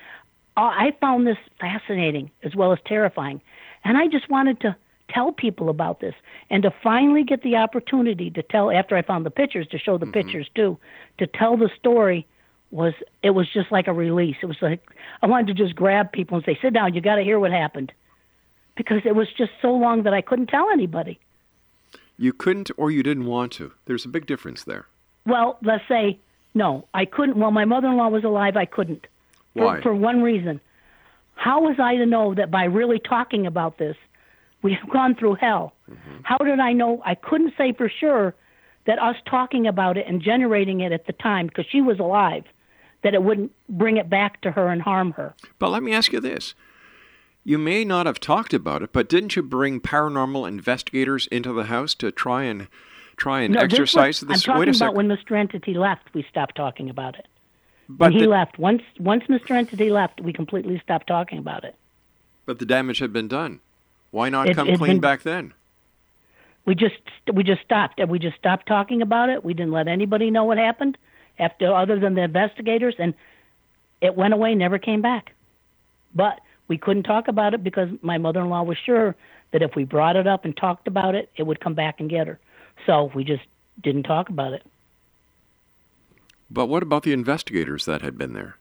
I 0.55 0.95
found 1.01 1.27
this 1.27 1.39
fascinating 1.59 2.31
as 2.43 2.55
well 2.55 2.73
as 2.73 2.79
terrifying. 2.85 3.41
And 3.85 3.97
I 3.97 4.07
just 4.07 4.29
wanted 4.29 4.61
to 4.61 4.77
tell 5.09 5.33
people 5.33 5.69
about 5.69 6.01
this 6.01 6.15
and 6.51 6.63
to 6.63 6.71
finally 6.83 7.25
get 7.25 7.43
the 7.43 7.57
opportunity 7.57 8.31
to 8.31 8.43
tell, 8.43 8.71
after 8.71 8.97
I 8.97 9.03
found 9.03 9.27
the 9.27 9.31
pictures, 9.31 9.67
to 9.69 9.79
show 9.79 9.99
the 9.99 10.07
mm-hmm. 10.07 10.13
pictures 10.13 10.51
too, 10.55 10.79
to 11.19 11.27
tell 11.27 11.57
the 11.57 11.71
story 11.79 12.27
was, 12.71 12.95
it 13.23 13.31
was 13.31 13.51
just 13.53 13.71
like 13.71 13.87
a 13.87 13.93
release. 13.93 14.37
It 14.43 14.47
was 14.47 14.57
like, 14.63 14.81
I 15.23 15.27
wanted 15.27 15.49
to 15.49 15.63
just 15.63 15.77
grab 15.77 16.13
people 16.13 16.37
and 16.37 16.45
say, 16.45 16.59
sit 16.63 16.73
down, 16.73 16.95
you 16.95 17.01
got 17.01 17.17
to 17.17 17.23
hear 17.23 17.39
what 17.39 17.53
happened. 17.53 17.93
Because 18.75 19.03
it 19.05 19.15
was 19.15 19.29
just 19.37 19.51
so 19.61 19.73
long 19.73 20.05
that 20.05 20.15
I 20.15 20.23
couldn't 20.23 20.47
tell 20.47 20.71
anybody. 20.73 21.19
You 22.17 22.33
couldn't 22.33 22.71
or 22.79 22.91
you 22.91 23.03
didn't 23.03 23.27
want 23.27 23.53
to. 23.53 23.73
There's 23.85 24.07
a 24.07 24.09
big 24.09 24.27
difference 24.27 24.65
there. 24.65 24.87
Well, 25.27 25.59
let's 25.63 25.87
say 25.89 26.19
no, 26.55 26.87
I 26.95 27.05
couldn't. 27.05 27.37
While 27.37 27.51
my 27.51 27.65
mother-in-law 27.65 28.09
was 28.09 28.25
alive, 28.25 28.57
I 28.57 28.65
couldn't. 28.65 29.07
For, 29.55 29.65
Why? 29.65 29.81
For 29.83 29.95
one 29.95 30.23
reason. 30.23 30.61
How 31.35 31.61
was 31.63 31.77
I 31.79 31.97
to 31.97 32.07
know 32.07 32.35
that 32.35 32.51
by 32.51 32.65
really 32.65 32.99
talking 32.99 33.47
about 33.47 33.79
this, 33.79 33.97
we 34.63 34.73
have 34.75 34.89
gone 34.91 35.15
through 35.15 35.35
hell? 35.37 35.75
Mm-hmm. 35.91 36.19
How 36.23 36.39
did 36.39 36.61
I 36.61 36.73
know? 36.73 37.03
I 37.05 37.15
couldn't 37.15 37.55
say 37.59 37.73
for 37.73 37.89
sure 37.89 38.35
that 38.87 38.99
us 39.01 39.17
talking 39.27 39.67
about 39.67 39.97
it 39.97 40.07
and 40.09 40.21
generating 40.23 40.81
it 40.81 40.93
at 40.93 41.07
the 41.07 41.13
time, 41.13 41.47
because 41.47 41.67
she 41.71 41.81
was 41.81 41.99
alive, 41.99 42.45
that 43.03 43.15
it 43.15 43.23
wouldn't 43.23 43.53
bring 43.69 43.97
it 43.97 44.09
back 44.09 44.41
to 44.43 44.51
her 44.53 44.69
and 44.69 44.83
harm 44.83 45.13
her. 45.13 45.35
But 45.59 45.71
let 45.71 45.83
me 45.83 45.93
ask 45.93 46.13
you 46.13 46.21
this. 46.21 46.55
You 47.45 47.59
may 47.59 47.85
not 47.85 48.07
have 48.07 48.21
talked 48.21 48.55
about 48.55 48.83
it, 48.83 48.93
but 48.93 49.09
didn't 49.09 49.35
you 49.35 49.43
bring 49.43 49.81
paranormal 49.81 50.47
investigators 50.49 51.27
into 51.29 51.53
the 51.53 51.65
house 51.65 51.95
to 51.97 52.13
try 52.13 52.45
and 52.45 52.69
try 53.17 53.41
and 53.43 53.55
No, 53.55 53.61
this 53.63 53.73
was- 53.73 53.73
exercise 53.81 54.21
this? 54.21 54.31
I'm 54.31 54.41
talking 54.55 54.61
Wait 54.61 54.81
a 54.81 54.85
about 54.85 54.95
when 54.95 55.09
Mr. 55.09 55.37
Entity 55.37 55.75
left. 55.75 56.15
We 56.15 56.23
stopped 56.31 56.55
talking 56.55 56.89
about 56.89 57.17
it. 57.19 57.27
But 57.89 58.07
when 58.07 58.13
he 58.13 58.21
the- 58.21 58.29
left, 58.29 58.59
once 58.61 58.83
once 59.01 59.25
Mr. 59.25 59.51
Entity 59.51 59.91
left, 59.91 60.21
we 60.21 60.33
completely 60.33 60.81
stopped 60.85 61.09
talking 61.09 61.39
about 61.39 61.65
it. 61.65 61.75
But 62.47 62.59
the 62.61 62.65
damage 62.65 63.01
had 63.01 63.13
been 63.13 63.29
done. 63.29 63.61
Why 64.13 64.29
not 64.29 64.49
It- 64.49 64.55
come 64.55 64.69
clean 64.77 64.79
been- 64.79 65.01
back 65.01 65.23
then? 65.23 65.53
We 66.65 66.77
just 66.77 66.95
we 67.33 67.43
just 67.43 67.63
stopped. 67.63 68.01
We 68.07 68.21
just 68.21 68.37
stopped 68.37 68.67
talking 68.67 69.03
about 69.03 69.29
it. 69.31 69.45
We 69.45 69.53
didn't 69.53 69.73
let 69.73 69.89
anybody 69.89 70.31
know 70.31 70.45
what 70.45 70.59
happened 70.59 70.97
after 71.41 71.75
other 71.75 71.99
than 71.99 72.15
the 72.15 72.23
investigators, 72.23 72.95
and 73.01 73.15
it 74.01 74.15
went 74.15 74.33
away, 74.33 74.55
never 74.55 74.79
came 74.79 75.03
back. 75.03 75.33
But 76.15 76.41
we 76.69 76.79
couldn't 76.79 77.03
talk 77.03 77.27
about 77.27 77.53
it 77.53 77.65
because 77.65 77.89
my 78.01 78.17
mother-in-law 78.17 78.63
was 78.63 78.79
sure 78.79 79.17
that 79.51 79.63
if 79.63 79.75
we 79.75 79.85
brought 79.85 80.15
it 80.15 80.29
up 80.29 80.45
and 80.45 80.57
talked 80.57 80.87
about 80.87 81.17
it, 81.17 81.31
it 81.37 81.43
would 81.43 81.59
come 81.59 81.75
back 81.75 81.99
and 81.99 82.09
get 82.09 82.29
her. 82.29 82.39
So 82.87 83.11
we 83.13 83.25
just 83.25 83.43
didn't 83.83 84.05
talk 84.05 84.29
about 84.29 84.53
it. 84.53 84.65
But 86.49 86.67
what 86.67 86.83
about 86.85 87.03
the 87.03 87.13
investigators 87.13 87.87
that 87.87 88.03
had 88.03 88.17
been 88.17 88.35
there? 88.35 88.57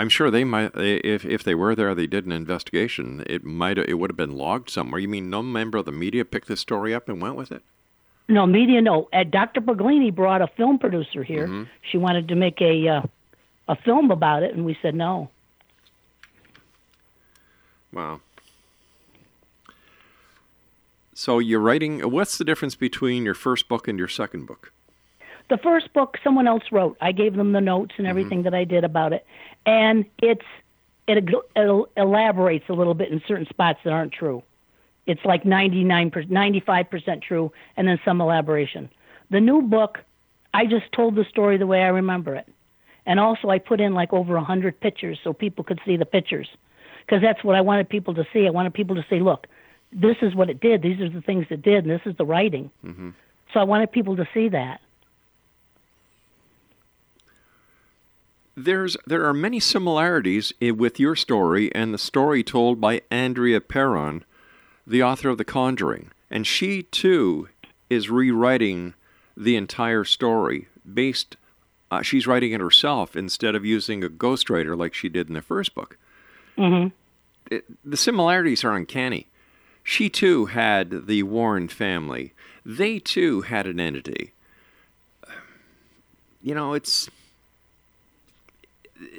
I'm 0.00 0.08
sure 0.08 0.30
they 0.30 0.44
might, 0.44 0.70
if 0.76 1.24
if 1.24 1.42
they 1.42 1.56
were 1.56 1.74
there, 1.74 1.92
they 1.92 2.06
did 2.06 2.24
an 2.24 2.30
investigation. 2.30 3.24
It 3.26 3.44
might, 3.44 3.78
it 3.78 3.98
would 3.98 4.10
have 4.10 4.16
been 4.16 4.36
logged 4.36 4.70
somewhere. 4.70 5.00
You 5.00 5.08
mean 5.08 5.28
no 5.28 5.42
member 5.42 5.76
of 5.78 5.86
the 5.86 5.92
media 5.92 6.24
picked 6.24 6.46
this 6.46 6.60
story 6.60 6.94
up 6.94 7.08
and 7.08 7.20
went 7.20 7.34
with 7.34 7.50
it? 7.50 7.62
No 8.28 8.46
media. 8.46 8.80
No. 8.80 9.08
Uh, 9.12 9.24
Dr. 9.24 9.60
Berglini 9.60 10.14
brought 10.14 10.40
a 10.40 10.46
film 10.46 10.78
producer 10.78 11.24
here. 11.24 11.48
Mhm. 11.48 11.66
She 11.90 11.98
wanted 11.98 12.28
to 12.28 12.36
make 12.36 12.60
a 12.60 12.86
uh, 12.88 13.02
a 13.66 13.74
film 13.74 14.12
about 14.12 14.44
it, 14.44 14.54
and 14.54 14.64
we 14.64 14.78
said 14.80 14.94
no. 14.94 15.30
Wow. 17.92 18.20
So 21.12 21.40
you're 21.40 21.58
writing. 21.58 22.00
What's 22.08 22.38
the 22.38 22.44
difference 22.44 22.76
between 22.76 23.24
your 23.24 23.34
first 23.34 23.68
book 23.68 23.88
and 23.88 23.98
your 23.98 24.08
second 24.08 24.46
book? 24.46 24.72
The 25.48 25.58
first 25.58 25.92
book 25.94 26.18
someone 26.22 26.46
else 26.46 26.64
wrote. 26.70 26.96
I 27.00 27.12
gave 27.12 27.34
them 27.34 27.52
the 27.52 27.60
notes 27.60 27.94
and 27.96 28.06
everything 28.06 28.42
that 28.42 28.54
I 28.54 28.64
did 28.64 28.84
about 28.84 29.12
it, 29.12 29.24
and 29.64 30.04
it's 30.18 30.44
it, 31.06 31.24
it 31.56 31.88
elaborates 31.96 32.66
a 32.68 32.74
little 32.74 32.94
bit 32.94 33.10
in 33.10 33.22
certain 33.26 33.46
spots 33.46 33.80
that 33.84 33.92
aren't 33.92 34.12
true. 34.12 34.42
It's 35.06 35.24
like 35.24 35.46
99 35.46 36.12
95 36.28 36.90
percent 36.90 37.22
true, 37.22 37.50
and 37.76 37.88
then 37.88 37.98
some 38.04 38.20
elaboration. 38.20 38.90
The 39.30 39.40
new 39.40 39.62
book, 39.62 39.98
I 40.52 40.66
just 40.66 40.92
told 40.92 41.14
the 41.14 41.24
story 41.24 41.56
the 41.56 41.66
way 41.66 41.82
I 41.82 41.88
remember 41.88 42.34
it, 42.34 42.46
and 43.06 43.18
also 43.18 43.48
I 43.48 43.58
put 43.58 43.80
in 43.80 43.94
like 43.94 44.12
over 44.12 44.36
a 44.36 44.44
hundred 44.44 44.78
pictures 44.80 45.18
so 45.24 45.32
people 45.32 45.64
could 45.64 45.80
see 45.86 45.96
the 45.96 46.04
pictures, 46.04 46.48
because 47.06 47.22
that's 47.22 47.42
what 47.42 47.56
I 47.56 47.62
wanted 47.62 47.88
people 47.88 48.14
to 48.14 48.26
see. 48.34 48.46
I 48.46 48.50
wanted 48.50 48.74
people 48.74 48.96
to 48.96 49.06
say, 49.08 49.20
look, 49.20 49.46
this 49.92 50.16
is 50.20 50.34
what 50.34 50.50
it 50.50 50.60
did. 50.60 50.82
These 50.82 51.00
are 51.00 51.08
the 51.08 51.22
things 51.22 51.46
it 51.48 51.62
did, 51.62 51.86
and 51.86 51.90
this 51.90 52.02
is 52.04 52.16
the 52.18 52.26
writing. 52.26 52.70
Mm-hmm. 52.84 53.10
So 53.54 53.60
I 53.60 53.64
wanted 53.64 53.90
people 53.90 54.16
to 54.16 54.28
see 54.34 54.50
that. 54.50 54.80
There's 58.58 58.96
there 59.06 59.24
are 59.24 59.32
many 59.32 59.60
similarities 59.60 60.52
with 60.60 60.98
your 60.98 61.14
story 61.14 61.72
and 61.72 61.94
the 61.94 61.98
story 61.98 62.42
told 62.42 62.80
by 62.80 63.02
Andrea 63.08 63.60
Perron, 63.60 64.24
the 64.84 65.00
author 65.00 65.28
of 65.28 65.38
The 65.38 65.44
Conjuring, 65.44 66.10
and 66.28 66.44
she 66.44 66.82
too 66.82 67.48
is 67.88 68.10
rewriting 68.10 68.94
the 69.36 69.54
entire 69.54 70.02
story 70.02 70.66
based. 70.92 71.36
Uh, 71.90 72.02
she's 72.02 72.26
writing 72.26 72.50
it 72.50 72.60
herself 72.60 73.14
instead 73.14 73.54
of 73.54 73.64
using 73.64 74.02
a 74.02 74.08
ghostwriter 74.08 74.76
like 74.76 74.92
she 74.92 75.08
did 75.08 75.28
in 75.28 75.34
the 75.34 75.40
first 75.40 75.74
book. 75.74 75.96
Mm-hmm. 76.58 76.88
It, 77.50 77.64
the 77.84 77.96
similarities 77.96 78.64
are 78.64 78.74
uncanny. 78.74 79.28
She 79.84 80.10
too 80.10 80.46
had 80.46 81.06
the 81.06 81.22
Warren 81.22 81.68
family. 81.68 82.34
They 82.66 82.98
too 82.98 83.42
had 83.42 83.68
an 83.68 83.78
entity. 83.78 84.32
You 86.42 86.54
know, 86.54 86.74
it's 86.74 87.08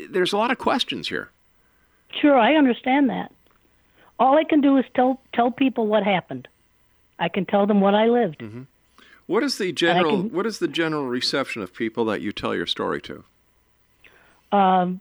there's 0.10 0.34
a 0.34 0.38
lot 0.38 0.52
of 0.52 0.58
questions 0.58 1.08
here. 1.10 1.30
Sure, 2.22 2.38
I 2.38 2.56
understand 2.56 3.10
that. 3.10 3.32
all 4.20 4.38
I 4.38 4.44
can 4.44 4.62
do 4.62 4.78
is 4.78 4.86
tell 4.96 5.22
tell 5.34 5.52
people 5.52 5.88
what 5.88 6.04
happened. 6.04 6.48
I 7.20 7.30
can 7.30 7.46
tell 7.46 7.66
them 7.68 7.82
what 7.82 7.96
I 7.96 8.08
lived. 8.08 8.40
Mm-hmm. 8.40 8.64
What 9.28 9.44
is 9.44 9.58
the 9.58 9.72
general 9.72 10.24
What 10.24 10.46
is 10.46 10.60
the 10.60 10.68
general 10.68 11.06
reception 11.06 11.62
of 11.62 11.74
people 11.74 12.06
that 12.06 12.22
you 12.22 12.32
tell 12.32 12.56
your 12.56 12.66
story 12.66 13.02
to? 13.04 13.24
Um, 14.52 15.00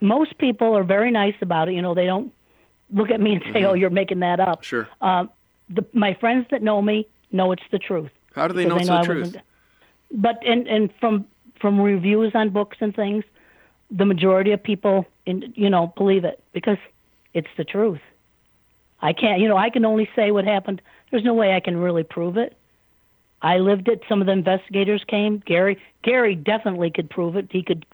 most 0.00 0.38
people 0.38 0.76
are 0.76 0.84
very 0.84 1.10
nice 1.10 1.34
about 1.42 1.68
it. 1.68 1.74
You 1.74 1.82
know, 1.82 1.94
they 1.94 2.06
don't 2.06 2.32
look 2.92 3.10
at 3.10 3.20
me 3.20 3.34
and 3.34 3.42
say, 3.52 3.64
"Oh, 3.64 3.74
you're 3.74 3.90
making 3.90 4.20
that 4.20 4.40
up." 4.40 4.62
Sure. 4.64 4.88
Um, 5.00 5.30
the, 5.68 5.84
my 5.92 6.14
friends 6.14 6.46
that 6.50 6.62
know 6.62 6.80
me 6.80 7.06
know 7.32 7.52
it's 7.52 7.62
the 7.70 7.78
truth. 7.78 8.10
How 8.34 8.48
do 8.48 8.54
they 8.54 8.64
know 8.64 8.76
it's 8.76 8.88
I 8.88 9.02
the 9.04 9.08
wasn't- 9.14 9.32
truth? 9.34 9.42
But 10.12 10.44
and 10.46 10.66
and 10.66 10.90
from 10.98 11.26
from 11.60 11.78
reviews 11.80 12.32
on 12.34 12.48
books 12.50 12.78
and 12.80 12.94
things, 12.96 13.24
the 13.90 14.04
majority 14.04 14.52
of 14.52 14.62
people, 14.62 15.06
in, 15.26 15.52
you 15.56 15.70
know, 15.70 15.92
believe 15.96 16.24
it 16.24 16.42
because 16.52 16.78
it's 17.34 17.48
the 17.56 17.64
truth. 17.64 18.00
I 19.02 19.12
can't, 19.12 19.40
you 19.40 19.48
know, 19.48 19.56
I 19.56 19.70
can 19.70 19.84
only 19.84 20.08
say 20.14 20.30
what 20.30 20.44
happened. 20.44 20.82
There's 21.10 21.24
no 21.24 21.34
way 21.34 21.54
I 21.54 21.60
can 21.60 21.76
really 21.76 22.02
prove 22.02 22.36
it. 22.36 22.56
I 23.42 23.58
lived 23.58 23.88
it. 23.88 24.02
Some 24.08 24.20
of 24.20 24.26
the 24.26 24.32
investigators 24.32 25.02
came. 25.06 25.42
Gary, 25.46 25.78
Gary 26.02 26.34
definitely 26.34 26.90
could 26.90 27.08
prove 27.08 27.36
it. 27.36 27.48
He 27.50 27.62
could 27.62 27.86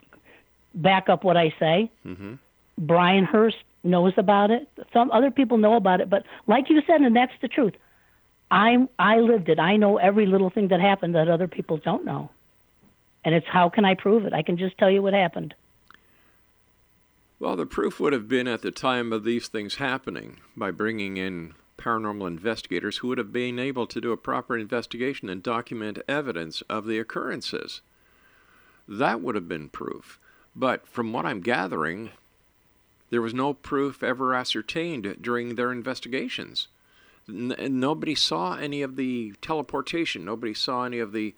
back 0.74 1.08
up 1.08 1.24
what 1.24 1.36
I 1.36 1.54
say. 1.58 1.90
Mm-hmm. 2.04 2.34
Brian 2.78 3.24
Hurst 3.24 3.56
knows 3.84 4.12
about 4.16 4.50
it. 4.50 4.68
Some 4.92 5.10
other 5.12 5.30
people 5.30 5.58
know 5.58 5.74
about 5.74 6.00
it, 6.00 6.10
but 6.10 6.24
like 6.46 6.68
you 6.68 6.82
said, 6.86 7.00
and 7.00 7.14
that's 7.14 7.32
the 7.40 7.48
truth. 7.48 7.74
I 8.50 8.86
I 8.98 9.18
lived 9.18 9.48
it. 9.48 9.58
I 9.58 9.76
know 9.76 9.96
every 9.96 10.26
little 10.26 10.50
thing 10.50 10.68
that 10.68 10.80
happened 10.80 11.14
that 11.14 11.28
other 11.28 11.48
people 11.48 11.78
don't 11.78 12.04
know. 12.04 12.30
And 13.24 13.34
it's 13.34 13.46
how 13.46 13.68
can 13.68 13.84
I 13.84 13.94
prove 13.94 14.24
it? 14.24 14.32
I 14.32 14.42
can 14.42 14.56
just 14.56 14.78
tell 14.78 14.90
you 14.90 15.02
what 15.02 15.14
happened. 15.14 15.54
Well, 17.38 17.56
the 17.56 17.66
proof 17.66 18.00
would 18.00 18.14
have 18.14 18.28
been 18.28 18.48
at 18.48 18.62
the 18.62 18.70
time 18.70 19.12
of 19.12 19.24
these 19.24 19.48
things 19.48 19.74
happening 19.74 20.38
by 20.56 20.70
bringing 20.70 21.18
in 21.18 21.54
paranormal 21.76 22.26
investigators 22.26 22.98
who 22.98 23.08
would 23.08 23.18
have 23.18 23.32
been 23.32 23.58
able 23.58 23.86
to 23.86 24.00
do 24.00 24.12
a 24.12 24.16
proper 24.16 24.56
investigation 24.56 25.28
and 25.28 25.42
document 25.42 25.98
evidence 26.08 26.62
of 26.62 26.86
the 26.86 26.98
occurrences. 26.98 27.82
That 28.88 29.20
would 29.20 29.34
have 29.34 29.48
been 29.48 29.68
proof. 29.68 30.18
But 30.54 30.88
from 30.88 31.12
what 31.12 31.26
I'm 31.26 31.40
gathering, 31.40 32.10
there 33.10 33.20
was 33.20 33.34
no 33.34 33.52
proof 33.52 34.02
ever 34.02 34.34
ascertained 34.34 35.18
during 35.20 35.54
their 35.54 35.70
investigations. 35.70 36.68
N- 37.28 37.54
nobody 37.58 38.14
saw 38.14 38.56
any 38.56 38.80
of 38.80 38.96
the 38.96 39.34
teleportation. 39.42 40.24
Nobody 40.24 40.54
saw 40.54 40.84
any 40.84 41.00
of 41.00 41.12
the 41.12 41.34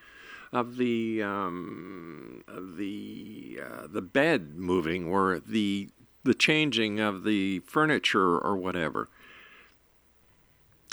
of 0.52 0.76
the 0.76 1.22
um, 1.22 2.42
of 2.48 2.76
the 2.76 3.60
uh, 3.62 3.86
the 3.88 4.02
bed 4.02 4.56
moving 4.56 5.06
or 5.06 5.40
the 5.46 5.88
the 6.24 6.34
changing 6.34 7.00
of 7.00 7.24
the 7.24 7.60
furniture 7.60 8.38
or 8.38 8.56
whatever. 8.56 9.08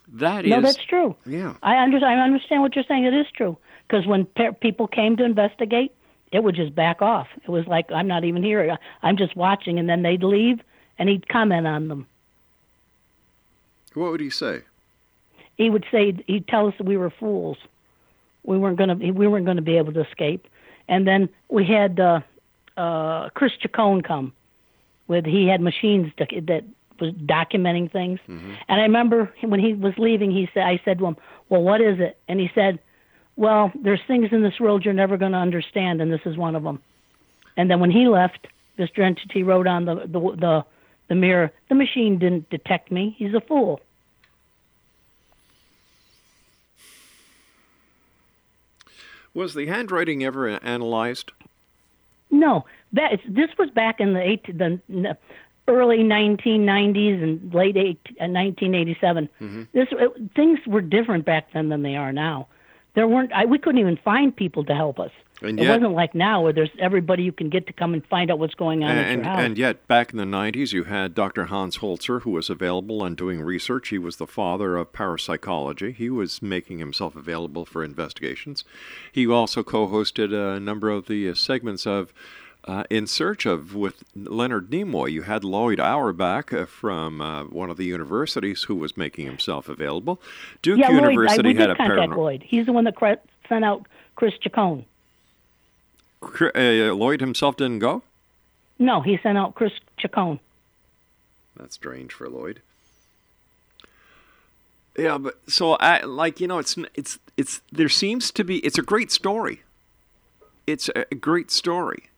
That 0.07 0.45
is 0.45 0.51
no, 0.51 0.61
that's 0.61 0.83
true. 0.83 1.15
Yeah. 1.25 1.55
I 1.63 1.77
understand. 1.77 2.19
I 2.19 2.23
understand 2.23 2.61
what 2.61 2.75
you're 2.75 2.85
saying. 2.87 3.05
It 3.05 3.13
is 3.13 3.25
true 3.35 3.57
because 3.87 4.05
when 4.05 4.25
pe- 4.25 4.53
people 4.53 4.87
came 4.87 5.17
to 5.17 5.23
investigate, 5.23 5.93
it 6.31 6.43
would 6.43 6.55
just 6.55 6.75
back 6.75 7.01
off. 7.01 7.27
It 7.43 7.49
was 7.49 7.65
like 7.67 7.91
I'm 7.91 8.07
not 8.07 8.23
even 8.23 8.43
here. 8.43 8.77
I'm 9.01 9.17
just 9.17 9.35
watching, 9.35 9.79
and 9.79 9.89
then 9.89 10.03
they'd 10.03 10.23
leave, 10.23 10.59
and 10.99 11.09
he'd 11.09 11.27
comment 11.27 11.65
on 11.65 11.87
them. 11.87 12.07
What 13.93 14.11
would 14.11 14.21
he 14.21 14.29
say? 14.29 14.61
He 15.57 15.69
would 15.69 15.85
say 15.91 16.13
he'd 16.27 16.47
tell 16.47 16.67
us 16.67 16.73
that 16.77 16.85
we 16.85 16.97
were 16.97 17.09
fools. 17.09 17.57
We 18.45 18.57
weren't 18.57 18.77
going 18.77 18.99
to. 18.99 19.11
We 19.11 19.27
weren't 19.27 19.45
going 19.45 19.57
to 19.57 19.63
be 19.63 19.77
able 19.77 19.93
to 19.93 20.05
escape. 20.05 20.47
And 20.87 21.07
then 21.07 21.29
we 21.49 21.65
had 21.65 21.99
uh, 21.99 22.19
uh, 22.77 23.29
Chris 23.29 23.51
Chacon 23.59 24.01
come, 24.01 24.33
with 25.07 25.25
he 25.25 25.47
had 25.47 25.61
machines 25.61 26.11
to, 26.17 26.41
that 26.41 26.63
was 26.99 27.11
documenting 27.13 27.91
things. 27.91 28.19
Mm-hmm. 28.27 28.53
And 28.67 28.79
I 28.79 28.83
remember 28.83 29.33
when 29.41 29.59
he 29.59 29.73
was 29.73 29.93
leaving, 29.97 30.31
he 30.31 30.47
said, 30.53 30.63
I 30.63 30.79
said 30.85 30.99
to 30.99 31.05
him, 31.05 31.17
"Well, 31.49 31.61
what 31.61 31.81
is 31.81 31.99
it?" 31.99 32.17
And 32.27 32.39
he 32.39 32.49
said, 32.53 32.79
"Well, 33.35 33.71
there's 33.75 34.01
things 34.07 34.29
in 34.31 34.43
this 34.43 34.59
world 34.59 34.85
you're 34.85 34.93
never 34.93 35.17
going 35.17 35.33
to 35.33 35.37
understand, 35.37 36.01
and 36.01 36.11
this 36.11 36.21
is 36.25 36.37
one 36.37 36.55
of 36.55 36.63
them." 36.63 36.81
And 37.57 37.69
then 37.69 37.79
when 37.79 37.91
he 37.91 38.07
left, 38.07 38.47
Mr. 38.77 38.99
Entity 38.99 39.43
wrote 39.43 39.67
on 39.67 39.85
the 39.85 39.95
the 40.05 40.19
the, 40.19 40.65
the 41.09 41.15
mirror, 41.15 41.51
"The 41.69 41.75
machine 41.75 42.19
didn't 42.19 42.49
detect 42.49 42.91
me. 42.91 43.15
He's 43.17 43.33
a 43.33 43.41
fool." 43.41 43.81
Was 49.35 49.53
the 49.53 49.67
handwriting 49.67 50.23
ever 50.23 50.47
analyzed? 50.63 51.31
No, 52.31 52.65
that 52.93 53.13
is, 53.13 53.19
this 53.27 53.49
was 53.59 53.69
back 53.69 53.99
in 53.99 54.13
the 54.13 54.21
eight, 54.21 54.45
the 54.57 54.79
n- 54.89 55.15
early 55.67 55.99
1990s 55.99 57.21
and 57.21 57.53
late 57.53 57.77
eight, 57.77 57.99
uh, 58.19 58.25
1987. 58.27 59.29
Mhm. 59.41 59.67
This 59.73 59.87
uh, 59.93 60.07
things 60.35 60.59
were 60.65 60.81
different 60.81 61.25
back 61.25 61.51
then 61.53 61.69
than 61.69 61.83
they 61.83 61.95
are 61.95 62.11
now. 62.13 62.47
There 62.95 63.07
weren't. 63.07 63.31
I, 63.33 63.45
we 63.45 63.59
couldn't 63.59 63.79
even 63.79 63.97
find 63.97 64.35
people 64.35 64.63
to 64.65 64.73
help 64.73 64.99
us. 64.99 65.11
And 65.41 65.59
it 65.59 65.67
wasn't 65.67 65.91
like 65.91 66.15
now 66.15 66.41
where 66.41 66.53
there's 66.53 66.69
everybody 66.79 67.23
you 67.23 67.33
can 67.33 67.49
get 67.49 67.67
to 67.67 67.73
come 67.73 67.93
and 67.93 68.05
find 68.05 68.31
out 68.31 68.39
what's 68.39 68.55
going 68.55 68.85
on 68.85 68.91
And, 68.91 69.25
and 69.25 69.57
yet, 69.57 69.85
back 69.85 70.11
in 70.11 70.17
the 70.17 70.23
90s, 70.23 70.71
you 70.71 70.85
had 70.85 71.13
Dr. 71.13 71.45
Hans 71.45 71.79
Holzer, 71.79 72.21
who 72.21 72.31
was 72.31 72.49
available 72.49 73.03
and 73.03 73.17
doing 73.17 73.41
research. 73.41 73.89
He 73.89 73.97
was 73.97 74.15
the 74.15 74.27
father 74.27 74.77
of 74.77 74.93
parapsychology. 74.93 75.91
He 75.91 76.09
was 76.09 76.41
making 76.41 76.79
himself 76.79 77.17
available 77.17 77.65
for 77.65 77.83
investigations. 77.83 78.63
He 79.11 79.27
also 79.27 79.61
co 79.61 79.87
hosted 79.89 80.33
a 80.33 80.59
number 80.59 80.89
of 80.89 81.07
the 81.07 81.35
segments 81.35 81.85
of 81.85 82.13
uh, 82.65 82.83
In 82.89 83.07
Search 83.07 83.45
of 83.45 83.75
with 83.75 84.03
Leonard 84.15 84.69
Nimoy. 84.69 85.11
You 85.11 85.23
had 85.23 85.43
Lloyd 85.43 85.79
Auerbach 85.79 86.51
uh, 86.51 86.65
from 86.65 87.21
uh, 87.21 87.43
one 87.45 87.69
of 87.69 87.77
the 87.77 87.85
universities 87.85 88.63
who 88.63 88.75
was 88.75 88.97
making 88.97 89.25
himself 89.25 89.69
available. 89.69 90.19
Duke 90.61 90.79
yeah, 90.79 90.89
Lloyd, 90.89 91.03
I, 91.03 91.09
University 91.11 91.53
we 91.53 91.55
had 91.55 91.69
a 91.69 91.75
contact 91.75 92.11
paranormal. 92.11 92.17
Lloyd. 92.17 92.43
He's 92.43 92.65
the 92.65 92.73
one 92.73 92.83
that 92.85 92.95
cre- 92.95 93.13
sent 93.47 93.63
out 93.63 93.85
Chris 94.15 94.33
Chacon. 94.39 94.85
Uh, 96.21 96.93
Lloyd 96.93 97.21
himself 97.21 97.55
didn't 97.55 97.79
go? 97.79 98.01
No, 98.79 99.01
he 99.01 99.17
sent 99.21 99.37
out 99.37 99.55
Chris 99.55 99.73
Chacon. 99.97 100.39
That's 101.55 101.75
strange 101.75 102.11
for 102.11 102.27
Lloyd. 102.27 102.61
Yeah, 104.97 105.17
but 105.17 105.39
so 105.47 105.73
I 105.73 106.01
like 106.03 106.39
you 106.39 106.47
know 106.47 106.57
it's 106.57 106.77
it's 106.93 107.19
it's 107.35 107.61
there 107.71 107.89
seems 107.89 108.31
to 108.31 108.43
be 108.43 108.59
it's 108.59 108.77
a 108.77 108.81
great 108.81 109.11
story. 109.11 109.61
It's 110.65 110.89
a 110.95 111.15
great 111.15 111.51
story. 111.51 112.09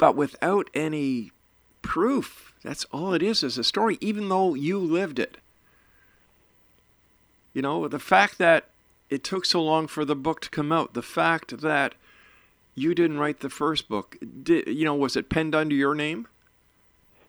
But 0.00 0.16
without 0.16 0.70
any 0.72 1.30
proof, 1.82 2.54
that's 2.62 2.86
all 2.86 3.12
it 3.12 3.22
is 3.22 3.42
is 3.42 3.58
a 3.58 3.62
story 3.62 3.98
even 4.00 4.30
though 4.30 4.54
you 4.54 4.78
lived 4.78 5.18
it. 5.18 5.36
You 7.52 7.60
know, 7.60 7.86
the 7.86 7.98
fact 7.98 8.38
that 8.38 8.64
it 9.10 9.22
took 9.22 9.44
so 9.44 9.62
long 9.62 9.86
for 9.86 10.06
the 10.06 10.16
book 10.16 10.40
to 10.40 10.48
come 10.48 10.72
out, 10.72 10.94
the 10.94 11.02
fact 11.02 11.60
that 11.60 11.94
you 12.74 12.94
didn't 12.94 13.18
write 13.18 13.40
the 13.40 13.50
first 13.50 13.90
book, 13.90 14.16
did, 14.42 14.68
you 14.68 14.86
know, 14.86 14.94
was 14.94 15.16
it 15.16 15.28
penned 15.28 15.54
under 15.54 15.74
your 15.74 15.94
name? 15.94 16.26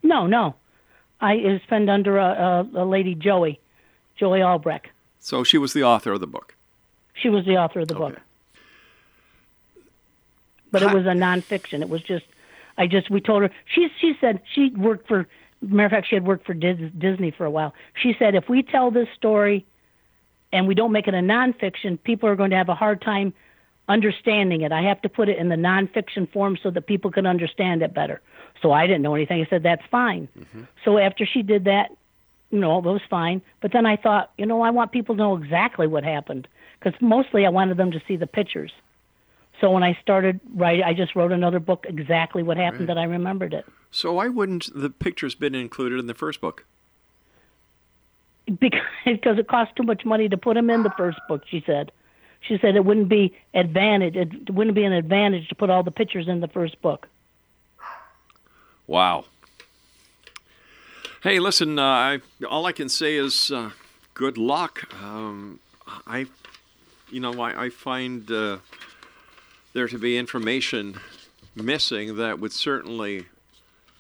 No, 0.02 0.26
no. 0.26 0.56
I 1.20 1.34
it 1.34 1.52
was 1.52 1.62
penned 1.68 1.90
under 1.90 2.18
a, 2.18 2.68
a, 2.74 2.84
a 2.84 2.86
lady, 2.86 3.16
Joey, 3.16 3.60
Joey 4.16 4.42
Albrecht. 4.42 4.88
So 5.20 5.44
she 5.44 5.58
was 5.58 5.74
the 5.74 5.84
author 5.84 6.14
of 6.14 6.22
the 6.22 6.28
book. 6.28 6.56
She 7.16 7.28
was 7.28 7.46
the 7.46 7.58
author 7.58 7.82
of 7.82 7.90
the 7.90 7.96
book. 7.96 8.18
But 10.72 10.84
it 10.84 10.94
was 10.94 11.06
a 11.06 11.10
nonfiction. 11.10 11.82
It 11.82 11.90
was 11.90 12.02
just, 12.02 12.26
I 12.82 12.88
just, 12.88 13.12
we 13.12 13.22
told 13.22 13.44
her, 13.44 13.52
she, 13.66 13.90
she 14.00 14.14
said 14.20 14.42
she 14.54 14.72
worked 14.72 15.08
for, 15.08 15.28
matter 15.62 15.86
of 15.86 15.92
fact, 15.92 16.08
she 16.10 16.16
had 16.16 16.26
worked 16.26 16.48
for 16.48 16.56
Disney 16.56 17.30
for 17.30 17.46
a 17.46 17.52
while. 17.52 17.76
She 17.94 18.16
said, 18.18 18.34
if 18.34 18.50
we 18.50 18.64
tell 18.64 18.90
this 18.90 19.08
story 19.16 19.68
and 20.52 20.68
we 20.68 20.74
don't 20.74 20.92
make 20.92 21.08
it 21.08 21.14
a 21.14 21.18
nonfiction, 21.18 22.02
people 22.02 22.28
are 22.28 22.36
going 22.36 22.50
to 22.50 22.56
have 22.58 22.70
a 22.70 22.74
hard 22.74 23.00
time 23.00 23.36
understanding 23.88 24.62
it. 24.62 24.72
I 24.72 24.82
have 24.82 25.00
to 25.04 25.10
put 25.10 25.30
it 25.30 25.38
in 25.38 25.50
the 25.50 25.56
nonfiction 25.56 26.32
form 26.34 26.58
so 26.64 26.72
that 26.72 26.88
people 26.88 27.12
can 27.12 27.28
understand 27.28 27.84
it 27.84 27.94
better. 27.94 28.20
So 28.64 28.72
I 28.72 28.88
didn't 28.88 29.04
know 29.04 29.14
anything. 29.14 29.46
I 29.46 29.48
said, 29.48 29.62
that's 29.62 29.86
fine. 29.92 30.28
Mm-hmm. 30.40 30.64
So 30.84 30.98
after 30.98 31.24
she 31.24 31.44
did 31.44 31.66
that, 31.66 31.92
you 32.50 32.58
know, 32.58 32.80
it 32.80 32.84
was 32.84 33.02
fine. 33.12 33.44
But 33.62 33.74
then 33.74 33.86
I 33.86 33.96
thought, 33.96 34.32
you 34.40 34.48
know, 34.48 34.64
I 34.64 34.72
want 34.72 34.92
people 34.92 35.14
to 35.14 35.20
know 35.20 35.38
exactly 35.38 35.86
what 35.86 36.04
happened 36.04 36.48
because 36.80 37.00
mostly 37.00 37.46
I 37.46 37.50
wanted 37.50 37.78
them 37.78 37.92
to 37.92 38.02
see 38.08 38.16
the 38.16 38.26
pictures. 38.26 38.72
So 39.62 39.70
when 39.70 39.84
I 39.84 39.98
started 40.02 40.40
writing, 40.56 40.84
I 40.84 40.94
just 40.94 41.16
wrote 41.16 41.32
another 41.32 41.60
book 41.60 41.86
exactly 41.88 42.42
what 42.42 42.58
happened 42.58 42.90
that 42.90 42.98
I 42.98 43.04
remembered 43.04 43.54
it 43.54 43.66
So 43.92 44.14
why 44.14 44.28
wouldn't 44.28 44.70
the 44.74 44.90
pictures 44.90 45.36
been 45.36 45.56
included 45.56 46.00
in 46.00 46.08
the 46.08 46.16
first 46.16 46.42
book? 46.42 46.66
because 48.60 48.82
because 49.06 49.38
it 49.38 49.48
cost 49.48 49.76
too 49.76 49.84
much 49.84 50.04
money 50.04 50.28
to 50.30 50.38
put 50.38 50.56
them 50.56 50.70
in 50.70 50.84
the 50.84 50.92
first 50.98 51.20
book. 51.28 51.44
She 51.48 51.64
said, 51.66 51.92
she 52.42 52.58
said 52.58 52.76
it 52.76 52.84
wouldn't 52.84 53.10
be 53.10 53.34
advantage. 53.54 54.16
It 54.16 54.50
wouldn't 54.50 54.76
be 54.76 54.84
an 54.84 54.94
advantage 54.94 55.48
to 55.50 55.56
put 55.56 55.70
all 55.70 55.84
the 55.84 55.92
pictures 55.92 56.28
in 56.28 56.40
the 56.40 56.48
first 56.48 56.82
book. 56.82 57.08
Wow. 58.88 59.26
Hey, 61.24 61.38
listen, 61.40 61.78
uh, 61.78 61.84
I, 61.84 62.20
all 62.50 62.66
I 62.66 62.72
can 62.72 62.90
say 62.90 63.16
is 63.16 63.52
uh, 63.52 63.70
good 64.16 64.40
luck. 64.40 64.92
Um, 65.02 65.60
I, 66.08 66.26
you 67.12 67.20
know, 67.20 67.40
I, 67.40 67.66
I 67.66 67.70
find 67.70 68.30
uh, 68.32 68.58
there 69.74 69.88
to 69.88 69.98
be 69.98 70.18
information 70.18 71.00
missing 71.56 72.18
that 72.18 72.40
would 72.40 72.52
certainly 72.52 73.26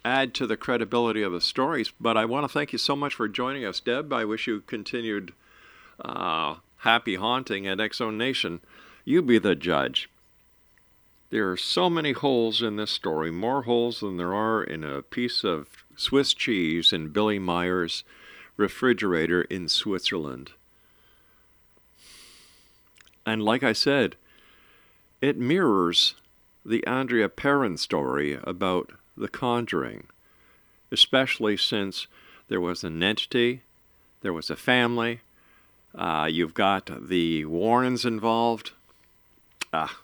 add 0.03 0.33
to 0.33 0.47
the 0.47 0.57
credibility 0.57 1.21
of 1.21 1.31
the 1.31 1.41
stories. 1.41 1.91
But 1.99 2.17
I 2.17 2.25
want 2.25 2.43
to 2.43 2.51
thank 2.51 2.73
you 2.73 2.79
so 2.79 2.95
much 2.95 3.13
for 3.13 3.27
joining 3.27 3.65
us, 3.65 3.79
Deb. 3.79 4.11
I 4.11 4.25
wish 4.25 4.47
you 4.47 4.61
continued 4.61 5.33
uh, 6.03 6.55
happy 6.77 7.15
haunting 7.15 7.67
at 7.67 7.77
Exo 7.77 8.13
Nation. 8.13 8.61
You 9.05 9.21
be 9.21 9.37
the 9.37 9.55
judge. 9.55 10.09
There 11.29 11.49
are 11.49 11.57
so 11.57 11.89
many 11.89 12.11
holes 12.11 12.61
in 12.61 12.75
this 12.75 12.91
story, 12.91 13.31
more 13.31 13.61
holes 13.63 14.01
than 14.01 14.17
there 14.17 14.33
are 14.33 14.61
in 14.63 14.83
a 14.83 15.01
piece 15.01 15.45
of 15.45 15.67
Swiss 15.95 16.33
cheese 16.33 16.91
in 16.91 17.09
Billy 17.09 17.39
Meier's 17.39 18.03
refrigerator 18.57 19.43
in 19.43 19.69
Switzerland. 19.69 20.51
And 23.25 23.43
like 23.43 23.63
I 23.63 23.71
said, 23.71 24.17
it 25.21 25.37
mirrors 25.37 26.15
the 26.65 26.85
Andrea 26.85 27.29
Perron 27.29 27.77
story 27.77 28.37
about 28.43 28.91
the 29.15 29.27
conjuring, 29.27 30.07
especially 30.91 31.57
since 31.57 32.07
there 32.47 32.61
was 32.61 32.83
an 32.83 33.01
entity, 33.01 33.61
there 34.21 34.33
was 34.33 34.49
a 34.49 34.55
family, 34.55 35.21
uh, 35.95 36.27
you've 36.29 36.53
got 36.53 36.89
the 37.07 37.45
Warrens 37.45 38.05
involved. 38.05 38.71
Ah. 39.73 39.99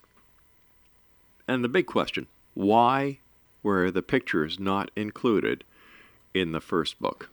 And 1.48 1.64
the 1.64 1.70
big 1.70 1.88
question 1.88 2.28
why 2.54 3.20
were 3.64 3.92
the 3.92 4.02
pictures 4.02 4.60
not 4.60 4.92
included 4.96 5.64
in 6.34 6.52
the 6.52 6.62
first 6.62 7.00
book? 7.00 7.30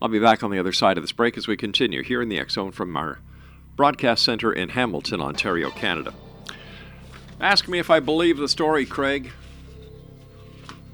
I'll 0.00 0.08
be 0.08 0.18
back 0.18 0.42
on 0.42 0.50
the 0.50 0.58
other 0.58 0.72
side 0.72 0.98
of 0.98 1.04
this 1.04 1.12
break 1.12 1.36
as 1.38 1.46
we 1.46 1.56
continue 1.56 2.02
here 2.02 2.20
in 2.20 2.28
the 2.28 2.44
Zone 2.48 2.72
from 2.72 2.96
our 2.96 3.20
broadcast 3.76 4.22
center 4.22 4.52
in 4.52 4.68
Hamilton, 4.70 5.20
Ontario, 5.20 5.70
Canada. 5.70 6.14
Ask 7.40 7.68
me 7.68 7.78
if 7.78 7.90
I 7.90 8.00
believe 8.00 8.38
the 8.38 8.48
story, 8.48 8.86
Craig. 8.86 9.32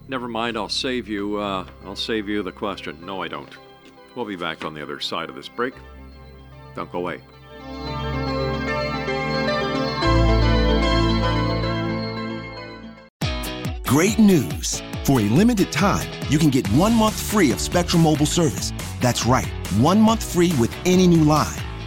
Never 0.09 0.29
mind, 0.29 0.57
I'll 0.57 0.71
save 0.71 1.07
you. 1.07 1.37
Uh, 1.37 1.67
I'll 1.85 1.97
save 1.97 2.29
you 2.29 2.43
the 2.43 2.53
question. 2.53 3.05
No, 3.05 3.23
I 3.23 3.29
don't. 3.29 3.55
We'll 4.15 4.25
be 4.25 4.37
back 4.37 4.65
on 4.65 4.73
the 4.73 4.83
other 4.83 5.01
side 5.01 5.29
of 5.29 5.35
this 5.35 5.49
break. 5.49 5.75
Don't 6.75 6.91
go 6.91 6.99
away. 6.99 7.21
Great 13.85 14.19
news! 14.19 14.83
For 15.05 15.21
a 15.21 15.25
limited 15.25 15.73
time, 15.73 16.07
you 16.29 16.39
can 16.39 16.51
get 16.51 16.67
one 16.69 16.95
month 16.95 17.19
free 17.19 17.51
of 17.53 17.61
Spectrum 17.61 18.03
Mobile 18.03 18.27
service. 18.27 18.73
That's 19.01 19.25
right, 19.25 19.49
one 19.79 20.01
month 20.01 20.23
free 20.23 20.53
with 20.61 20.75
any 20.85 21.07
new 21.07 21.25
line. 21.25 21.57